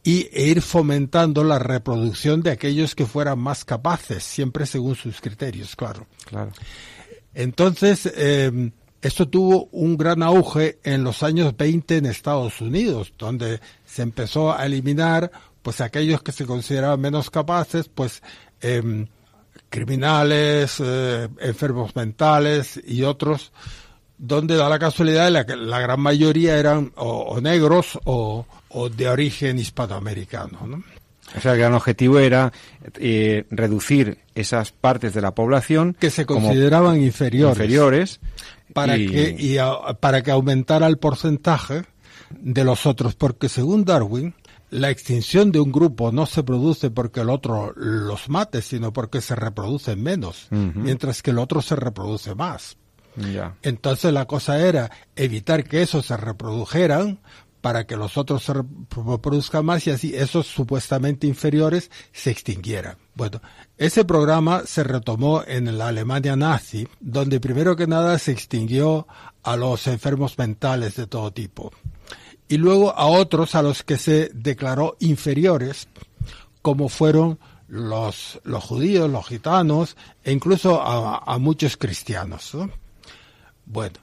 y 0.03 0.31
e 0.33 0.47
ir 0.47 0.63
fomentando 0.63 1.45
la 1.45 1.59
reproducción 1.59 2.41
de 2.41 2.53
aquellos 2.53 2.95
que 2.95 3.05
fueran 3.05 3.39
más 3.41 3.67
capaces, 3.67 4.23
siempre 4.23 4.65
según 4.65 4.95
sus 4.95 5.21
criterios, 5.21 5.77
claro. 5.77 6.07
Claro. 6.25 6.53
Entonces, 7.35 8.11
eh, 8.17 8.71
esto 9.03 9.29
tuvo 9.29 9.69
un 9.71 9.99
gran 9.99 10.23
auge 10.23 10.79
en 10.83 11.05
los 11.05 11.23
años 11.23 11.55
20 11.57 11.99
en 11.99 12.07
Estados 12.07 12.63
Unidos, 12.63 13.13
donde 13.19 13.61
se 13.85 14.01
empezó 14.01 14.53
a 14.53 14.65
eliminar 14.65 15.31
pues 15.69 15.83
aquellos 15.83 16.23
que 16.23 16.33
se 16.33 16.47
consideraban 16.47 16.99
menos 16.99 17.29
capaces, 17.29 17.91
pues 17.95 18.23
em, 18.63 19.07
criminales, 19.69 20.77
eh, 20.83 21.29
enfermos 21.41 21.95
mentales 21.95 22.81
y 22.87 23.03
otros, 23.03 23.53
donde 24.17 24.57
da 24.57 24.71
la 24.71 24.79
casualidad 24.79 25.27
de 25.27 25.31
la 25.31 25.45
que 25.45 25.57
la 25.57 25.79
gran 25.81 26.01
mayoría 26.01 26.57
eran 26.57 26.91
o, 26.97 27.39
negros 27.43 27.99
o, 28.07 28.47
de 28.97 29.09
origen 29.11 29.59
hispanoamericano. 29.59 30.67
¿no? 30.67 30.83
O 31.37 31.41
sea, 31.43 31.53
el 31.53 31.59
gran 31.59 31.75
objetivo 31.75 32.19
era 32.19 32.51
eh, 32.95 33.45
reducir 33.51 34.21
esas 34.35 34.73
partes 34.73 35.13
de 35.13 35.21
la 35.21 35.35
población 35.35 35.95
que 36.01 36.09
se 36.09 36.25
consideraban 36.25 36.99
inferiores, 36.99 37.59
inferiores 37.59 38.21
para 38.73 38.97
que 38.97 39.37
y 39.39 39.59
para 40.01 40.23
que 40.23 40.31
aumentara 40.31 40.87
el 40.87 40.97
porcentaje 40.97 41.83
de 42.31 42.65
los 42.65 42.87
otros, 42.87 43.15
porque 43.17 43.51
según 43.51 43.85
Darwin 43.85 44.35
la 44.71 44.91
extinción 44.91 45.53
de 45.53 45.61
un 45.61 45.73
grupo 45.73 46.13
no 46.13 46.27
se 46.27 46.43
produce 46.43 46.91
porque 46.91 47.21
el 47.21 47.31
otro 47.31 47.73
los 47.77 48.29
mate, 48.29 48.63
sino 48.63 48.93
porque 48.93 49.21
se 49.21 49.35
reproducen 49.35 50.03
menos, 50.03 50.49
mientras 50.51 51.23
que 51.23 51.31
el 51.31 51.39
otro 51.39 51.63
se 51.63 51.77
reproduce 51.77 52.35
más. 52.35 52.77
Entonces 53.63 54.13
la 54.13 54.27
cosa 54.27 54.61
era 54.61 54.91
evitar 55.17 55.65
que 55.65 55.83
esos 55.83 56.07
se 56.07 56.17
reprodujeran 56.17 57.21
para 57.61 57.87
que 57.87 57.97
los 57.97 58.17
otros 58.17 58.45
se 58.45 58.55
reproduzcan 58.55 59.65
más 59.65 59.87
y 59.87 59.91
así 59.91 60.15
esos 60.15 60.47
supuestamente 60.47 61.27
inferiores 61.27 61.91
se 62.13 62.31
extinguieran. 62.31 62.97
Bueno, 63.15 63.43
ese 63.77 64.05
programa 64.05 64.63
se 64.65 64.85
retomó 64.85 65.43
en 65.45 65.77
la 65.77 65.89
Alemania 65.89 66.37
nazi, 66.37 66.87
donde 67.01 67.41
primero 67.41 67.75
que 67.75 67.89
nada 67.89 68.19
se 68.21 68.31
extinguió 68.31 69.09
a 69.43 69.57
los 69.57 69.89
enfermos 69.89 70.39
mentales 70.39 70.95
de 70.95 71.07
todo 71.09 71.33
tipo 71.33 71.73
y 72.49 72.57
luego 72.57 72.97
a 72.97 73.07
otros 73.07 73.55
a 73.55 73.63
los 73.63 73.83
que 73.83 73.99
se 73.99 74.31
declaró 74.35 74.97
inferiores, 75.01 75.89
como 76.63 76.89
fueron 76.89 77.39
los, 77.69 78.41
los 78.45 78.65
judíos, 78.65 79.11
los 79.11 79.27
gitanos 79.27 79.97
e 80.25 80.33
incluso 80.33 80.81
a, 80.83 81.39
muchos 81.39 81.77
cristianos. 81.77 82.57
Bueno, 83.67 83.97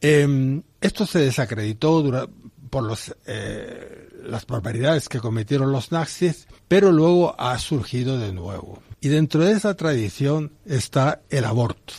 em, 0.00 0.62
esto 0.80 1.06
se 1.06 1.20
desacreditó 1.20 2.28
por 2.68 2.82
los, 2.82 3.14
eh, 3.26 4.08
las 4.24 4.46
barbaridades 4.46 5.08
que 5.08 5.20
cometieron 5.20 5.70
los 5.70 5.92
nazis, 5.92 6.48
pero 6.66 6.90
luego 6.90 7.38
ha 7.40 7.56
surgido 7.58 8.18
de 8.18 8.32
nuevo. 8.32 8.82
Y 9.00 9.08
dentro 9.08 9.44
de 9.44 9.52
esa 9.52 9.74
tradición 9.74 10.52
está 10.66 11.22
el 11.30 11.44
aborto. 11.44 11.94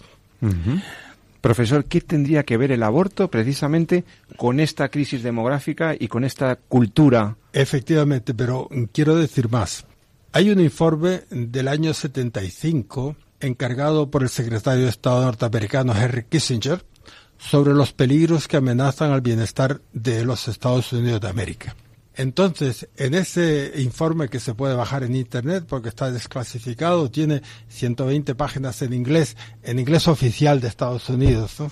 Profesor, 1.44 1.84
¿qué 1.84 2.00
tendría 2.00 2.44
que 2.44 2.56
ver 2.56 2.72
el 2.72 2.84
aborto 2.84 3.30
precisamente 3.30 4.06
con 4.38 4.62
esta 4.62 4.88
crisis 4.88 5.24
demográfica 5.24 5.94
y 5.94 6.08
con 6.08 6.24
esta 6.24 6.56
cultura? 6.56 7.36
Efectivamente, 7.52 8.34
pero 8.34 8.70
quiero 8.94 9.18
decir 9.18 9.50
más. 9.50 9.86
Hay 10.32 10.52
un 10.52 10.62
informe 10.62 11.24
del 11.30 11.68
año 11.68 11.94
75 11.94 13.18
encargado 13.42 14.10
por 14.10 14.24
el 14.24 14.30
secretario 14.30 14.86
de 14.86 14.90
Estado 14.90 15.22
norteamericano 15.22 15.94
Henry 15.94 16.24
Kissinger 16.30 16.86
sobre 17.38 17.74
los 17.74 17.92
peligros 17.92 18.48
que 18.48 18.56
amenazan 18.56 19.12
al 19.12 19.20
bienestar 19.20 19.82
de 19.92 20.24
los 20.24 20.48
Estados 20.48 20.94
Unidos 20.94 21.20
de 21.20 21.28
América. 21.28 21.76
Entonces, 22.16 22.88
en 22.96 23.16
ese 23.16 23.74
informe 23.78 24.30
que 24.30 24.40
se 24.40 24.54
puede 24.54 24.76
bajar 24.76 25.04
en 25.04 25.16
Internet, 25.16 25.66
porque 25.68 25.90
está 25.90 26.12
desclasificado, 26.12 27.10
tiene 27.10 27.42
120 27.70 28.36
páginas 28.36 28.82
en 28.84 28.94
inglés, 28.94 29.36
en 29.64 29.80
inglés 29.80 30.08
oficial 30.08 30.62
de 30.62 30.68
Estados 30.68 31.10
Unidos, 31.10 31.60
¿no? 31.60 31.72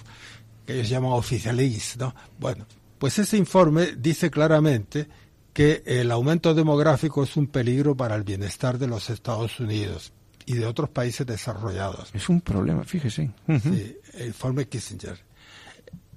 que 0.65 0.73
ellos 0.73 0.89
llaman 0.89 1.11
oficialís, 1.11 1.97
¿no? 1.97 2.13
Bueno, 2.39 2.65
pues 2.97 3.19
ese 3.19 3.37
informe 3.37 3.95
dice 3.97 4.29
claramente 4.31 5.07
que 5.53 5.83
el 5.85 6.11
aumento 6.11 6.53
demográfico 6.53 7.23
es 7.23 7.35
un 7.35 7.47
peligro 7.47 7.95
para 7.95 8.15
el 8.15 8.23
bienestar 8.23 8.77
de 8.77 8.87
los 8.87 9.09
Estados 9.09 9.59
Unidos 9.59 10.13
y 10.45 10.53
de 10.53 10.65
otros 10.65 10.89
países 10.89 11.25
desarrollados. 11.27 12.09
Es 12.13 12.29
un 12.29 12.41
problema, 12.41 12.83
fíjese. 12.83 13.31
Sí, 13.61 13.97
el 14.13 14.27
informe 14.27 14.67
Kissinger. 14.67 15.19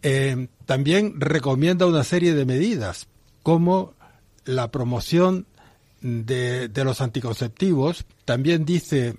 Eh, 0.02 0.48
también 0.66 1.20
recomienda 1.20 1.86
una 1.86 2.04
serie 2.04 2.34
de 2.34 2.44
medidas, 2.44 3.06
como 3.42 3.94
la 4.44 4.70
promoción 4.70 5.46
de, 6.00 6.70
los 6.84 7.00
anticonceptivos. 7.00 8.04
También 8.24 8.64
dice 8.64 9.16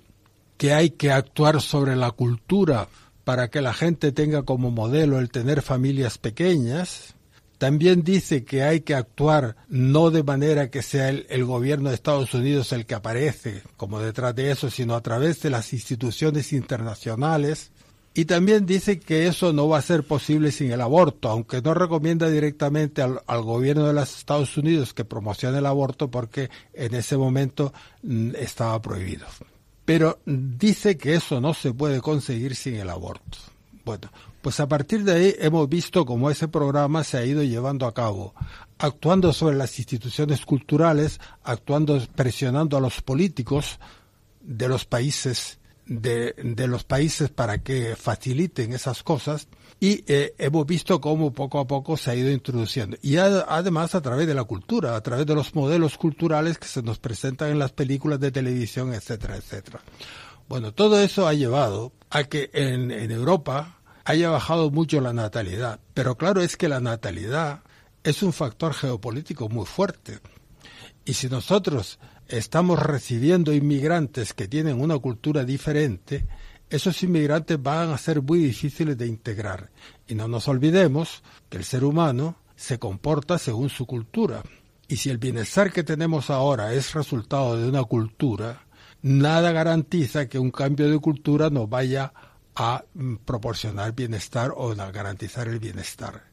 que 0.58 0.74
hay 0.74 0.92
que 0.92 1.12
actuar 1.12 1.62
sobre 1.62 1.96
la 1.96 2.12
cultura 2.12 2.88
para 3.24 3.50
que 3.50 3.62
la 3.62 3.74
gente 3.74 4.12
tenga 4.12 4.44
como 4.44 4.72
modelo 4.72 5.20
el 5.20 5.32
tener 5.32 5.62
familias 5.62 6.18
pequeñas. 6.18 7.16
También 7.58 8.04
dice 8.04 8.44
que 8.44 8.64
hay 8.64 8.82
que 8.82 8.94
actuar 8.94 9.56
no 9.68 10.12
de 10.12 10.24
manera 10.24 10.70
que 10.70 10.84
sea 10.84 11.10
el, 11.10 11.26
el, 11.30 11.46
gobierno 11.46 11.90
de 11.90 11.96
Estados 11.96 12.34
Unidos 12.34 12.72
el 12.74 12.86
que 12.86 12.96
aparece 12.96 13.64
como 13.78 14.00
detrás 14.00 14.36
de 14.36 14.52
eso, 14.52 14.70
sino 14.70 14.94
a 14.96 15.02
través 15.02 15.42
de 15.42 15.50
las 15.50 15.74
instituciones 15.74 16.54
internacionales. 16.54 17.72
Y 18.18 18.26
también 18.26 18.66
dice 18.66 18.98
que 18.98 19.28
eso 19.28 19.52
no 19.52 19.68
va 19.68 19.80
a 19.80 19.82
ser 19.82 20.04
posible 20.04 20.54
sin 20.54 20.72
el 20.72 20.80
aborto, 20.80 21.30
aunque 21.30 21.62
no 21.62 21.74
recomienda 21.74 22.30
directamente 22.30 23.02
al, 23.02 23.22
al 23.28 23.42
gobierno 23.42 23.86
de 23.86 23.94
los 23.94 24.18
Estados 24.18 24.56
Unidos 24.56 24.94
que 24.94 25.04
promocione 25.04 25.58
el 25.58 25.66
aborto 25.66 26.10
porque 26.10 26.50
en 26.74 26.96
ese 26.96 27.18
momento 27.18 27.74
mm, 28.04 28.32
estaba 28.38 28.82
prohibido. 28.82 29.28
Pero 29.84 30.20
dice 30.26 30.98
que 30.98 31.16
eso 31.16 31.42
no 31.42 31.54
se 31.54 31.74
puede 31.74 32.00
conseguir 32.00 32.56
sin 32.56 32.76
el 32.76 32.90
aborto. 32.90 33.38
Bueno, 33.84 34.10
pues 34.42 34.60
a 34.60 34.68
partir 34.68 35.04
de 35.04 35.12
ahí 35.12 35.36
hemos 35.40 35.68
visto 35.68 36.06
cómo 36.06 36.32
ese 36.32 36.48
programa 36.48 37.04
se 37.04 37.18
ha 37.18 37.26
ido 37.26 37.44
llevando 37.44 37.86
a 37.86 37.94
cabo, 37.94 38.34
actuando 38.80 39.34
sobre 39.34 39.58
las 39.58 39.78
instituciones 39.78 40.46
culturales, 40.46 41.20
actuando, 41.44 42.02
presionando 42.16 42.78
a 42.78 42.80
los 42.80 43.02
políticos 43.02 43.78
de 44.42 44.68
los 44.68 44.86
países, 44.86 45.60
de, 45.86 46.34
de 46.38 46.68
los 46.68 46.84
países 46.84 47.30
para 47.30 47.60
que 47.60 47.96
faciliten 47.96 48.74
esas 48.74 49.04
cosas, 49.04 49.48
y 49.80 50.04
eh, 50.08 50.34
hemos 50.38 50.66
visto 50.66 51.02
cómo 51.02 51.34
poco 51.34 51.60
a 51.60 51.68
poco 51.68 51.98
se 51.98 52.12
ha 52.12 52.16
ido 52.16 52.32
introduciendo. 52.32 52.98
Y 53.02 53.18
además 53.18 53.94
a 53.94 54.02
través 54.02 54.26
de 54.26 54.34
la 54.34 54.46
cultura, 54.46 54.96
a 54.96 55.02
través 55.02 55.26
de 55.26 55.36
los 55.36 55.54
modelos 55.54 55.98
culturales 55.98 56.58
que 56.58 56.68
se 56.68 56.82
nos 56.82 56.98
presentan 56.98 57.50
en 57.52 57.60
las 57.60 57.74
películas 57.74 58.20
de 58.20 58.32
televisión, 58.32 58.94
etcétera, 58.94 59.36
etcétera. 59.36 59.82
Bueno, 60.48 60.74
todo 60.74 61.02
eso 61.02 61.28
ha 61.28 61.34
llevado 61.34 61.92
a 62.10 62.24
que 62.24 62.50
en, 62.54 62.92
en 62.92 63.12
Europa 63.12 63.80
haya 64.06 64.30
bajado 64.30 64.72
mucho 64.72 65.02
la 65.02 65.12
natalidad. 65.12 65.80
Pero 65.94 66.16
claro 66.16 66.42
es 66.42 66.56
que 66.56 66.70
la 66.70 66.80
natalidad 66.80 67.62
es 68.04 68.24
un 68.24 68.32
factor 68.32 68.74
geopolítico 68.74 69.50
muy 69.50 69.66
fuerte. 69.66 70.20
Y 71.04 71.14
si 71.14 71.28
nosotros 71.28 72.00
estamos 72.28 72.80
recibiendo 72.80 73.54
inmigrantes 73.54 74.34
que 74.34 74.48
tienen 74.48 74.82
una 74.82 74.98
cultura 74.98 75.44
diferente, 75.44 76.26
esos 76.70 77.02
inmigrantes 77.04 77.62
van 77.62 77.90
a 77.90 77.98
ser 77.98 78.22
muy 78.22 78.40
difíciles 78.40 78.98
de 78.98 79.08
integrar. 79.08 79.70
Y 80.08 80.16
no 80.16 80.28
nos 80.28 80.48
olvidemos 80.48 81.24
que 81.50 81.58
el 81.58 81.64
ser 81.64 81.84
humano 81.84 82.38
se 82.56 82.80
comporta 82.80 83.38
según 83.38 83.70
su 83.70 83.86
cultura. 83.86 84.42
Y 84.88 84.98
si 84.98 85.10
el 85.10 85.18
bienestar 85.18 85.72
que 85.72 85.84
tenemos 85.84 86.30
ahora 86.30 86.74
es 86.74 86.94
resultado 86.94 87.58
de 87.58 87.68
una 87.68 87.84
cultura, 87.84 88.66
nada 89.02 89.52
garantiza 89.52 90.28
que 90.28 90.40
un 90.40 90.52
cambio 90.52 90.90
de 90.90 91.00
cultura 91.00 91.50
nos 91.50 91.70
vaya 91.70 92.14
a 92.56 92.84
proporcionar 93.26 93.94
bienestar 93.94 94.52
o 94.56 94.72
a 94.72 94.92
garantizar 94.92 95.48
el 95.48 95.60
bienestar. 95.60 96.24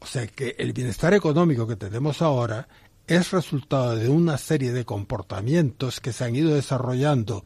O 0.00 0.06
sea 0.06 0.26
que 0.26 0.54
el 0.58 0.72
bienestar 0.72 1.14
económico 1.14 1.66
que 1.66 1.76
tenemos 1.76 2.20
ahora 2.20 2.68
es 3.06 3.30
resultado 3.32 3.96
de 3.96 4.08
una 4.08 4.38
serie 4.38 4.72
de 4.72 4.84
comportamientos 4.84 6.00
que 6.00 6.12
se 6.12 6.24
han 6.24 6.36
ido 6.36 6.54
desarrollando 6.54 7.42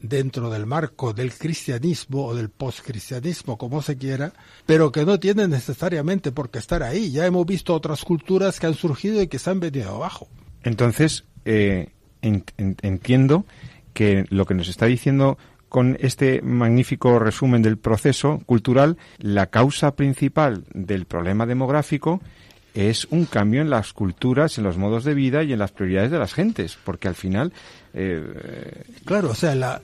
dentro 0.00 0.50
del 0.50 0.66
marco 0.66 1.14
del 1.14 1.32
cristianismo 1.32 2.26
o 2.26 2.34
del 2.34 2.50
postcristianismo, 2.50 3.56
como 3.56 3.80
se 3.80 3.96
quiera, 3.96 4.32
pero 4.66 4.92
que 4.92 5.06
no 5.06 5.18
tienen 5.18 5.50
necesariamente 5.50 6.30
por 6.30 6.50
qué 6.50 6.58
estar 6.58 6.82
ahí. 6.82 7.10
Ya 7.10 7.26
hemos 7.26 7.46
visto 7.46 7.74
otras 7.74 8.04
culturas 8.04 8.60
que 8.60 8.66
han 8.66 8.74
surgido 8.74 9.22
y 9.22 9.28
que 9.28 9.38
se 9.38 9.50
han 9.50 9.60
venido 9.60 9.94
abajo. 9.94 10.28
Entonces, 10.62 11.24
eh, 11.46 11.90
en, 12.20 12.44
en, 12.58 12.76
entiendo 12.82 13.46
que 13.94 14.26
lo 14.28 14.44
que 14.44 14.54
nos 14.54 14.68
está 14.68 14.86
diciendo 14.86 15.38
con 15.70 15.96
este 16.00 16.42
magnífico 16.42 17.18
resumen 17.18 17.62
del 17.62 17.78
proceso 17.78 18.40
cultural, 18.46 18.98
la 19.18 19.46
causa 19.46 19.96
principal 19.96 20.64
del 20.72 21.06
problema 21.06 21.46
demográfico 21.46 22.20
es 22.74 23.06
un 23.10 23.24
cambio 23.24 23.62
en 23.62 23.70
las 23.70 23.92
culturas, 23.92 24.58
en 24.58 24.64
los 24.64 24.76
modos 24.76 25.04
de 25.04 25.14
vida 25.14 25.42
y 25.44 25.52
en 25.52 25.60
las 25.60 25.70
prioridades 25.70 26.10
de 26.10 26.18
las 26.18 26.34
gentes, 26.34 26.76
porque 26.84 27.08
al 27.08 27.14
final... 27.14 27.52
Eh, 27.94 28.82
claro, 29.04 29.30
o 29.30 29.34
sea, 29.34 29.54
la, 29.54 29.80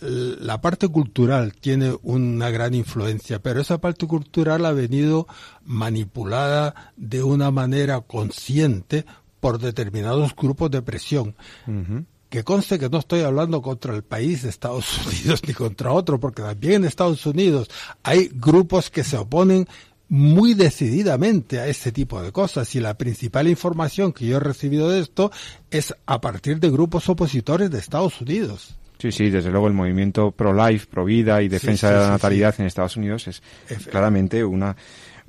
la 0.00 0.60
parte 0.60 0.88
cultural 0.88 1.54
tiene 1.54 1.96
una 2.02 2.50
gran 2.50 2.74
influencia, 2.74 3.38
pero 3.38 3.60
esa 3.60 3.80
parte 3.80 4.06
cultural 4.08 4.66
ha 4.66 4.72
venido 4.72 5.28
manipulada 5.64 6.92
de 6.96 7.22
una 7.22 7.52
manera 7.52 8.00
consciente 8.00 9.06
por 9.38 9.60
determinados 9.60 10.34
grupos 10.34 10.72
de 10.72 10.82
presión. 10.82 11.36
Uh 11.68 11.70
-huh 11.70 12.04
que 12.32 12.44
conste 12.44 12.78
que 12.78 12.88
no 12.88 12.96
estoy 12.96 13.20
hablando 13.20 13.60
contra 13.60 13.94
el 13.94 14.04
país 14.04 14.40
de 14.42 14.48
Estados 14.48 14.98
Unidos 15.06 15.42
ni 15.46 15.52
contra 15.52 15.92
otro, 15.92 16.18
porque 16.18 16.40
también 16.40 16.76
en 16.76 16.84
Estados 16.86 17.26
Unidos 17.26 17.68
hay 18.02 18.30
grupos 18.32 18.88
que 18.88 19.04
se 19.04 19.18
oponen 19.18 19.68
muy 20.12 20.52
decididamente 20.52 21.58
a 21.58 21.68
este 21.68 21.90
tipo 21.90 22.22
de 22.22 22.32
cosas 22.32 22.74
y 22.74 22.80
la 22.80 22.98
principal 22.98 23.48
información 23.48 24.12
que 24.12 24.26
yo 24.26 24.36
he 24.36 24.40
recibido 24.40 24.90
de 24.90 25.00
esto 25.00 25.32
es 25.70 25.94
a 26.04 26.20
partir 26.20 26.60
de 26.60 26.68
grupos 26.68 27.08
opositores 27.08 27.70
de 27.70 27.78
Estados 27.78 28.20
Unidos. 28.20 28.76
Sí, 28.98 29.10
sí, 29.10 29.30
desde 29.30 29.50
luego 29.50 29.68
el 29.68 29.72
movimiento 29.72 30.30
pro-life, 30.30 30.86
pro-vida 30.90 31.40
y 31.40 31.48
defensa 31.48 31.88
sí, 31.88 31.94
sí, 31.94 31.98
de 31.98 32.04
la 32.04 32.10
natalidad 32.10 32.54
sí, 32.54 32.60
en 32.60 32.66
Estados 32.66 32.98
Unidos 32.98 33.26
es 33.26 33.42
claramente 33.90 34.44
una... 34.44 34.76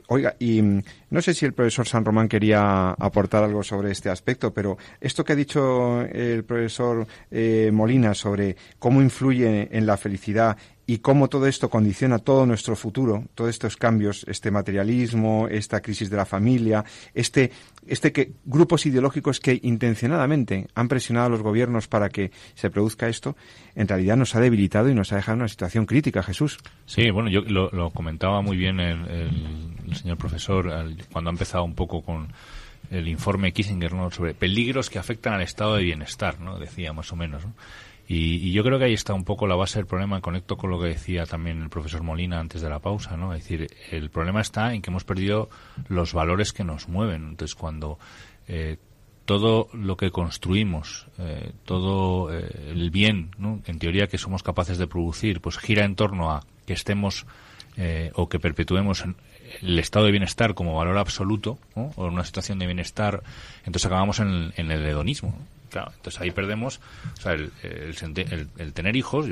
Oiga, 0.07 0.35
y 0.37 0.61
no 1.13 1.21
sé 1.21 1.35
si 1.35 1.45
el 1.45 1.53
profesor 1.53 1.87
San 1.87 2.03
Román 2.03 2.27
quería 2.27 2.89
aportar 2.89 3.43
algo 3.43 3.61
sobre 3.61 3.91
este 3.91 4.09
aspecto, 4.09 4.51
pero 4.51 4.79
esto 4.99 5.23
que 5.23 5.33
ha 5.33 5.35
dicho 5.35 6.01
el 6.01 6.43
profesor 6.43 7.05
eh, 7.29 7.69
Molina 7.71 8.15
sobre 8.15 8.57
cómo 8.79 8.99
influye 8.99 9.69
en 9.71 9.85
la 9.85 9.95
felicidad 9.95 10.57
y 10.85 10.97
cómo 10.97 11.29
todo 11.29 11.47
esto 11.47 11.69
condiciona 11.69 12.19
todo 12.19 12.45
nuestro 12.45 12.75
futuro, 12.75 13.23
todos 13.35 13.49
estos 13.49 13.77
cambios, 13.77 14.25
este 14.27 14.51
materialismo, 14.51 15.47
esta 15.49 15.81
crisis 15.81 16.09
de 16.09 16.17
la 16.17 16.25
familia, 16.25 16.83
este, 17.13 17.51
este 17.87 18.11
que 18.11 18.33
grupos 18.43 18.85
ideológicos 18.85 19.39
que 19.39 19.59
intencionadamente 19.63 20.67
han 20.75 20.87
presionado 20.87 21.27
a 21.27 21.29
los 21.29 21.41
gobiernos 21.41 21.87
para 21.87 22.09
que 22.09 22.31
se 22.55 22.69
produzca 22.69 23.07
esto, 23.07 23.37
en 23.75 23.87
realidad 23.87 24.17
nos 24.17 24.35
ha 24.35 24.41
debilitado 24.41 24.89
y 24.89 24.95
nos 24.95 25.13
ha 25.13 25.17
dejado 25.17 25.35
en 25.35 25.41
una 25.41 25.47
situación 25.47 25.85
crítica, 25.85 26.21
Jesús. 26.21 26.59
Sí, 26.85 27.09
bueno, 27.11 27.29
yo 27.29 27.41
lo, 27.41 27.91
comentaba 27.91 28.41
muy 28.41 28.57
bien 28.57 28.79
el, 28.79 29.07
el, 29.07 29.95
señor 29.95 30.17
profesor 30.17 30.69
cuando 31.11 31.29
ha 31.29 31.33
empezado 31.33 31.63
un 31.63 31.75
poco 31.75 32.01
con 32.01 32.29
el 32.91 33.07
informe 33.07 33.53
Kissinger 33.53 33.91
sobre 34.11 34.33
peligros 34.33 34.89
que 34.89 34.99
afectan 34.99 35.33
al 35.33 35.41
estado 35.41 35.75
de 35.75 35.83
bienestar, 35.83 36.39
¿no? 36.39 36.59
decía 36.59 36.93
más 36.93 37.11
o 37.11 37.15
menos. 37.15 37.45
¿no? 37.45 37.53
Y, 38.07 38.35
y, 38.35 38.51
yo 38.51 38.63
creo 38.63 38.77
que 38.77 38.85
ahí 38.85 38.93
está 38.93 39.13
un 39.13 39.23
poco 39.23 39.47
la 39.47 39.55
base 39.55 39.79
del 39.79 39.85
problema. 39.85 40.19
Conecto 40.19 40.57
con 40.57 40.69
lo 40.69 40.79
que 40.79 40.87
decía 40.87 41.25
también 41.25 41.61
el 41.61 41.69
profesor 41.69 42.03
Molina 42.03 42.39
antes 42.39 42.61
de 42.61 42.69
la 42.69 42.79
pausa, 42.79 43.15
¿no? 43.15 43.33
Es 43.33 43.43
decir, 43.43 43.69
el 43.91 44.09
problema 44.09 44.41
está 44.41 44.73
en 44.73 44.81
que 44.81 44.89
hemos 44.89 45.05
perdido 45.05 45.49
los 45.87 46.13
valores 46.13 46.51
que 46.51 46.65
nos 46.65 46.89
mueven. 46.89 47.29
Entonces, 47.29 47.55
cuando 47.55 47.97
eh, 48.49 48.75
todo 49.25 49.69
lo 49.73 49.95
que 49.95 50.11
construimos, 50.11 51.07
eh, 51.17 51.53
todo 51.65 52.33
eh, 52.33 52.71
el 52.71 52.91
bien, 52.91 53.31
¿no? 53.37 53.61
en 53.65 53.79
teoría 53.79 54.07
que 54.07 54.17
somos 54.17 54.43
capaces 54.43 54.77
de 54.77 54.87
producir, 54.87 55.39
pues 55.39 55.57
gira 55.57 55.85
en 55.85 55.95
torno 55.95 56.31
a 56.31 56.43
que 56.65 56.73
estemos 56.73 57.25
eh, 57.77 58.11
o 58.15 58.27
que 58.27 58.39
perpetuemos 58.39 59.05
el 59.63 59.79
estado 59.79 60.05
de 60.05 60.11
bienestar 60.11 60.53
como 60.53 60.75
valor 60.75 60.97
absoluto, 60.97 61.57
¿no? 61.75 61.91
o 61.95 62.07
en 62.07 62.13
una 62.13 62.23
situación 62.23 62.59
de 62.59 62.65
bienestar, 62.65 63.23
entonces 63.59 63.85
acabamos 63.85 64.19
en, 64.19 64.53
en 64.57 64.71
el 64.71 64.85
hedonismo. 64.85 65.35
Claro, 65.69 65.91
entonces 65.95 66.21
ahí 66.21 66.31
perdemos, 66.31 66.79
o 67.17 67.21
sea, 67.21 67.33
el, 67.33 67.51
el, 67.63 67.95
el, 68.15 68.47
el, 68.57 68.73
tener 68.73 68.95
hijos 68.95 69.27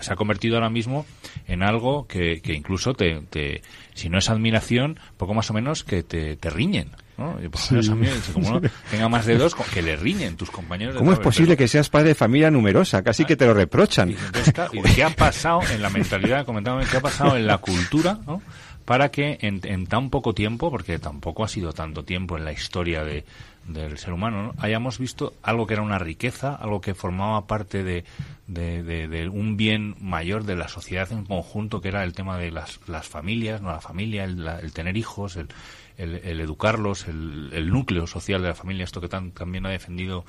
se 0.00 0.12
ha 0.12 0.16
convertido 0.16 0.56
ahora 0.56 0.70
mismo 0.70 1.06
en 1.46 1.62
algo 1.62 2.06
que, 2.06 2.40
que 2.40 2.54
incluso 2.54 2.94
te, 2.94 3.20
te, 3.28 3.62
si 3.94 4.08
no 4.08 4.18
es 4.18 4.30
admiración, 4.30 4.98
poco 5.16 5.34
más 5.34 5.50
o 5.50 5.54
menos 5.54 5.84
que 5.84 6.02
te, 6.02 6.36
te 6.36 6.50
riñen. 6.50 6.90
¿no? 7.18 7.38
Y 7.42 7.48
por 7.48 7.60
sí. 7.60 7.76
a 7.76 7.94
mí, 7.94 8.08
como 8.32 8.48
uno 8.48 8.60
tenga 8.90 9.08
más 9.08 9.26
dedos, 9.26 9.54
que 9.54 9.82
le 9.82 9.96
riñen 9.96 10.36
tus 10.36 10.50
compañeros. 10.50 10.96
¿Cómo 10.96 11.12
es 11.12 11.18
posible 11.18 11.56
que 11.56 11.68
seas 11.68 11.90
padre 11.90 12.08
de 12.08 12.14
familia 12.14 12.50
numerosa? 12.50 13.02
Casi 13.02 13.24
ah, 13.24 13.26
que 13.26 13.36
te 13.36 13.46
lo 13.46 13.54
reprochan. 13.54 14.10
Y, 14.10 14.14
entonces, 14.14 14.54
claro, 14.54 14.70
¿y 14.72 14.82
qué 14.94 15.04
ha 15.04 15.10
pasado 15.10 15.60
en 15.70 15.82
la 15.82 15.90
mentalidad? 15.90 16.46
Comentaba, 16.46 16.82
¿qué 16.84 16.96
ha 16.96 17.00
pasado 17.00 17.36
en 17.36 17.46
la 17.46 17.58
cultura? 17.58 18.18
¿no? 18.26 18.42
Para 18.84 19.10
que 19.10 19.38
en, 19.40 19.60
en, 19.64 19.86
tan 19.86 20.10
poco 20.10 20.34
tiempo, 20.34 20.70
porque 20.70 20.98
tampoco 20.98 21.44
ha 21.44 21.48
sido 21.48 21.72
tanto 21.72 22.04
tiempo 22.04 22.36
en 22.36 22.44
la 22.44 22.52
historia 22.52 23.04
de, 23.04 23.24
del 23.68 23.96
ser 23.98 24.12
humano, 24.12 24.42
¿no? 24.42 24.54
hayamos 24.58 24.98
visto 24.98 25.34
algo 25.42 25.66
que 25.66 25.74
era 25.74 25.82
una 25.82 25.98
riqueza, 25.98 26.54
algo 26.54 26.80
que 26.80 26.94
formaba 26.94 27.46
parte 27.46 27.84
de, 27.84 28.04
de, 28.48 28.82
de- 28.82 29.06
de 29.08 29.28
un 29.28 29.56
bien 29.56 29.94
mayor 30.00 30.44
de 30.44 30.56
la 30.56 30.68
sociedad 30.68 31.10
en 31.12 31.24
conjunto, 31.24 31.80
que 31.80 31.88
era 31.88 32.02
el 32.04 32.12
tema 32.12 32.38
de 32.38 32.50
las, 32.50 32.80
las 32.88 33.08
familias, 33.08 33.62
no 33.62 33.70
la 33.70 33.80
familia, 33.80 34.24
el, 34.24 34.44
la- 34.44 34.58
el 34.58 34.72
tener 34.72 34.96
hijos, 34.96 35.36
el, 35.36 35.48
el- 35.96 36.16
el 36.24 36.40
educarlos, 36.40 37.06
el, 37.06 37.70
núcleo 37.70 38.06
social 38.06 38.42
de 38.42 38.48
la 38.48 38.54
familia, 38.54 38.84
esto 38.84 39.00
que 39.00 39.08
tan, 39.08 39.30
también 39.30 39.64
ha 39.66 39.70
defendido 39.70 40.24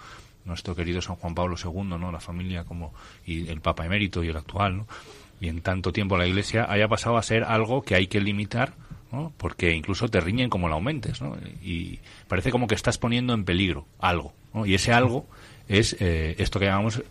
nuestro 0.45 0.75
querido 0.75 1.01
San 1.01 1.15
Juan 1.15 1.33
Pablo 1.35 1.55
II, 1.57 1.83
¿no? 1.83 2.11
La 2.11 2.19
familia 2.19 2.65
como 2.65 2.93
y 3.25 3.47
el 3.47 3.61
Papa 3.61 3.85
emérito 3.85 4.23
y 4.23 4.27
el 4.27 4.35
actual, 4.37 4.77
¿no? 4.77 4.87
Y 5.43 5.49
en 5.49 5.61
tanto 5.61 5.91
tiempo 5.91 6.17
la 6.17 6.25
Iglesia 6.25 6.65
haya 6.69 6.87
pasado 6.87 7.17
a 7.17 7.23
ser 7.23 7.43
algo 7.43 7.81
que 7.83 7.95
hay 7.95 8.07
que 8.07 8.21
limitar. 8.21 8.73
Porque 9.37 9.73
incluso 9.73 10.07
te 10.07 10.19
riñen 10.21 10.49
como 10.49 10.67
lo 10.69 10.73
aumentes, 10.73 11.21
¿no? 11.21 11.37
Y 11.61 11.99
parece 12.27 12.49
como 12.49 12.65
que 12.65 12.73
estás 12.73 12.97
poniendo 12.97 13.35
en 13.35 13.43
peligro 13.45 13.85
algo, 13.99 14.33
¿no? 14.55 14.65
Y 14.65 14.73
ese 14.73 14.91
algo 14.91 15.27
es 15.67 15.95
eh, 15.99 16.33
esto 16.39 16.59
que 16.59 16.65
llamamos 16.65 17.03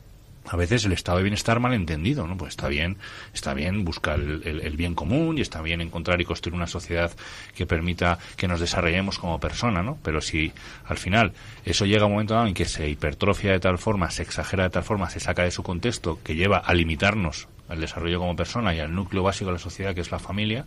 a 0.49 0.57
veces 0.57 0.85
el 0.85 0.91
estado 0.91 1.19
de 1.19 1.23
bienestar 1.23 1.61
malentendido, 1.61 2.27
¿no? 2.27 2.37
Pues 2.37 2.49
está 2.55 2.67
bien, 2.67 2.97
está 3.33 3.55
bien 3.55 3.85
buscar 3.85 4.19
el, 4.19 4.43
el- 4.45 4.61
el 4.63 4.77
bien 4.77 4.97
común 4.97 5.39
y 5.39 5.43
está 5.43 5.63
bien 5.63 5.81
encontrar 5.81 6.21
y 6.21 6.25
construir 6.25 6.57
una 6.57 6.67
sociedad 6.67 7.13
que 7.55 7.67
permita 7.67 8.19
que 8.37 8.49
nos 8.49 8.59
desarrollemos 8.59 9.21
como 9.21 9.39
persona, 9.39 9.85
¿no? 9.85 9.97
Pero 10.03 10.21
si 10.21 10.53
al 10.87 10.99
final 10.99 11.35
eso 11.65 11.87
llega 11.87 12.03
a 12.03 12.07
un 12.07 12.15
momento 12.15 12.35
dado 12.35 12.49
en 12.49 12.55
que 12.55 12.65
se 12.65 12.89
hipertrofia 12.89 13.53
de 13.53 13.61
tal 13.61 13.79
forma, 13.79 14.11
se 14.11 14.23
exagera 14.25 14.65
de 14.65 14.71
tal 14.71 14.83
forma, 14.83 15.09
se 15.09 15.21
saca 15.21 15.45
de 15.45 15.53
su 15.53 15.63
contexto, 15.63 16.19
que 16.25 16.35
lleva 16.35 16.57
a 16.59 16.75
limitarnos 16.75 17.47
al 17.73 17.81
desarrollo 17.81 18.19
como 18.19 18.37
persona 18.37 18.75
y 18.75 18.81
al 18.81 18.95
núcleo 18.95 19.23
básico 19.23 19.47
de 19.47 19.55
la 19.55 19.59
sociedad 19.59 19.95
que 19.95 20.01
es 20.01 20.11
la 20.11 20.19
familia, 20.19 20.67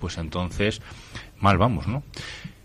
pues 0.00 0.18
entonces 0.18 0.80
mal 1.40 1.58
vamos, 1.58 1.86
¿no? 1.86 2.02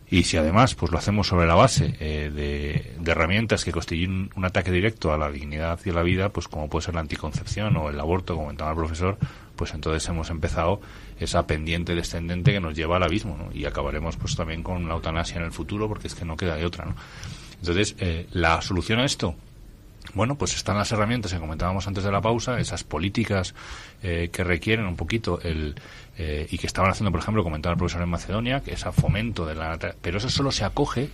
Y 0.09 0.23
si 0.23 0.37
además 0.37 0.75
pues 0.75 0.91
lo 0.91 0.99
hacemos 0.99 1.27
sobre 1.27 1.47
la 1.47 1.55
base 1.55 1.95
eh, 1.99 2.29
de, 2.31 2.95
de 2.99 3.11
herramientas 3.11 3.65
que 3.65 3.71
constituyen 3.71 4.29
un 4.35 4.45
ataque 4.45 4.71
directo 4.71 5.11
a 5.11 5.17
la 5.17 5.31
dignidad 5.31 5.79
y 5.83 5.89
a 5.89 5.93
la 5.93 6.03
vida, 6.03 6.29
pues 6.29 6.47
como 6.47 6.69
puede 6.69 6.85
ser 6.85 6.93
la 6.93 7.01
anticoncepción 7.01 7.75
o 7.77 7.89
el 7.89 7.99
aborto, 7.99 8.35
como 8.35 8.45
comentaba 8.45 8.71
el 8.71 8.77
profesor, 8.77 9.17
pues 9.55 9.73
entonces 9.73 10.07
hemos 10.09 10.29
empezado 10.29 10.81
esa 11.19 11.47
pendiente 11.47 11.95
descendente 11.95 12.51
que 12.51 12.59
nos 12.59 12.75
lleva 12.75 12.97
al 12.97 13.03
abismo, 13.03 13.37
¿no? 13.37 13.49
Y 13.53 13.65
acabaremos 13.65 14.17
pues 14.17 14.35
también 14.35 14.61
con 14.61 14.87
la 14.87 14.93
eutanasia 14.93 15.37
en 15.37 15.45
el 15.45 15.51
futuro 15.51 15.87
porque 15.87 16.07
es 16.07 16.15
que 16.15 16.25
no 16.25 16.37
queda 16.37 16.55
de 16.55 16.65
otra, 16.65 16.85
¿no? 16.85 16.95
Entonces, 17.59 17.95
eh, 17.99 18.27
la 18.31 18.61
solución 18.61 18.99
a 18.99 19.05
esto, 19.05 19.35
bueno, 20.13 20.35
pues 20.35 20.55
están 20.55 20.77
las 20.77 20.91
herramientas 20.91 21.33
que 21.33 21.39
comentábamos 21.39 21.87
antes 21.87 22.03
de 22.03 22.11
la 22.11 22.21
pausa, 22.21 22.59
esas 22.59 22.83
políticas 22.83 23.55
eh, 24.01 24.29
que 24.31 24.43
requieren 24.43 24.85
un 24.85 24.95
poquito 24.95 25.39
el 25.41 25.75
eh, 26.17 26.47
y 26.49 26.57
que 26.57 26.67
estaban 26.67 26.91
haciendo, 26.91 27.11
por 27.11 27.19
ejemplo, 27.19 27.43
comentaba 27.43 27.73
el 27.73 27.77
profesor 27.77 28.03
en 28.03 28.09
Macedonia, 28.09 28.61
que 28.61 28.73
es 28.73 28.85
a 28.85 28.91
fomento 28.91 29.45
de 29.45 29.55
la 29.55 29.77
pero 30.01 30.17
eso 30.17 30.29
solo 30.29 30.51
se 30.51 30.65
acoge 30.65 31.09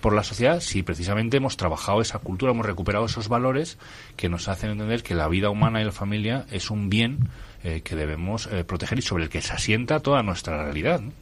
por 0.00 0.14
la 0.14 0.22
sociedad 0.22 0.60
si 0.60 0.82
precisamente 0.82 1.38
hemos 1.38 1.56
trabajado 1.56 2.00
esa 2.00 2.18
cultura, 2.18 2.52
hemos 2.52 2.66
recuperado 2.66 3.06
esos 3.06 3.28
valores 3.28 3.78
que 4.16 4.28
nos 4.28 4.48
hacen 4.48 4.70
entender 4.70 5.02
que 5.02 5.14
la 5.14 5.28
vida 5.28 5.50
humana 5.50 5.80
y 5.80 5.84
la 5.84 5.92
familia 5.92 6.46
es 6.50 6.70
un 6.70 6.88
bien 6.88 7.28
eh, 7.64 7.82
que 7.82 7.96
debemos 7.96 8.46
eh, 8.46 8.64
proteger 8.64 8.98
y 8.98 9.02
sobre 9.02 9.24
el 9.24 9.30
que 9.30 9.42
se 9.42 9.52
asienta 9.52 10.00
toda 10.00 10.22
nuestra 10.22 10.62
realidad. 10.62 11.00
¿no? 11.00 11.12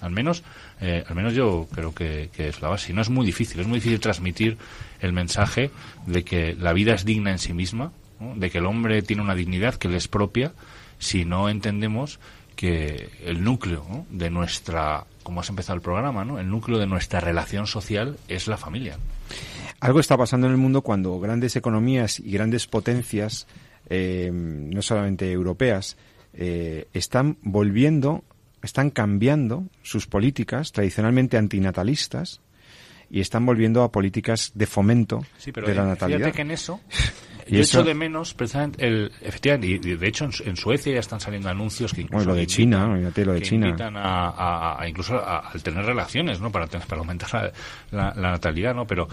Al 0.00 0.10
menos, 0.10 0.42
eh, 0.80 1.04
al 1.06 1.14
menos 1.14 1.34
yo 1.34 1.68
creo 1.72 1.94
que, 1.94 2.30
que 2.32 2.48
es 2.48 2.60
la 2.62 2.68
base. 2.68 2.92
No 2.92 3.02
es 3.02 3.10
muy 3.10 3.26
difícil, 3.26 3.60
es 3.60 3.66
muy 3.66 3.78
difícil 3.78 4.00
transmitir 4.00 4.58
el 5.00 5.12
mensaje 5.12 5.70
de 6.06 6.24
que 6.24 6.54
la 6.54 6.72
vida 6.72 6.94
es 6.94 7.04
digna 7.04 7.30
en 7.30 7.38
sí 7.38 7.52
misma, 7.52 7.92
de 8.20 8.50
que 8.50 8.58
el 8.58 8.66
hombre 8.66 9.02
tiene 9.02 9.22
una 9.22 9.34
dignidad 9.34 9.74
que 9.74 9.88
le 9.88 9.96
es 9.96 10.08
propia, 10.08 10.52
si 10.98 11.24
no 11.24 11.48
entendemos 11.48 12.18
que 12.58 13.10
el 13.24 13.44
núcleo 13.44 14.04
de 14.10 14.30
nuestra, 14.30 15.04
como 15.22 15.40
has 15.40 15.48
empezado 15.48 15.76
el 15.76 15.80
programa, 15.80 16.24
¿no? 16.24 16.40
el 16.40 16.50
núcleo 16.50 16.78
de 16.78 16.88
nuestra 16.88 17.20
relación 17.20 17.68
social 17.68 18.18
es 18.26 18.48
la 18.48 18.56
familia. 18.56 18.98
Algo 19.78 20.00
está 20.00 20.16
pasando 20.16 20.48
en 20.48 20.54
el 20.54 20.58
mundo 20.58 20.82
cuando 20.82 21.20
grandes 21.20 21.54
economías 21.54 22.18
y 22.18 22.32
grandes 22.32 22.66
potencias, 22.66 23.46
eh, 23.88 24.30
no 24.32 24.82
solamente 24.82 25.30
europeas, 25.30 25.96
eh, 26.34 26.88
están 26.94 27.38
volviendo, 27.42 28.24
están 28.62 28.90
cambiando 28.90 29.64
sus 29.82 30.06
políticas 30.06 30.72
tradicionalmente 30.72 31.36
antinatalistas 31.36 32.40
y 33.10 33.20
están 33.20 33.46
volviendo 33.46 33.82
a 33.82 33.90
políticas 33.92 34.52
de 34.54 34.66
fomento 34.66 35.20
Sí, 35.38 35.50
pero 35.52 35.66
de 35.66 35.74
la 35.74 35.82
eh, 35.84 35.86
natalidad. 35.86 36.18
fíjate 36.18 36.36
que 36.36 36.42
en 36.42 36.50
eso 36.50 36.80
Y 37.50 37.54
yo 37.56 37.60
eso- 37.62 37.78
echo 37.80 37.88
de 37.88 37.94
menos 37.94 38.34
precisamente 38.34 38.86
el 38.86 39.10
efectivamente 39.22 39.66
y 39.68 39.78
de 39.96 40.06
hecho 40.06 40.26
en, 40.26 40.32
Su- 40.32 40.44
en 40.44 40.54
Suecia 40.56 40.92
ya 40.92 41.00
están 41.00 41.18
saliendo 41.18 41.48
anuncios 41.48 41.94
que 41.94 42.02
incluso 42.02 42.18
Bueno, 42.26 42.32
lo 42.32 42.36
de 42.40 42.46
China, 42.46 42.86
invitan- 42.88 43.24
lo 43.24 43.32
de 43.32 43.40
que 43.40 43.46
China. 43.46 43.68
invitan 43.68 43.96
a, 43.96 44.28
a- 44.28 44.82
a- 44.82 44.86
incluso 44.88 45.14
a, 45.16 45.48
a 45.48 45.52
tener 45.62 45.82
relaciones 45.86 46.40
no 46.40 46.52
para, 46.52 46.66
tener- 46.66 46.86
para 46.86 47.00
aumentar 47.00 47.32
la, 47.32 47.52
la- 47.90 48.14
la 48.14 48.30
natalidad 48.32 48.74
no 48.74 48.86
pero 48.86 49.08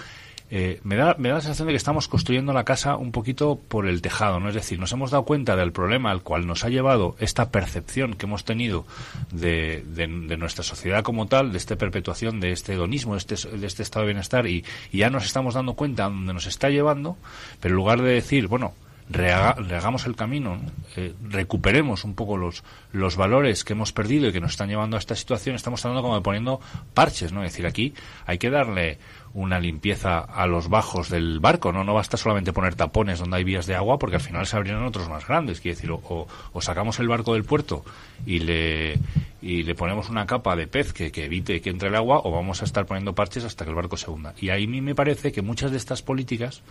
eh, 0.52 0.80
me 0.84 0.96
da 0.96 1.16
me 1.18 1.30
da 1.30 1.36
la 1.36 1.42
sensación 1.42 1.68
de 1.68 1.74
que 1.74 1.78
estamos 1.78 2.08
construyendo 2.08 2.54
la 2.54 2.64
casa 2.66 2.98
un 2.98 3.12
poquito 3.12 3.60
por 3.68 3.88
el 3.88 4.02
tejado 4.04 4.40
no 4.40 4.50
es 4.50 4.54
decir 4.56 4.80
nos 4.80 4.92
hemos 4.92 5.10
dado 5.10 5.26
cuenta 5.26 5.56
del 5.56 5.72
problema 5.72 6.12
al 6.12 6.22
cual 6.22 6.46
nos 6.46 6.64
ha 6.64 6.70
llevado 6.70 7.16
esta 7.20 7.50
percepción 7.50 8.14
que 8.14 8.28
hemos 8.28 8.46
tenido 8.46 8.86
de, 9.32 9.84
de- 9.88 10.38
nuestra 10.38 10.64
sociedad 10.64 11.02
como 11.04 11.26
tal 11.28 11.52
de 11.52 11.58
esta 11.58 11.76
perpetuación 11.78 12.40
de 12.40 12.52
este 12.52 12.74
hedonismo 12.74 13.14
de 13.14 13.18
este, 13.20 13.36
de 13.58 13.66
este 13.66 13.82
estado 13.82 14.06
de 14.06 14.12
bienestar 14.14 14.46
y, 14.46 14.64
ya 14.94 15.10
nos 15.10 15.26
estamos 15.26 15.56
dando 15.56 15.74
cuenta 15.74 16.06
a 16.06 16.10
dónde 16.10 16.34
nos 16.34 16.46
está 16.46 16.70
llevando 16.70 17.18
pero 17.60 17.74
en 17.74 17.78
lugar 17.78 18.02
de 18.02 18.12
decir 18.14 18.48
bueno 18.48 18.74
rehaga- 19.10 19.56
rehagamos 19.56 20.08
el 20.08 20.16
camino, 20.16 20.58
¿no? 20.58 20.72
Eh, 20.96 21.14
recuperemos 21.30 22.04
un 22.06 22.16
poco 22.16 22.38
los, 22.38 22.64
los 22.92 23.16
valores 23.18 23.64
que 23.64 23.74
hemos 23.74 23.94
perdido 23.94 24.28
y 24.28 24.32
que 24.34 24.42
nos 24.42 24.52
están 24.52 24.68
llevando 24.70 24.98
a 24.98 25.00
esta 25.00 25.16
situación, 25.16 25.56
estamos 25.56 25.86
hablando 25.86 26.02
como 26.02 26.16
de 26.16 26.22
poniendo 26.22 26.60
parches, 26.96 27.32
¿no? 27.32 27.44
Es 27.44 27.52
decir, 27.52 27.68
aquí 27.68 27.94
hay 28.26 28.40
que 28.40 28.50
darle 28.50 28.98
una 29.36 29.60
limpieza 29.60 30.20
a 30.20 30.48
los 30.48 30.70
bajos 30.70 31.10
del 31.10 31.42
barco, 31.42 31.74
¿no? 31.74 31.84
No 31.84 31.94
basta 31.94 32.16
solamente 32.16 32.54
poner 32.54 32.76
tapones 32.76 33.20
donde 33.20 33.36
hay 33.36 33.44
vías 33.44 33.66
de 33.66 33.76
agua 33.76 34.00
porque 34.00 34.16
al 34.16 34.22
final 34.22 34.48
se 34.48 34.56
abrirán 34.56 34.84
otros 34.86 35.10
más 35.10 35.28
grandes, 35.28 35.60
quiere 35.60 35.76
decir, 35.76 35.92
o, 35.92 36.28
sacamos 36.62 37.00
el 37.00 37.10
barco 37.10 37.34
del 37.34 37.44
puerto 37.44 37.84
y 38.26 38.40
le, 38.40 38.98
y 39.42 39.64
le 39.64 39.76
ponemos 39.76 40.10
una 40.10 40.26
capa 40.26 40.56
de 40.56 40.68
pez 40.68 40.94
que, 40.94 41.12
que 41.12 41.26
evite 41.26 41.60
que 41.60 41.70
entre 41.70 41.90
el 41.90 41.96
agua 41.96 42.22
o 42.24 42.32
vamos 42.32 42.62
a 42.62 42.66
estar 42.66 42.86
poniendo 42.86 43.14
parches 43.14 43.44
hasta 43.44 43.66
que 43.66 43.72
el 43.72 43.76
barco 43.76 43.98
se 43.98 44.10
hunda. 44.10 44.34
Y 44.40 44.50
ahí 44.50 44.64
a 44.64 44.68
mí 44.70 44.80
me 44.80 44.96
parece 44.96 45.34
que 45.34 45.42
muchas 45.42 45.72
de 45.72 45.78
estas 45.78 46.02
políticas 46.02 46.64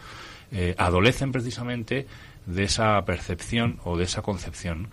eh, 0.51 0.75
adolecen 0.79 1.33
precisamente 1.33 2.07
de 2.47 2.65
esa 2.65 3.05
percepción 3.05 3.79
o 3.85 3.99
de 3.99 4.05
esa 4.05 4.23
concepción 4.23 4.89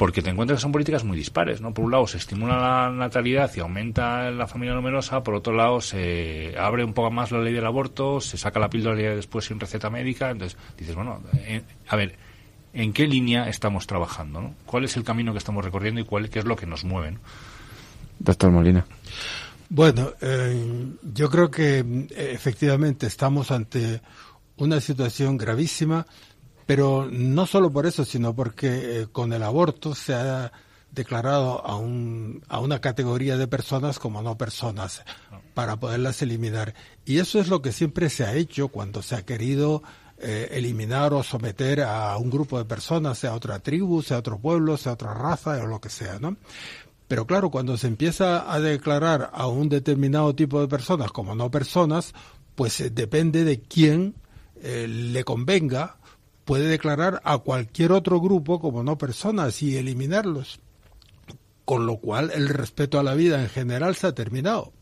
porque 0.00 0.22
te 0.22 0.30
encuentras 0.30 0.56
que 0.56 0.62
son 0.62 0.72
políticas 0.72 1.04
muy 1.04 1.14
dispares, 1.14 1.60
¿no? 1.60 1.74
Por 1.74 1.84
un 1.84 1.90
lado 1.90 2.06
se 2.06 2.16
estimula 2.16 2.56
la 2.56 2.90
natalidad 2.90 3.50
y 3.54 3.60
aumenta 3.60 4.30
la 4.30 4.46
familia 4.46 4.74
numerosa, 4.74 5.22
por 5.22 5.34
otro 5.34 5.52
lado 5.52 5.82
se 5.82 6.54
abre 6.58 6.84
un 6.84 6.94
poco 6.94 7.10
más 7.10 7.32
la 7.32 7.38
ley 7.40 7.52
del 7.52 7.66
aborto, 7.66 8.18
se 8.18 8.38
saca 8.38 8.58
la 8.58 8.70
píldora 8.70 8.96
después 8.96 9.44
sin 9.44 9.60
receta 9.60 9.90
médica, 9.90 10.30
entonces 10.30 10.56
dices, 10.78 10.94
bueno, 10.94 11.20
eh, 11.34 11.60
a 11.86 11.96
ver, 11.96 12.14
¿en 12.72 12.94
qué 12.94 13.06
línea 13.06 13.46
estamos 13.50 13.86
trabajando, 13.86 14.40
no? 14.40 14.54
¿Cuál 14.64 14.84
es 14.84 14.96
el 14.96 15.04
camino 15.04 15.32
que 15.32 15.38
estamos 15.38 15.62
recorriendo 15.62 16.00
y 16.00 16.04
cuál 16.04 16.30
qué 16.30 16.38
es 16.38 16.46
lo 16.46 16.56
que 16.56 16.64
nos 16.64 16.82
mueve? 16.82 17.10
no? 17.10 17.20
Doctor 18.20 18.50
Molina. 18.52 18.86
Bueno, 19.68 20.12
eh, 20.22 20.86
yo 21.12 21.28
creo 21.28 21.50
que 21.50 21.84
mm, 21.84 22.06
efectivamente 22.16 23.06
estamos 23.06 23.50
ante 23.50 24.00
una 24.56 24.80
situación 24.80 25.36
gravísima, 25.36 26.06
pero 26.70 27.08
no 27.10 27.46
solo 27.46 27.72
por 27.72 27.84
eso, 27.84 28.04
sino 28.04 28.32
porque 28.32 28.68
eh, 29.00 29.06
con 29.10 29.32
el 29.32 29.42
aborto 29.42 29.92
se 29.96 30.14
ha 30.14 30.52
declarado 30.92 31.66
a, 31.66 31.74
un, 31.74 32.44
a 32.48 32.60
una 32.60 32.80
categoría 32.80 33.36
de 33.36 33.48
personas 33.48 33.98
como 33.98 34.22
no 34.22 34.38
personas 34.38 35.02
para 35.52 35.80
poderlas 35.80 36.22
eliminar. 36.22 36.74
Y 37.04 37.18
eso 37.18 37.40
es 37.40 37.48
lo 37.48 37.60
que 37.60 37.72
siempre 37.72 38.08
se 38.08 38.24
ha 38.24 38.36
hecho 38.36 38.68
cuando 38.68 39.02
se 39.02 39.16
ha 39.16 39.26
querido 39.26 39.82
eh, 40.18 40.50
eliminar 40.52 41.12
o 41.12 41.24
someter 41.24 41.82
a 41.82 42.16
un 42.18 42.30
grupo 42.30 42.56
de 42.56 42.66
personas, 42.66 43.18
sea 43.18 43.34
otra 43.34 43.58
tribu, 43.58 44.00
sea 44.00 44.18
otro 44.18 44.38
pueblo, 44.38 44.76
sea 44.76 44.92
otra 44.92 45.12
raza 45.12 45.60
o 45.60 45.66
lo 45.66 45.80
que 45.80 45.90
sea, 45.90 46.20
¿no? 46.20 46.36
Pero 47.08 47.26
claro, 47.26 47.50
cuando 47.50 47.76
se 47.78 47.88
empieza 47.88 48.48
a 48.48 48.60
declarar 48.60 49.28
a 49.32 49.48
un 49.48 49.68
determinado 49.68 50.36
tipo 50.36 50.60
de 50.60 50.68
personas 50.68 51.10
como 51.10 51.34
no 51.34 51.50
personas, 51.50 52.14
pues 52.54 52.80
eh, 52.80 52.90
depende 52.90 53.42
de 53.42 53.60
quién 53.60 54.14
eh, 54.62 54.86
le 54.86 55.24
convenga, 55.24 55.96
puede 56.50 56.66
declarar 56.66 57.20
a 57.22 57.38
cualquier 57.38 57.92
otro 57.92 58.20
grupo 58.20 58.58
como 58.58 58.82
no 58.82 58.98
personas 58.98 59.62
y 59.62 59.76
eliminarlos. 59.76 60.58
Con 61.64 61.86
lo 61.86 61.98
cual 61.98 62.32
el 62.34 62.48
respeto 62.48 62.98
a 62.98 63.04
la 63.04 63.14
vida 63.14 63.40
en 63.40 63.48
general 63.48 63.94
se 63.94 64.08
ha 64.08 64.16
terminado. 64.16 64.72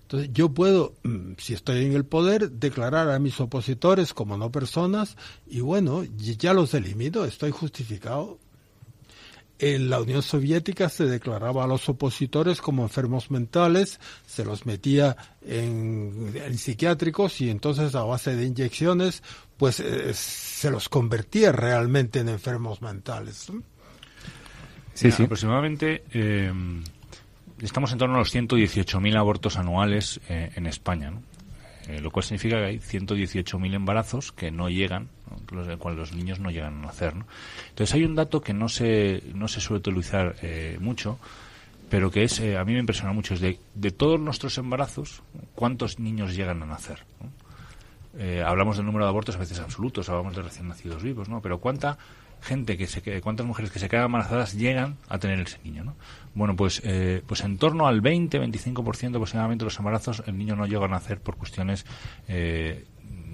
Entonces 0.00 0.30
yo 0.32 0.54
puedo, 0.54 0.94
mm, 1.02 1.32
si 1.36 1.52
estoy 1.52 1.84
en 1.84 1.92
el 1.92 2.06
poder, 2.06 2.50
declarar 2.50 3.10
a 3.10 3.18
mis 3.18 3.38
opositores 3.40 4.14
como 4.14 4.38
no 4.38 4.50
personas 4.50 5.18
y 5.46 5.60
bueno, 5.60 6.02
ya 6.16 6.54
los 6.54 6.72
elimino, 6.72 7.26
estoy 7.26 7.50
justificado. 7.50 8.38
En 9.58 9.88
la 9.88 10.00
Unión 10.00 10.22
Soviética 10.22 10.88
se 10.88 11.04
declaraba 11.04 11.64
a 11.64 11.68
los 11.68 11.88
opositores 11.88 12.60
como 12.60 12.82
enfermos 12.82 13.30
mentales, 13.30 14.00
se 14.26 14.44
los 14.44 14.66
metía 14.66 15.16
en, 15.42 16.32
en 16.34 16.58
psiquiátricos 16.58 17.40
y 17.40 17.50
entonces 17.50 17.94
a 17.94 18.02
base 18.02 18.34
de 18.34 18.46
inyecciones 18.46 19.22
pues 19.56 19.80
eh, 19.80 20.12
se 20.64 20.70
los 20.70 20.88
convertía 20.88 21.52
realmente 21.52 22.20
en 22.20 22.30
enfermos 22.30 22.80
mentales. 22.80 23.36
Sí, 24.94 25.04
Mira, 25.04 25.16
sí. 25.18 25.22
Aproximadamente, 25.24 26.04
eh, 26.10 26.50
estamos 27.60 27.92
en 27.92 27.98
torno 27.98 28.14
a 28.14 28.20
los 28.20 28.34
118.000 28.34 29.14
abortos 29.14 29.58
anuales 29.58 30.22
eh, 30.30 30.52
en 30.56 30.66
España, 30.66 31.10
¿no? 31.10 31.22
Eh, 31.86 32.00
lo 32.00 32.10
cual 32.10 32.24
significa 32.24 32.56
que 32.56 32.64
hay 32.64 32.78
118.000 32.78 33.74
embarazos 33.74 34.32
que 34.32 34.50
no 34.50 34.70
llegan, 34.70 35.10
¿no? 35.28 35.54
los, 35.54 35.76
cuales 35.76 35.98
los 35.98 36.14
niños 36.14 36.40
no 36.40 36.50
llegan 36.50 36.78
a 36.78 36.86
nacer. 36.86 37.14
¿no? 37.14 37.26
Entonces 37.68 37.94
hay 37.94 38.04
un 38.04 38.14
dato 38.14 38.40
que 38.40 38.54
no 38.54 38.70
se, 38.70 39.22
no 39.34 39.48
se 39.48 39.60
suele 39.60 39.80
utilizar 39.80 40.36
eh, 40.40 40.78
mucho, 40.80 41.18
pero 41.90 42.10
que 42.10 42.24
es, 42.24 42.40
a 42.40 42.64
mí 42.64 42.72
me 42.72 42.78
impresiona 42.78 43.12
mucho, 43.12 43.34
es 43.34 43.40
de, 43.40 43.58
de 43.74 43.90
todos 43.90 44.18
nuestros 44.18 44.56
embarazos, 44.56 45.22
¿cuántos 45.54 45.98
niños 45.98 46.34
llegan 46.34 46.62
a 46.62 46.66
nacer? 46.66 47.04
Hablamos 48.44 48.76
del 48.76 48.86
número 48.86 49.04
de 49.04 49.08
abortos 49.10 49.36
a 49.36 49.40
veces 49.40 49.60
absolutos, 49.60 50.08
hablamos 50.08 50.36
de 50.36 50.42
recién 50.42 50.68
nacidos 50.68 51.02
vivos, 51.02 51.28
¿no? 51.28 51.40
Pero 51.42 51.58
¿cuánta 51.58 51.98
gente 52.44 52.76
que 52.76 52.86
se 52.86 53.20
cuántas 53.20 53.46
mujeres 53.46 53.70
que 53.70 53.78
se 53.78 53.88
quedan 53.88 54.06
embarazadas 54.06 54.54
llegan 54.54 54.96
a 55.08 55.18
tener 55.18 55.40
ese 55.40 55.58
niño, 55.64 55.84
¿no? 55.84 55.96
Bueno, 56.34 56.54
pues 56.56 56.82
eh, 56.84 57.22
pues 57.26 57.42
en 57.42 57.58
torno 57.58 57.86
al 57.86 58.02
20-25% 58.02 59.10
aproximadamente 59.10 59.64
de 59.64 59.66
los 59.66 59.78
embarazos 59.78 60.22
el 60.26 60.36
niño 60.36 60.56
no 60.56 60.66
llega 60.66 60.84
a 60.84 60.88
nacer 60.88 61.20
por 61.20 61.36
cuestiones 61.36 61.86
eh, 62.28 62.84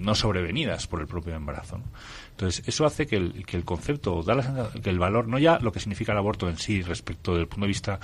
no 0.01 0.15
sobrevenidas 0.15 0.87
por 0.87 1.01
el 1.01 1.07
propio 1.07 1.35
embarazo. 1.35 1.79
¿no? 1.79 1.85
Entonces, 2.31 2.67
eso 2.67 2.87
hace 2.87 3.07
que 3.07 3.17
el, 3.17 3.45
que 3.45 3.57
el 3.57 3.65
concepto, 3.65 4.23
da 4.23 4.35
la, 4.35 4.71
que 4.83 4.91
el 4.91 4.99
valor, 4.99 5.29
no 5.29 5.39
ya 5.39 5.59
lo 5.59 5.73
que 5.73 5.81
significa 5.81 6.13
el 6.13 6.19
aborto 6.19 6.49
en 6.49 6.57
sí 6.57 6.83
respecto 6.83 7.37
del 7.37 7.47
punto 7.47 7.67
de 7.67 7.69
vista 7.69 8.01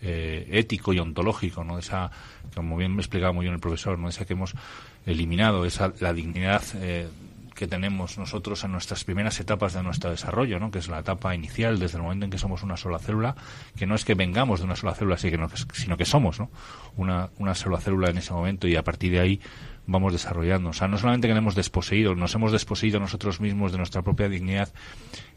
eh, 0.00 0.46
ético 0.52 0.92
y 0.92 1.00
ontológico, 1.00 1.64
¿no? 1.64 1.78
esa, 1.78 2.10
como 2.54 2.76
bien 2.76 2.94
me 2.94 3.02
explicaba 3.02 3.32
muy 3.32 3.44
bien 3.44 3.54
el 3.54 3.60
profesor, 3.60 3.98
¿no? 3.98 4.08
esa 4.08 4.24
que 4.24 4.34
hemos 4.34 4.54
eliminado, 5.06 5.64
esa 5.64 5.92
la 5.98 6.12
dignidad 6.12 6.62
eh, 6.76 7.08
que 7.60 7.68
tenemos 7.68 8.16
nosotros 8.16 8.64
en 8.64 8.72
nuestras 8.72 9.04
primeras 9.04 9.38
etapas 9.38 9.74
de 9.74 9.82
nuestro 9.82 10.10
desarrollo, 10.10 10.58
¿no? 10.58 10.70
que 10.70 10.78
es 10.78 10.88
la 10.88 11.00
etapa 11.00 11.34
inicial, 11.34 11.78
desde 11.78 11.98
el 11.98 12.02
momento 12.02 12.24
en 12.24 12.30
que 12.30 12.38
somos 12.38 12.62
una 12.62 12.78
sola 12.78 12.98
célula, 12.98 13.36
que 13.76 13.86
no 13.86 13.94
es 13.94 14.06
que 14.06 14.14
vengamos 14.14 14.60
de 14.60 14.64
una 14.64 14.76
sola 14.76 14.94
célula, 14.94 15.18
sino 15.18 15.96
que 15.98 16.06
somos 16.06 16.40
¿no? 16.40 16.50
una, 16.96 17.54
sola 17.54 17.78
célula 17.78 18.08
en 18.08 18.16
ese 18.16 18.32
momento 18.32 18.66
y 18.66 18.76
a 18.76 18.82
partir 18.82 19.12
de 19.12 19.20
ahí 19.20 19.40
vamos 19.86 20.14
desarrollando. 20.14 20.70
O 20.70 20.72
sea, 20.72 20.88
no 20.88 20.96
solamente 20.96 21.28
que 21.28 21.34
hemos 21.34 21.54
desposeído, 21.54 22.14
nos 22.14 22.34
hemos 22.34 22.50
desposeído 22.50 22.98
nosotros 22.98 23.42
mismos 23.42 23.72
de 23.72 23.76
nuestra 23.76 24.00
propia 24.00 24.30
dignidad 24.30 24.72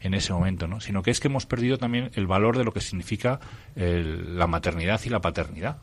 en 0.00 0.14
ese 0.14 0.32
momento, 0.32 0.66
¿no? 0.66 0.80
sino 0.80 1.02
que 1.02 1.10
es 1.10 1.20
que 1.20 1.28
hemos 1.28 1.44
perdido 1.44 1.76
también 1.76 2.10
el 2.14 2.26
valor 2.26 2.56
de 2.56 2.64
lo 2.64 2.72
que 2.72 2.80
significa 2.80 3.38
la 3.76 4.46
maternidad 4.46 4.98
y 5.04 5.10
la 5.10 5.20
paternidad. 5.20 5.76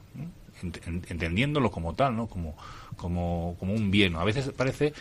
entendiéndolo 1.07 1.69
como 1.69 1.93
tal, 1.93 2.15
¿no? 2.15 2.25
Como, 2.25 2.57
como, 2.95 3.55
como 3.59 3.73
un 3.73 3.91
bien. 3.91 4.15
A 4.15 4.23
veces 4.23 4.49
parece 4.57 4.93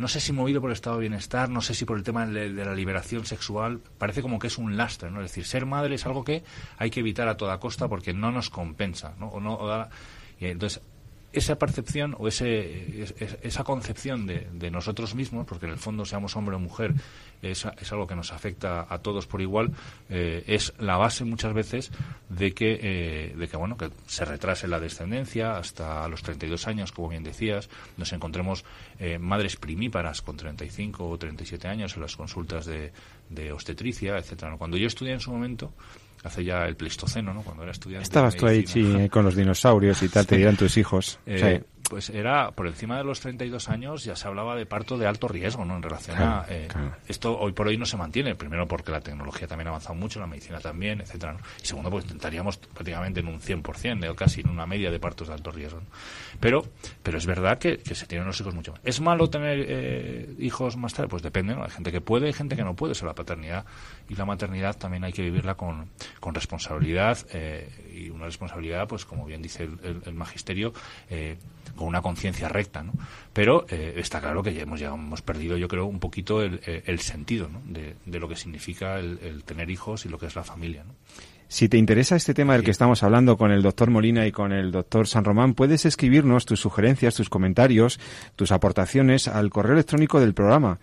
no 0.00 0.08
sé 0.08 0.18
si 0.18 0.32
movido 0.32 0.62
por 0.62 0.70
el 0.70 0.74
estado 0.74 0.96
de 0.96 1.02
bienestar, 1.02 1.50
no 1.50 1.60
sé 1.60 1.74
si 1.74 1.84
por 1.84 1.98
el 1.98 2.02
tema 2.02 2.26
de, 2.26 2.48
la 2.48 2.74
liberación 2.74 3.26
sexual, 3.26 3.80
parece 3.98 4.22
como 4.22 4.38
que 4.38 4.46
es 4.46 4.56
un 4.56 4.78
lastre, 4.78 5.10
¿no? 5.10 5.20
Es 5.20 5.30
decir, 5.30 5.44
ser 5.44 5.66
madre 5.66 5.96
es 5.96 6.06
algo 6.06 6.24
que 6.24 6.42
hay 6.78 6.88
que 6.88 7.00
evitar 7.00 7.28
a 7.28 7.36
toda 7.36 7.60
costa 7.60 7.86
porque 7.86 8.14
no 8.14 8.32
nos 8.32 8.48
compensa, 8.48 9.14
¿no? 9.18 9.28
O 9.28 9.40
no 9.40 9.58
y 10.40 10.46
entonces, 10.46 10.82
esa 11.32 11.58
percepción 11.58 12.16
o 12.18 12.26
ese, 12.26 13.04
esa 13.42 13.64
concepción 13.64 14.26
de, 14.26 14.48
de, 14.52 14.70
nosotros 14.70 15.14
mismos, 15.14 15.46
porque 15.46 15.66
en 15.66 15.72
el 15.72 15.78
fondo 15.78 16.04
seamos 16.04 16.36
hombre 16.36 16.56
o 16.56 16.58
mujer, 16.58 16.94
es, 17.40 17.64
es 17.80 17.92
algo 17.92 18.06
que 18.06 18.16
nos 18.16 18.32
afecta 18.32 18.86
a 18.88 18.98
todos 18.98 19.26
por 19.26 19.40
igual, 19.40 19.72
eh, 20.08 20.42
es 20.46 20.72
la 20.78 20.96
base 20.96 21.24
muchas 21.24 21.54
veces 21.54 21.90
de 22.28 22.52
que, 22.52 22.78
eh, 22.82 23.34
de 23.36 23.48
que, 23.48 23.56
bueno, 23.56 23.76
que 23.76 23.90
se 24.06 24.24
retrase 24.24 24.66
la 24.66 24.80
descendencia 24.80 25.56
hasta 25.56 26.08
los 26.08 26.22
32 26.22 26.66
años, 26.66 26.92
como 26.92 27.08
bien 27.08 27.22
decías, 27.22 27.70
nos 27.96 28.12
encontremos 28.12 28.64
eh, 28.98 29.18
madres 29.18 29.56
primíparas 29.56 30.22
con 30.22 30.36
35 30.36 31.08
o 31.08 31.18
37 31.18 31.68
años 31.68 31.94
en 31.94 32.02
las 32.02 32.16
consultas 32.16 32.66
de, 32.66 32.92
de 33.28 33.52
obstetricia, 33.52 34.18
etcétera. 34.18 34.56
Cuando 34.58 34.76
yo 34.76 34.88
estudié 34.88 35.12
en 35.12 35.20
su 35.20 35.30
momento, 35.30 35.72
hace 36.24 36.44
ya 36.44 36.64
el 36.66 36.76
Pleistoceno, 36.76 37.32
¿no? 37.32 37.42
Cuando 37.42 37.62
era 37.62 37.72
estudiante. 37.72 38.04
Estabas 38.04 38.36
tú 38.36 38.46
ahí, 38.46 38.66
sí, 38.66 39.08
con 39.10 39.24
los 39.24 39.34
dinosaurios 39.34 40.02
y 40.02 40.08
tal, 40.08 40.26
te 40.26 40.36
dirán 40.36 40.56
tus 40.56 40.76
hijos. 40.76 41.18
Eh, 41.30 41.62
pues 41.90 42.08
era 42.08 42.52
por 42.52 42.68
encima 42.68 42.96
de 42.96 43.02
los 43.02 43.18
32 43.18 43.68
años 43.68 44.04
ya 44.04 44.14
se 44.14 44.28
hablaba 44.28 44.54
de 44.54 44.64
parto 44.64 44.96
de 44.96 45.08
alto 45.08 45.26
riesgo, 45.26 45.64
¿no? 45.64 45.74
En 45.74 45.82
relación 45.82 46.16
a 46.18 46.46
eh, 46.48 46.68
esto 47.08 47.36
hoy 47.36 47.52
por 47.52 47.66
hoy 47.66 47.76
no 47.76 47.84
se 47.84 47.96
mantiene. 47.96 48.36
Primero 48.36 48.68
porque 48.68 48.92
la 48.92 49.00
tecnología 49.00 49.48
también 49.48 49.66
ha 49.66 49.70
avanzado 49.70 49.96
mucho, 49.96 50.20
la 50.20 50.28
medicina 50.28 50.60
también, 50.60 51.00
etcétera. 51.00 51.36
Y 51.60 51.66
segundo, 51.66 51.90
pues 51.90 52.04
intentaríamos 52.04 52.58
prácticamente 52.58 53.18
en 53.18 53.26
un 53.26 53.40
100%, 53.40 54.08
o 54.08 54.14
casi 54.14 54.40
en 54.40 54.50
una 54.50 54.66
media 54.66 54.92
de 54.92 55.00
partos 55.00 55.28
de 55.28 55.34
alto 55.34 55.50
riesgo. 55.50 55.80
Pero 56.38 56.64
pero 57.02 57.18
es 57.18 57.26
verdad 57.26 57.58
que, 57.58 57.80
se 57.92 58.06
tienen 58.06 58.26
los 58.26 58.40
hijos 58.40 58.54
mucho 58.54 58.70
más. 58.70 58.80
¿Es 58.84 59.00
malo 59.00 59.28
tener 59.28 59.64
eh, 59.68 60.34
hijos 60.38 60.76
más 60.76 60.94
tarde? 60.94 61.08
Pues 61.08 61.22
depende, 61.22 61.56
¿no? 61.56 61.64
Hay 61.64 61.70
gente 61.70 61.90
que 61.90 62.00
puede, 62.00 62.28
hay 62.28 62.32
gente 62.32 62.54
que 62.54 62.62
no 62.62 62.76
puede. 62.76 62.94
ser 62.94 63.08
la 63.08 63.14
paternidad 63.14 63.64
y 64.08 64.14
la 64.14 64.24
maternidad 64.24 64.76
también 64.76 65.02
hay 65.02 65.12
que 65.12 65.22
vivirla 65.22 65.54
con, 65.56 65.88
con 66.18 66.34
responsabilidad 66.34 67.18
eh, 67.32 67.68
y 67.94 68.10
una 68.10 68.26
responsabilidad, 68.26 68.88
pues 68.88 69.04
como 69.04 69.26
bien 69.26 69.42
dice 69.42 69.64
el, 69.64 70.14
magisterio, 70.14 70.72
eh, 71.08 71.36
con 71.76 71.86
una 71.88 72.02
conciencia 72.02 72.48
recta, 72.48 72.82
¿no? 72.82 72.92
Pero 73.32 73.66
eh, 73.68 73.94
está 73.96 74.20
claro 74.20 74.42
que 74.42 74.52
ya 74.52 74.62
hemos, 74.62 74.80
ya 74.80 74.88
hemos 74.88 75.22
perdido, 75.22 75.56
yo 75.56 75.68
creo, 75.68 75.86
un 75.86 76.00
poquito 76.00 76.42
el, 76.42 77.00
sentido 77.00 77.48
de, 77.64 78.18
lo 78.18 78.28
que 78.28 78.36
significa 78.36 78.98
el, 78.98 79.42
tener 79.44 79.70
hijos 79.70 80.04
y 80.04 80.08
lo 80.08 80.18
que 80.18 80.26
es 80.26 80.36
la 80.36 80.44
familia, 80.44 80.84
¿no? 80.84 80.94
Si 81.48 81.68
te 81.68 81.78
interesa 81.78 82.14
este 82.14 82.32
tema 82.32 82.52
del 82.52 82.62
que 82.62 82.70
estamos 82.70 83.02
hablando 83.02 83.36
con 83.36 83.50
el 83.50 83.60
doctor 83.60 83.90
Molina 83.90 84.24
y 84.24 84.30
con 84.30 84.52
el 84.52 84.70
doctor 84.70 85.08
San 85.08 85.24
Román, 85.24 85.54
puedes 85.54 85.84
escribirnos 85.84 86.46
tus 86.46 86.60
sugerencias, 86.60 87.16
tus 87.16 87.28
comentarios, 87.28 87.98
tus 88.36 88.52
aportaciones 88.52 89.26
al 89.26 89.50
correo 89.50 89.72
electrónico 89.72 90.20
del 90.20 90.32
programa. 90.32 90.78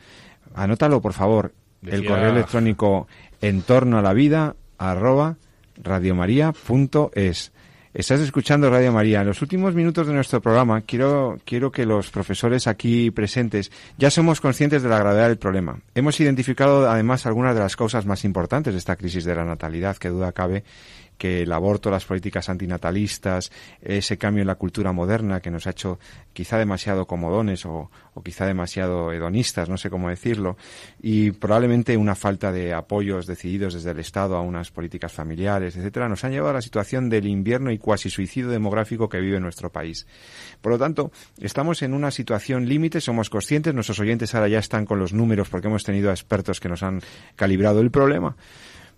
Anótalo, 0.55 1.01
por 1.01 1.13
favor. 1.13 1.53
El 1.84 2.05
correo 2.05 2.32
electrónico 2.32 3.07
en 3.39 3.61
torno 3.61 3.97
a 3.97 4.01
la 4.01 4.13
vida 4.13 4.55
radiomaria.es. 4.78 7.51
Estás 7.97 8.19
escuchando 8.19 8.69
Radio 8.69 8.91
María. 8.91 9.21
En 9.21 9.28
los 9.28 9.41
últimos 9.41 9.73
minutos 9.73 10.05
de 10.05 10.13
nuestro 10.13 10.39
programa 10.39 10.82
quiero, 10.82 11.39
quiero 11.45 11.71
que 11.71 11.84
los 11.84 12.11
profesores 12.11 12.67
aquí 12.67 13.09
presentes 13.09 13.71
ya 13.97 14.11
somos 14.11 14.39
conscientes 14.39 14.84
de 14.84 14.89
la 14.89 14.99
gravedad 14.99 15.30
del 15.30 15.39
problema. 15.39 15.80
Hemos 15.95 16.19
identificado 16.19 16.88
además 16.88 17.25
algunas 17.25 17.55
de 17.55 17.61
las 17.61 17.75
causas 17.75 18.05
más 18.05 18.23
importantes 18.23 18.75
de 18.75 18.78
esta 18.78 18.97
crisis 18.97 19.25
de 19.25 19.34
la 19.34 19.45
natalidad, 19.45 19.97
que 19.97 20.09
duda 20.09 20.32
cabe 20.32 20.63
que 21.18 21.43
el 21.43 21.51
aborto, 21.51 21.89
las 21.89 22.05
políticas 22.05 22.49
antinatalistas, 22.49 23.51
ese 23.82 24.18
cambio 24.18 24.41
en 24.41 24.47
la 24.47 24.55
cultura 24.55 24.91
moderna 24.91 25.39
que 25.39 25.51
nos 25.51 25.68
ha 25.68 25.72
hecho 25.72 25.99
quizá 26.34 26.57
demasiado 26.57 27.07
comodones 27.07 27.65
o, 27.65 27.89
quizá 28.24 28.45
demasiado 28.45 29.11
hedonistas, 29.11 29.70
no 29.70 29.78
sé 29.78 29.89
cómo 29.89 30.09
decirlo, 30.09 30.57
y 31.01 31.32
probablemente 31.32 31.97
una 31.97 32.15
falta 32.15 32.51
de 32.51 32.74
apoyos 32.74 33.28
decididos 33.28 33.74
desde 33.74 33.91
el 33.91 33.99
Estado 33.99 34.36
a 34.36 34.41
unas 34.41 34.72
políticas 34.72 35.13
familiares, 35.13 35.76
etcétera, 35.76 36.09
nos 36.09 36.24
han 36.24 36.32
llevado 36.32 36.51
a 36.51 36.53
la 36.53 36.61
situación 36.61 37.09
del 37.09 37.28
invierno 37.28 37.72
y 37.72 37.78
cuasi 37.78 38.09
suicidio 38.09 38.49
demográfico 38.49 39.09
que 39.09 39.20
vive 39.20 39.39
nuestro 39.39 39.72
país. 39.72 40.07
Por 40.61 40.72
lo 40.72 40.80
tanto, 40.80 41.11
estamos 41.39 41.82
en 41.82 41.93
una 41.93 42.11
situación 42.11 42.68
límite, 42.68 43.01
somos 43.01 43.30
conscientes, 43.30 43.74
nuestros 43.74 43.99
oyentes 43.99 44.34
ahora 44.36 44.47
ya 44.47 44.59
están 44.59 44.86
con 44.86 44.99
los 44.99 45.13
números 45.13 45.49
porque 45.49 45.68
hemos 45.68 45.84
tenido 45.84 46.11
expertos 46.11 46.59
que 46.59 46.70
nos 46.70 46.84
han 46.84 47.01
calibrado 47.36 47.82
el 47.82 47.91
problema. 47.91 48.36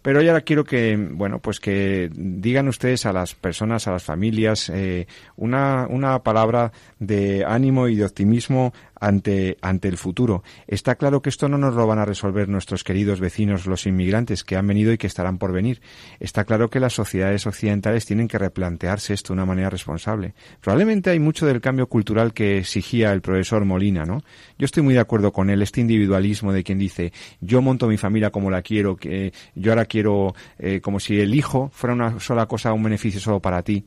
Pero 0.02 0.22
yo 0.22 0.32
ahora 0.32 0.42
quiero 0.42 0.64
que, 0.64 0.96
bueno, 0.98 1.40
pues 1.40 1.60
que 1.60 2.10
digan 2.14 2.68
ustedes 2.68 3.06
a 3.06 3.14
las 3.14 3.36
personas, 3.36 3.88
a 3.88 3.92
las 3.92 4.04
familias, 4.04 4.70
eh, 4.70 5.08
una, 5.36 5.88
una 5.90 6.20
palabra 6.20 6.72
de 7.00 7.44
ánimo 7.46 7.88
y 7.88 7.96
de 7.96 8.06
optimismo 8.06 8.74
ante, 9.00 9.58
ante 9.62 9.88
el 9.88 9.98
futuro. 9.98 10.44
Está 10.68 10.96
claro 10.96 11.22
que 11.22 11.30
esto 11.30 11.48
no 11.48 11.58
nos 11.58 11.76
lo 11.76 11.86
van 11.86 12.00
a 12.00 12.06
resolver 12.06 12.50
nuestros 12.50 12.84
queridos 12.84 13.20
vecinos, 13.20 13.68
los 13.68 13.86
inmigrantes 13.86 14.44
que 14.44 14.56
han 14.56 14.66
venido 14.66 14.92
y 14.92 14.98
que 14.98 15.08
estarán 15.08 15.38
por 15.38 15.52
venir. 15.52 15.82
Está 16.20 16.46
claro 16.46 16.70
que 16.70 16.80
las 16.80 16.94
sociedades 16.94 17.46
occidentales 17.46 18.06
tienen 18.06 18.28
que 18.28 18.38
replantearse 18.38 19.14
esto 19.14 19.34
de 19.34 19.40
una 19.40 19.46
manera 19.46 19.70
responsable. 19.70 20.34
Probablemente 20.62 21.10
hay 21.10 21.20
mucho 21.20 21.46
del 21.46 21.62
cambio 21.62 21.88
cultural 21.88 22.34
que 22.34 22.60
exigía 22.60 23.12
el 23.12 23.22
profesor 23.22 23.66
Molina, 23.66 24.06
¿no? 24.06 24.24
Yo 24.58 24.66
estoy 24.66 24.84
muy 24.84 24.94
de 24.94 25.00
acuerdo 25.00 25.32
con 25.32 25.50
él, 25.50 25.62
este 25.62 25.82
individualismo 25.82 26.54
de 26.54 26.64
quien 26.64 26.80
dice, 26.80 27.14
yo 27.42 27.62
monto 27.62 27.88
mi 27.88 27.98
familia 27.98 28.32
como 28.32 28.50
la 28.50 28.62
quiero, 28.62 28.96
que 28.96 29.34
yo 29.56 29.72
ahora 29.72 29.86
quiero, 29.86 30.34
eh, 30.58 30.82
como 30.82 31.00
si 31.00 31.20
el 31.20 31.36
hijo 31.36 31.70
fuera 31.74 31.94
una 31.94 32.20
sola 32.20 32.46
cosa, 32.48 32.74
un 32.74 32.84
beneficio 32.84 33.20
solo 33.20 33.40
para 33.40 33.62
ti 33.62 33.86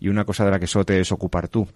y 0.00 0.08
una 0.08 0.24
cosa 0.24 0.44
de 0.44 0.50
la 0.50 0.60
que 0.60 0.66
solo 0.66 0.84
te 0.84 0.94
desocupar 0.94 1.14
ocupar 1.14 1.48
tú. 1.48 1.66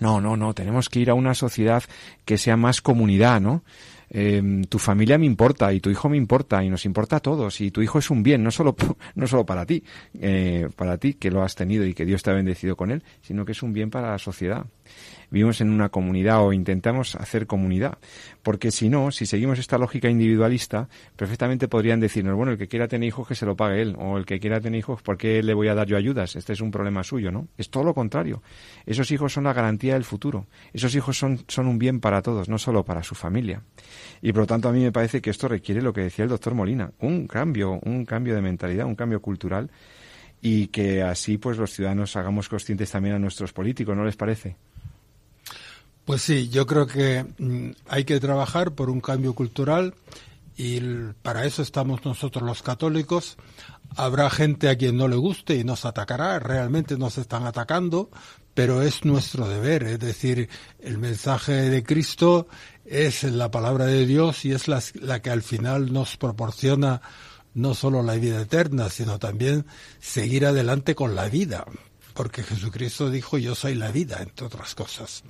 No, 0.00 0.20
no, 0.20 0.36
no, 0.36 0.52
tenemos 0.54 0.88
que 0.88 1.00
ir 1.00 1.10
a 1.10 1.14
una 1.14 1.34
sociedad 1.34 1.82
que 2.24 2.38
sea 2.38 2.56
más 2.56 2.82
comunidad, 2.82 3.40
¿no? 3.40 3.64
Eh, 4.08 4.62
tu 4.68 4.78
familia 4.78 5.18
me 5.18 5.26
importa 5.26 5.72
y 5.72 5.80
tu 5.80 5.90
hijo 5.90 6.08
me 6.08 6.16
importa 6.16 6.62
y 6.62 6.70
nos 6.70 6.84
importa 6.84 7.16
a 7.16 7.20
todos 7.20 7.60
y 7.60 7.72
tu 7.72 7.82
hijo 7.82 7.98
es 7.98 8.08
un 8.08 8.22
bien, 8.22 8.42
no 8.42 8.50
solo, 8.50 8.76
no 9.16 9.26
solo 9.26 9.44
para 9.44 9.66
ti, 9.66 9.82
eh, 10.20 10.68
para 10.76 10.96
ti 10.98 11.14
que 11.14 11.30
lo 11.30 11.42
has 11.42 11.54
tenido 11.54 11.84
y 11.84 11.92
que 11.92 12.04
Dios 12.04 12.22
te 12.22 12.30
ha 12.30 12.34
bendecido 12.34 12.76
con 12.76 12.90
él, 12.90 13.02
sino 13.22 13.44
que 13.44 13.52
es 13.52 13.62
un 13.62 13.72
bien 13.72 13.90
para 13.90 14.12
la 14.12 14.18
sociedad 14.18 14.66
vivimos 15.30 15.60
en 15.60 15.70
una 15.70 15.88
comunidad 15.88 16.44
o 16.44 16.52
intentamos 16.52 17.14
hacer 17.16 17.46
comunidad. 17.46 17.98
Porque 18.42 18.70
si 18.70 18.88
no, 18.88 19.10
si 19.10 19.26
seguimos 19.26 19.58
esta 19.58 19.78
lógica 19.78 20.08
individualista, 20.08 20.88
perfectamente 21.16 21.68
podrían 21.68 22.00
decirnos, 22.00 22.36
bueno, 22.36 22.52
el 22.52 22.58
que 22.58 22.68
quiera 22.68 22.88
tener 22.88 23.08
hijos 23.08 23.26
que 23.26 23.34
se 23.34 23.46
lo 23.46 23.56
pague 23.56 23.82
él, 23.82 23.96
o 23.98 24.18
el 24.18 24.26
que 24.26 24.38
quiera 24.38 24.60
tener 24.60 24.78
hijos, 24.78 25.02
¿por 25.02 25.16
qué 25.16 25.42
le 25.42 25.54
voy 25.54 25.68
a 25.68 25.74
dar 25.74 25.86
yo 25.86 25.96
ayudas? 25.96 26.36
Este 26.36 26.52
es 26.52 26.60
un 26.60 26.70
problema 26.70 27.02
suyo, 27.02 27.30
¿no? 27.30 27.48
Es 27.58 27.70
todo 27.70 27.84
lo 27.84 27.94
contrario. 27.94 28.42
Esos 28.86 29.10
hijos 29.10 29.32
son 29.32 29.44
la 29.44 29.52
garantía 29.52 29.94
del 29.94 30.04
futuro. 30.04 30.46
Esos 30.72 30.94
hijos 30.94 31.18
son, 31.18 31.40
son 31.48 31.66
un 31.66 31.78
bien 31.78 32.00
para 32.00 32.22
todos, 32.22 32.48
no 32.48 32.58
solo 32.58 32.84
para 32.84 33.02
su 33.02 33.14
familia. 33.14 33.62
Y 34.22 34.32
por 34.32 34.42
lo 34.42 34.46
tanto 34.46 34.68
a 34.68 34.72
mí 34.72 34.82
me 34.82 34.92
parece 34.92 35.20
que 35.20 35.30
esto 35.30 35.48
requiere 35.48 35.82
lo 35.82 35.92
que 35.92 36.02
decía 36.02 36.24
el 36.24 36.28
doctor 36.28 36.54
Molina, 36.54 36.92
un 37.00 37.26
cambio, 37.26 37.80
un 37.82 38.04
cambio 38.04 38.34
de 38.34 38.42
mentalidad, 38.42 38.86
un 38.86 38.94
cambio 38.94 39.20
cultural 39.20 39.70
y 40.40 40.68
que 40.68 41.02
así 41.02 41.38
pues 41.38 41.58
los 41.58 41.72
ciudadanos 41.72 42.16
hagamos 42.16 42.48
conscientes 42.48 42.90
también 42.90 43.16
a 43.16 43.18
nuestros 43.18 43.52
políticos, 43.52 43.96
¿no 43.96 44.04
les 44.04 44.16
parece? 44.16 44.56
Pues 46.06 46.22
sí, 46.22 46.48
yo 46.48 46.66
creo 46.66 46.86
que 46.86 47.26
mm, 47.36 47.70
hay 47.88 48.04
que 48.04 48.20
trabajar 48.20 48.76
por 48.76 48.90
un 48.90 49.00
cambio 49.00 49.34
cultural 49.34 49.94
y 50.56 50.80
para 51.22 51.44
eso 51.44 51.62
estamos 51.62 52.04
nosotros 52.04 52.44
los 52.44 52.62
católicos. 52.62 53.36
Habrá 53.96 54.30
gente 54.30 54.68
a 54.68 54.76
quien 54.76 54.96
no 54.96 55.08
le 55.08 55.16
guste 55.16 55.56
y 55.56 55.64
nos 55.64 55.84
atacará, 55.84 56.38
realmente 56.38 56.96
nos 56.96 57.18
están 57.18 57.44
atacando, 57.44 58.08
pero 58.54 58.82
es 58.82 59.04
nuestro 59.04 59.48
deber, 59.48 59.82
es 59.82 59.98
decir, 59.98 60.48
el 60.78 60.96
mensaje 60.98 61.52
de 61.70 61.82
Cristo 61.82 62.46
es 62.84 63.24
la 63.24 63.50
palabra 63.50 63.86
de 63.86 64.06
Dios 64.06 64.44
y 64.44 64.52
es 64.52 64.68
la, 64.68 64.80
la 64.94 65.20
que 65.20 65.30
al 65.30 65.42
final 65.42 65.92
nos 65.92 66.16
proporciona 66.16 67.02
no 67.52 67.74
solo 67.74 68.04
la 68.04 68.14
vida 68.14 68.42
eterna, 68.42 68.90
sino 68.90 69.18
también 69.18 69.66
seguir 69.98 70.46
adelante 70.46 70.94
con 70.94 71.16
la 71.16 71.28
vida, 71.28 71.66
porque 72.14 72.44
Jesucristo 72.44 73.10
dijo 73.10 73.38
yo 73.38 73.56
soy 73.56 73.74
la 73.74 73.90
vida, 73.90 74.18
entre 74.22 74.46
otras 74.46 74.76
cosas. 74.76 75.24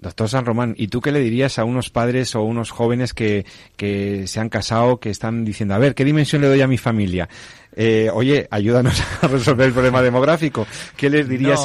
Doctor 0.00 0.28
San 0.30 0.46
Román, 0.46 0.74
¿y 0.78 0.88
tú 0.88 1.00
qué 1.02 1.12
le 1.12 1.20
dirías 1.20 1.58
a 1.58 1.64
unos 1.64 1.90
padres 1.90 2.34
o 2.34 2.42
unos 2.42 2.70
jóvenes 2.70 3.12
que, 3.12 3.44
que 3.76 4.26
se 4.26 4.40
han 4.40 4.48
casado, 4.48 4.98
que 4.98 5.10
están 5.10 5.44
diciendo, 5.44 5.74
a 5.74 5.78
ver, 5.78 5.94
¿qué 5.94 6.04
dimensión 6.06 6.40
le 6.40 6.48
doy 6.48 6.62
a 6.62 6.66
mi 6.66 6.78
familia? 6.78 7.28
Eh, 7.76 8.08
oye, 8.12 8.48
ayúdanos 8.50 9.00
a 9.22 9.28
resolver 9.28 9.66
el 9.68 9.72
problema 9.74 10.00
demográfico. 10.02 10.66
¿Qué 10.96 11.10
les 11.10 11.28
dirías? 11.28 11.60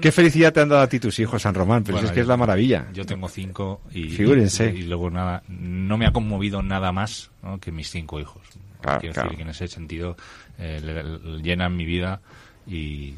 ¿Qué 0.00 0.12
felicidad 0.12 0.52
te 0.52 0.60
han 0.60 0.68
dado 0.68 0.82
a 0.82 0.88
ti 0.88 1.00
tus 1.00 1.18
hijos, 1.20 1.40
San 1.42 1.54
Román? 1.54 1.82
Pero 1.82 1.98
es 2.00 2.12
que 2.12 2.20
es 2.20 2.26
la 2.26 2.36
maravilla. 2.36 2.86
Yo 2.92 3.06
tengo 3.06 3.28
cinco 3.28 3.80
y, 3.92 4.10
Figúrense. 4.10 4.66
y, 4.76 4.82
luego 4.82 5.08
nada, 5.10 5.42
no 5.48 5.96
me 5.96 6.06
ha 6.06 6.12
conmovido 6.12 6.62
nada 6.62 6.92
más 6.92 7.30
que 7.62 7.72
mis 7.72 7.90
cinco 7.90 8.20
hijos. 8.20 8.42
Claro, 8.82 9.00
Quiero 9.00 9.14
claro. 9.14 9.28
decir 9.30 9.36
que 9.38 9.42
en 9.44 9.50
ese 9.50 9.68
sentido 9.68 10.16
eh, 10.58 10.80
le- 10.84 11.02
le- 11.02 11.42
llenan 11.42 11.76
mi 11.76 11.84
vida 11.84 12.20
y 12.66 13.14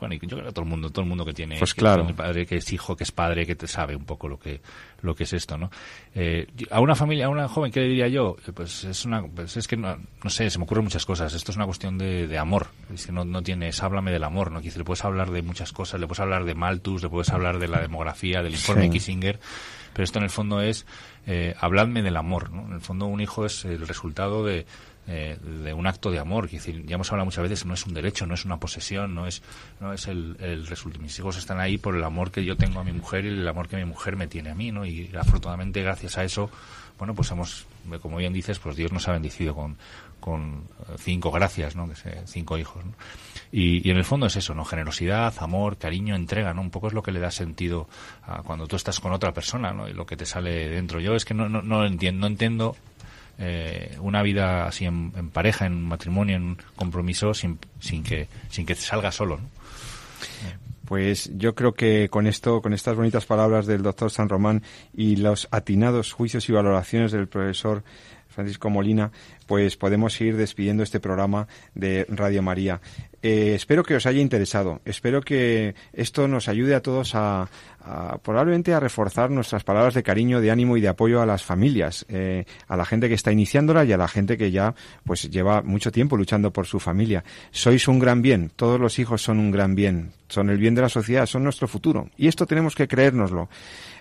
bueno, 0.00 0.14
y 0.14 0.18
yo 0.18 0.36
creo 0.36 0.44
que 0.46 0.52
todo 0.52 0.64
el 0.64 0.70
mundo, 0.70 0.90
todo 0.90 1.02
el 1.02 1.08
mundo 1.08 1.24
que 1.24 1.32
tiene, 1.34 1.58
Pues 1.58 1.74
que 1.74 1.80
claro. 1.80 2.06
padre, 2.16 2.46
que 2.46 2.56
es 2.56 2.72
hijo, 2.72 2.96
que 2.96 3.04
es 3.04 3.12
padre, 3.12 3.46
que 3.46 3.54
te 3.54 3.66
sabe 3.68 3.94
un 3.94 4.04
poco 4.04 4.26
lo 4.28 4.38
que, 4.38 4.60
lo 5.02 5.14
que 5.14 5.24
es 5.24 5.32
esto, 5.34 5.56
¿no? 5.58 5.70
Eh, 6.14 6.46
a 6.70 6.80
una 6.80 6.94
familia, 6.94 7.26
a 7.26 7.28
una 7.28 7.46
joven, 7.48 7.70
¿qué 7.70 7.80
le 7.80 7.88
diría 7.88 8.08
yo? 8.08 8.36
Eh, 8.46 8.52
Pues 8.52 8.84
es 8.84 9.04
una, 9.04 9.22
pues 9.22 9.56
es 9.56 9.68
que 9.68 9.76
no, 9.76 9.96
no 10.24 10.30
sé, 10.30 10.48
se 10.50 10.58
me 10.58 10.64
ocurren 10.64 10.84
muchas 10.84 11.06
cosas. 11.06 11.32
Esto 11.34 11.52
es 11.52 11.56
una 11.56 11.66
cuestión 11.66 11.98
de, 11.98 12.26
de 12.26 12.38
amor. 12.38 12.68
Es 12.92 13.06
que 13.06 13.12
no, 13.12 13.24
no 13.24 13.42
tienes, 13.42 13.82
háblame 13.82 14.10
del 14.10 14.24
amor, 14.24 14.50
¿no? 14.50 14.60
Decir, 14.60 14.78
le 14.78 14.84
puedes 14.84 15.04
hablar 15.04 15.30
de 15.30 15.42
muchas 15.42 15.72
cosas, 15.72 16.00
le 16.00 16.06
puedes 16.06 16.20
hablar 16.20 16.44
de 16.44 16.54
Malthus, 16.54 17.02
le 17.02 17.08
puedes 17.08 17.30
hablar 17.30 17.58
de 17.58 17.68
la 17.68 17.80
demografía, 17.80 18.42
del 18.42 18.52
informe 18.52 18.84
Sí. 18.84 18.90
Kissinger, 18.90 19.38
pero 19.92 20.04
esto 20.04 20.18
en 20.18 20.24
el 20.24 20.30
fondo 20.30 20.60
es, 20.62 20.86
eh, 21.26 21.54
habladme 21.60 22.02
del 22.02 22.16
amor, 22.16 22.50
¿no? 22.52 22.66
En 22.66 22.72
el 22.72 22.80
fondo 22.80 23.06
un 23.06 23.20
hijo 23.20 23.44
es 23.44 23.64
el 23.64 23.86
resultado 23.86 24.44
de, 24.44 24.64
eh, 25.06 25.38
de 25.42 25.72
un 25.72 25.86
acto 25.86 26.10
de 26.10 26.18
amor. 26.18 26.48
Quiere 26.48 26.64
decir, 26.64 26.86
ya 26.86 26.94
hemos 26.94 27.10
hablado 27.10 27.24
muchas 27.24 27.42
veces, 27.42 27.66
no 27.66 27.74
es 27.74 27.84
un 27.86 27.94
derecho, 27.94 28.26
no 28.26 28.34
es 28.34 28.44
una 28.44 28.58
posesión, 28.58 29.14
no 29.14 29.26
es, 29.26 29.42
no 29.80 29.92
es 29.92 30.06
el, 30.06 30.66
resultado. 30.66 31.02
Mis 31.02 31.18
hijos 31.18 31.36
están 31.36 31.58
ahí 31.58 31.78
por 31.78 31.96
el 31.96 32.04
amor 32.04 32.30
que 32.30 32.44
yo 32.44 32.56
tengo 32.56 32.80
a 32.80 32.84
mi 32.84 32.92
mujer 32.92 33.24
y 33.24 33.28
el 33.28 33.48
amor 33.48 33.66
que 33.66 33.76
mi 33.76 33.84
mujer 33.84 34.16
me 34.16 34.28
tiene 34.28 34.50
a 34.50 34.54
mí, 34.54 34.70
¿no? 34.70 34.84
Y 34.84 35.10
afortunadamente 35.18 35.82
gracias 35.82 36.18
a 36.18 36.24
eso, 36.24 36.50
bueno, 36.98 37.14
pues 37.14 37.30
hemos, 37.30 37.66
como 38.02 38.18
bien 38.18 38.32
dices, 38.32 38.58
pues 38.58 38.76
Dios 38.76 38.92
nos 38.92 39.08
ha 39.08 39.12
bendecido 39.12 39.54
con, 39.54 39.78
con 40.20 40.64
eh, 40.80 40.94
cinco 40.98 41.30
gracias, 41.32 41.74
¿no? 41.74 41.88
Que 41.88 41.94
cinco 42.26 42.58
hijos, 42.58 42.84
¿no? 42.84 42.92
Y, 43.50 43.86
y 43.86 43.90
en 43.90 43.96
el 43.96 44.04
fondo 44.04 44.26
es 44.26 44.36
eso, 44.36 44.54
¿no? 44.54 44.64
Generosidad, 44.64 45.34
amor, 45.40 45.76
cariño, 45.76 46.14
entrega, 46.14 46.54
¿no? 46.54 46.60
Un 46.60 46.70
poco 46.70 46.86
es 46.86 46.92
lo 46.92 47.02
que 47.02 47.10
le 47.10 47.18
da 47.18 47.30
sentido 47.30 47.88
a 48.22 48.42
cuando 48.42 48.68
tú 48.68 48.76
estás 48.76 49.00
con 49.00 49.12
otra 49.12 49.32
persona, 49.32 49.72
¿no? 49.72 49.88
Y 49.88 49.92
lo 49.92 50.06
que 50.06 50.16
te 50.16 50.26
sale 50.26 50.68
dentro. 50.68 51.00
Yo 51.00 51.16
es 51.16 51.24
que 51.24 51.34
no, 51.34 51.48
no, 51.48 51.62
no 51.62 51.84
entiendo, 51.84 52.20
no 52.20 52.26
entiendo 52.28 52.76
eh, 53.40 53.96
una 54.00 54.22
vida 54.22 54.66
así 54.66 54.84
en, 54.84 55.12
en 55.16 55.30
pareja, 55.30 55.66
en 55.66 55.82
matrimonio, 55.82 56.36
en 56.36 56.58
compromiso, 56.76 57.34
sin, 57.34 57.58
sin 57.80 58.02
que 58.02 58.28
sin 58.50 58.66
que 58.66 58.74
salga 58.74 59.10
solo, 59.10 59.38
¿no? 59.38 59.60
Pues 60.90 61.30
yo 61.38 61.54
creo 61.54 61.72
que 61.72 62.08
con 62.08 62.26
esto, 62.26 62.60
con 62.60 62.72
estas 62.72 62.96
bonitas 62.96 63.24
palabras 63.24 63.66
del 63.66 63.80
doctor 63.80 64.10
San 64.10 64.28
Román 64.28 64.64
y 64.92 65.14
los 65.14 65.46
atinados 65.52 66.12
juicios 66.12 66.48
y 66.48 66.52
valoraciones 66.52 67.12
del 67.12 67.28
profesor 67.28 67.84
Francisco 68.30 68.70
Molina, 68.70 69.10
pues 69.46 69.76
podemos 69.76 70.18
ir 70.20 70.36
despidiendo 70.36 70.82
este 70.82 71.00
programa 71.00 71.46
de 71.74 72.06
Radio 72.08 72.42
María. 72.42 72.80
Eh, 73.22 73.52
espero 73.54 73.82
que 73.82 73.96
os 73.96 74.06
haya 74.06 74.20
interesado. 74.20 74.80
Espero 74.84 75.20
que 75.20 75.74
esto 75.92 76.26
nos 76.26 76.48
ayude 76.48 76.74
a 76.74 76.80
todos 76.80 77.14
a, 77.14 77.48
a- 77.80 78.18
probablemente 78.22 78.72
a 78.72 78.80
reforzar 78.80 79.30
nuestras 79.30 79.62
palabras 79.62 79.92
de 79.94 80.02
cariño, 80.02 80.40
de 80.40 80.50
ánimo 80.50 80.76
y 80.76 80.80
de 80.80 80.88
apoyo 80.88 81.20
a 81.20 81.26
las 81.26 81.44
familias, 81.44 82.06
eh, 82.08 82.44
a 82.66 82.76
la 82.78 82.86
gente 82.86 83.08
que 83.08 83.14
está 83.14 83.30
iniciándola 83.30 83.84
y 83.84 83.92
a 83.92 83.98
la 83.98 84.08
gente 84.08 84.38
que 84.38 84.50
ya 84.50 84.74
pues 85.04 85.30
lleva 85.30 85.60
mucho 85.60 85.92
tiempo 85.92 86.16
luchando 86.16 86.50
por 86.50 86.66
su 86.66 86.80
familia. 86.80 87.22
Sois 87.50 87.86
un 87.88 87.98
gran 87.98 88.22
bien. 88.22 88.50
Todos 88.56 88.80
los 88.80 88.98
hijos 88.98 89.20
son 89.22 89.38
un 89.38 89.50
gran 89.50 89.74
bien. 89.74 90.12
Son 90.28 90.48
el 90.48 90.56
bien 90.58 90.74
de 90.74 90.82
la 90.82 90.88
sociedad, 90.88 91.26
son 91.26 91.44
nuestro 91.44 91.66
futuro. 91.68 92.08
Y 92.16 92.28
esto 92.28 92.46
tenemos 92.46 92.74
que 92.74 92.86
creérnoslo. 92.88 93.48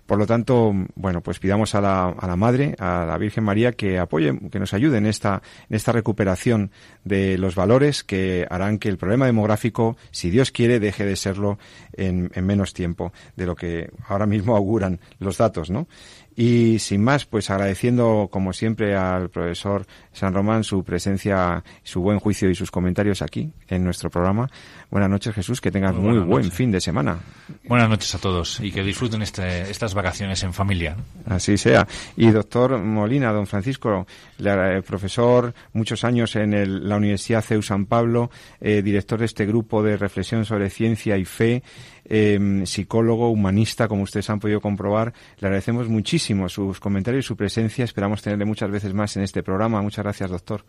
Por 0.09 0.17
lo 0.17 0.25
tanto, 0.25 0.73
bueno, 0.95 1.21
pues 1.21 1.37
pidamos 1.37 1.75
a 1.75 1.81
la, 1.81 2.09
a 2.09 2.25
la 2.25 2.35
Madre, 2.35 2.73
a 2.79 3.05
la 3.05 3.15
Virgen 3.19 3.43
María, 3.43 3.73
que 3.73 3.99
apoye, 3.99 4.33
que 4.49 4.57
nos 4.57 4.73
ayude 4.73 4.97
en 4.97 5.05
esta, 5.05 5.43
en 5.69 5.75
esta 5.75 5.91
recuperación 5.91 6.71
de 7.03 7.37
los 7.37 7.53
valores 7.53 8.03
que 8.03 8.47
harán 8.49 8.79
que 8.79 8.89
el 8.89 8.97
problema 8.97 9.27
demográfico, 9.27 9.97
si 10.09 10.31
Dios 10.31 10.49
quiere, 10.49 10.79
deje 10.79 11.05
de 11.05 11.15
serlo 11.15 11.59
en, 11.93 12.31
en 12.33 12.43
menos 12.43 12.73
tiempo 12.73 13.13
de 13.35 13.45
lo 13.45 13.55
que 13.55 13.91
ahora 14.07 14.25
mismo 14.25 14.55
auguran 14.55 14.99
los 15.19 15.37
datos, 15.37 15.69
¿no? 15.69 15.87
Y 16.35 16.79
sin 16.79 17.03
más, 17.03 17.25
pues 17.25 17.49
agradeciendo 17.49 18.29
como 18.31 18.53
siempre 18.53 18.95
al 18.95 19.29
profesor 19.29 19.85
San 20.13 20.33
Román 20.33 20.63
su 20.63 20.83
presencia, 20.83 21.63
su 21.83 22.01
buen 22.01 22.19
juicio 22.19 22.49
y 22.49 22.55
sus 22.55 22.71
comentarios 22.71 23.21
aquí 23.21 23.51
en 23.67 23.83
nuestro 23.83 24.09
programa. 24.09 24.49
Buenas 24.89 25.09
noches 25.09 25.35
Jesús, 25.35 25.59
que 25.59 25.69
tengas 25.69 25.93
Muy 25.95 26.19
buen 26.19 26.49
fin 26.51 26.71
de 26.71 26.79
semana. 26.81 27.19
Buenas 27.65 27.89
noches 27.89 28.15
a 28.15 28.19
todos 28.19 28.59
y 28.61 28.71
que 28.71 28.83
disfruten 28.83 29.21
este- 29.21 29.69
estas 29.69 29.93
vacaciones 29.93 30.41
en 30.43 30.53
familia. 30.53 30.95
Así 31.27 31.57
sea. 31.57 31.85
Y 32.15 32.29
doctor 32.31 32.77
Molina, 32.79 33.31
don 33.33 33.45
Francisco, 33.45 34.07
la- 34.37 34.77
eh, 34.77 34.81
profesor 34.81 35.53
muchos 35.73 36.03
años 36.03 36.35
en 36.37 36.53
el- 36.53 36.87
la 36.87 36.95
Universidad 36.97 37.43
CEU 37.43 37.61
San 37.61 37.85
Pablo, 37.85 38.31
eh, 38.61 38.81
director 38.81 39.19
de 39.19 39.25
este 39.25 39.45
grupo 39.45 39.83
de 39.83 39.97
reflexión 39.97 40.45
sobre 40.45 40.69
ciencia 40.69 41.17
y 41.17 41.25
fe, 41.25 41.63
eh, 42.05 42.61
psicólogo, 42.65 43.29
humanista, 43.29 43.87
como 43.87 44.03
ustedes 44.03 44.29
han 44.29 44.39
podido 44.39 44.61
comprobar. 44.61 45.13
Le 45.39 45.47
agradecemos 45.47 45.87
muchísimo 45.87 46.49
sus 46.49 46.79
comentarios 46.79 47.25
y 47.25 47.27
su 47.27 47.35
presencia. 47.35 47.85
Esperamos 47.85 48.21
tenerle 48.21 48.45
muchas 48.45 48.71
veces 48.71 48.93
más 48.93 49.15
en 49.17 49.23
este 49.23 49.43
programa. 49.43 49.81
Muchas 49.81 50.03
gracias, 50.03 50.29
doctor. 50.29 50.63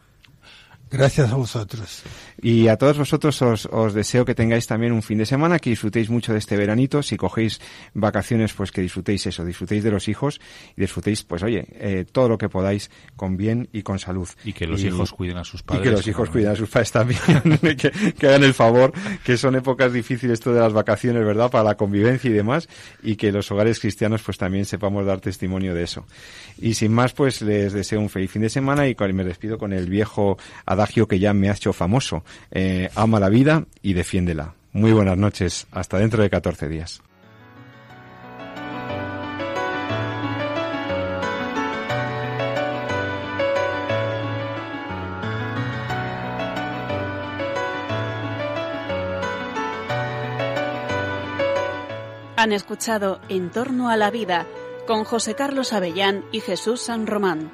Gracias 0.91 1.31
a 1.31 1.37
vosotros. 1.37 2.03
Y 2.43 2.69
a 2.69 2.77
todos 2.77 2.99
vosotros 2.99 3.41
os, 3.43 3.67
os 3.67 3.95
deseo 3.95 4.25
que 4.25 4.35
tengáis 4.35 4.67
también 4.67 4.93
un 4.93 5.03
fin 5.03 5.19
de 5.19 5.27
semana, 5.27 5.59
que 5.59 5.71
disfrutéis 5.71 6.11
mucho 6.11 6.33
de 6.33 6.39
este 6.39 6.57
veranito. 6.57 7.03
Si 7.03 7.17
cogéis 7.17 7.61
vacaciones, 7.95 8.53
pues 8.55 8.73
que 8.73 8.81
disfrutéis 8.81 9.27
eso, 9.27 9.45
disfrutéis 9.45 9.85
de 9.85 9.91
los 9.91 10.09
hijos 10.09 10.41
y 10.77 10.81
disfrutéis, 10.81 11.23
pues 11.23 11.43
oye, 11.43 11.67
eh, 11.75 12.05
todo 12.11 12.29
lo 12.29 12.39
que 12.39 12.49
podáis 12.49 12.91
con 13.17 13.37
bien 13.37 13.69
y 13.73 13.83
con 13.83 13.99
salud. 13.99 14.29
Y 14.45 14.53
que 14.53 14.67
los 14.67 14.83
hijos 14.83 15.13
cuiden 15.13 15.37
a 15.37 15.45
sus 15.45 15.61
Y 15.61 15.65
padres. 15.65 15.83
que 15.85 15.91
los 15.91 16.07
hijos 16.09 16.29
¿no? 16.29 16.33
cuiden 16.33 16.51
a 16.51 16.57
sus 16.57 16.69
padres 16.69 16.91
también, 16.93 17.21
que, 17.77 17.91
que 18.19 18.27
hagan 18.27 18.45
el 18.45 18.55
favor, 18.55 18.93
que 19.25 19.37
son 19.37 19.55
épocas 19.57 19.93
difíciles 19.93 20.31
esto 20.41 20.53
de 20.53 20.61
las 20.61 20.73
vacaciones, 20.73 21.25
¿verdad? 21.25 21.51
Para 21.51 21.65
la 21.65 21.77
convivencia 21.77 22.31
y 22.31 22.33
demás, 22.33 22.69
y 23.03 23.17
que 23.17 23.31
los 23.33 23.51
hogares 23.51 23.79
cristianos 23.81 24.23
pues 24.23 24.39
también 24.39 24.65
sepamos 24.65 25.05
dar 25.07 25.21
testimonio 25.21 25.75
de 25.75 25.83
eso. 25.85 26.07
Y 26.59 26.75
sin 26.75 26.93
más, 26.93 27.13
pues 27.13 27.43
les 27.43 27.73
deseo 27.73 28.01
un 28.01 28.09
feliz 28.11 28.31
fin 28.31 28.43
de 28.43 28.49
semana 28.49 28.89
y 28.89 28.95
con- 28.95 29.15
me 29.15 29.25
despido 29.25 29.59
con 29.59 29.73
el 29.73 29.89
viejo 29.91 30.39
adagio 30.81 31.07
que 31.07 31.19
ya 31.19 31.33
me 31.35 31.51
ha 31.51 31.53
hecho 31.53 31.73
famoso. 31.73 32.25
Eh, 32.51 32.89
ama 32.95 33.21
la 33.21 33.29
vida 33.29 33.65
y 33.83 33.93
defiéndela. 33.93 34.55
Muy 34.73 34.93
buenas 34.93 35.19
noches. 35.19 35.67
Hasta 35.71 35.99
dentro 35.99 36.23
de 36.23 36.31
14 36.31 36.69
días. 36.69 37.03
Han 52.37 52.53
escuchado 52.53 53.21
En 53.29 53.51
torno 53.51 53.91
a 53.91 53.99
la 53.99 54.11
vida 54.11 54.47
con 54.87 55.05
José 55.05 55.35
Carlos 55.35 55.75
Avellán 55.75 56.25
y 56.33 56.41
Jesús 56.41 56.81
San 56.81 57.07
Román. 57.07 57.53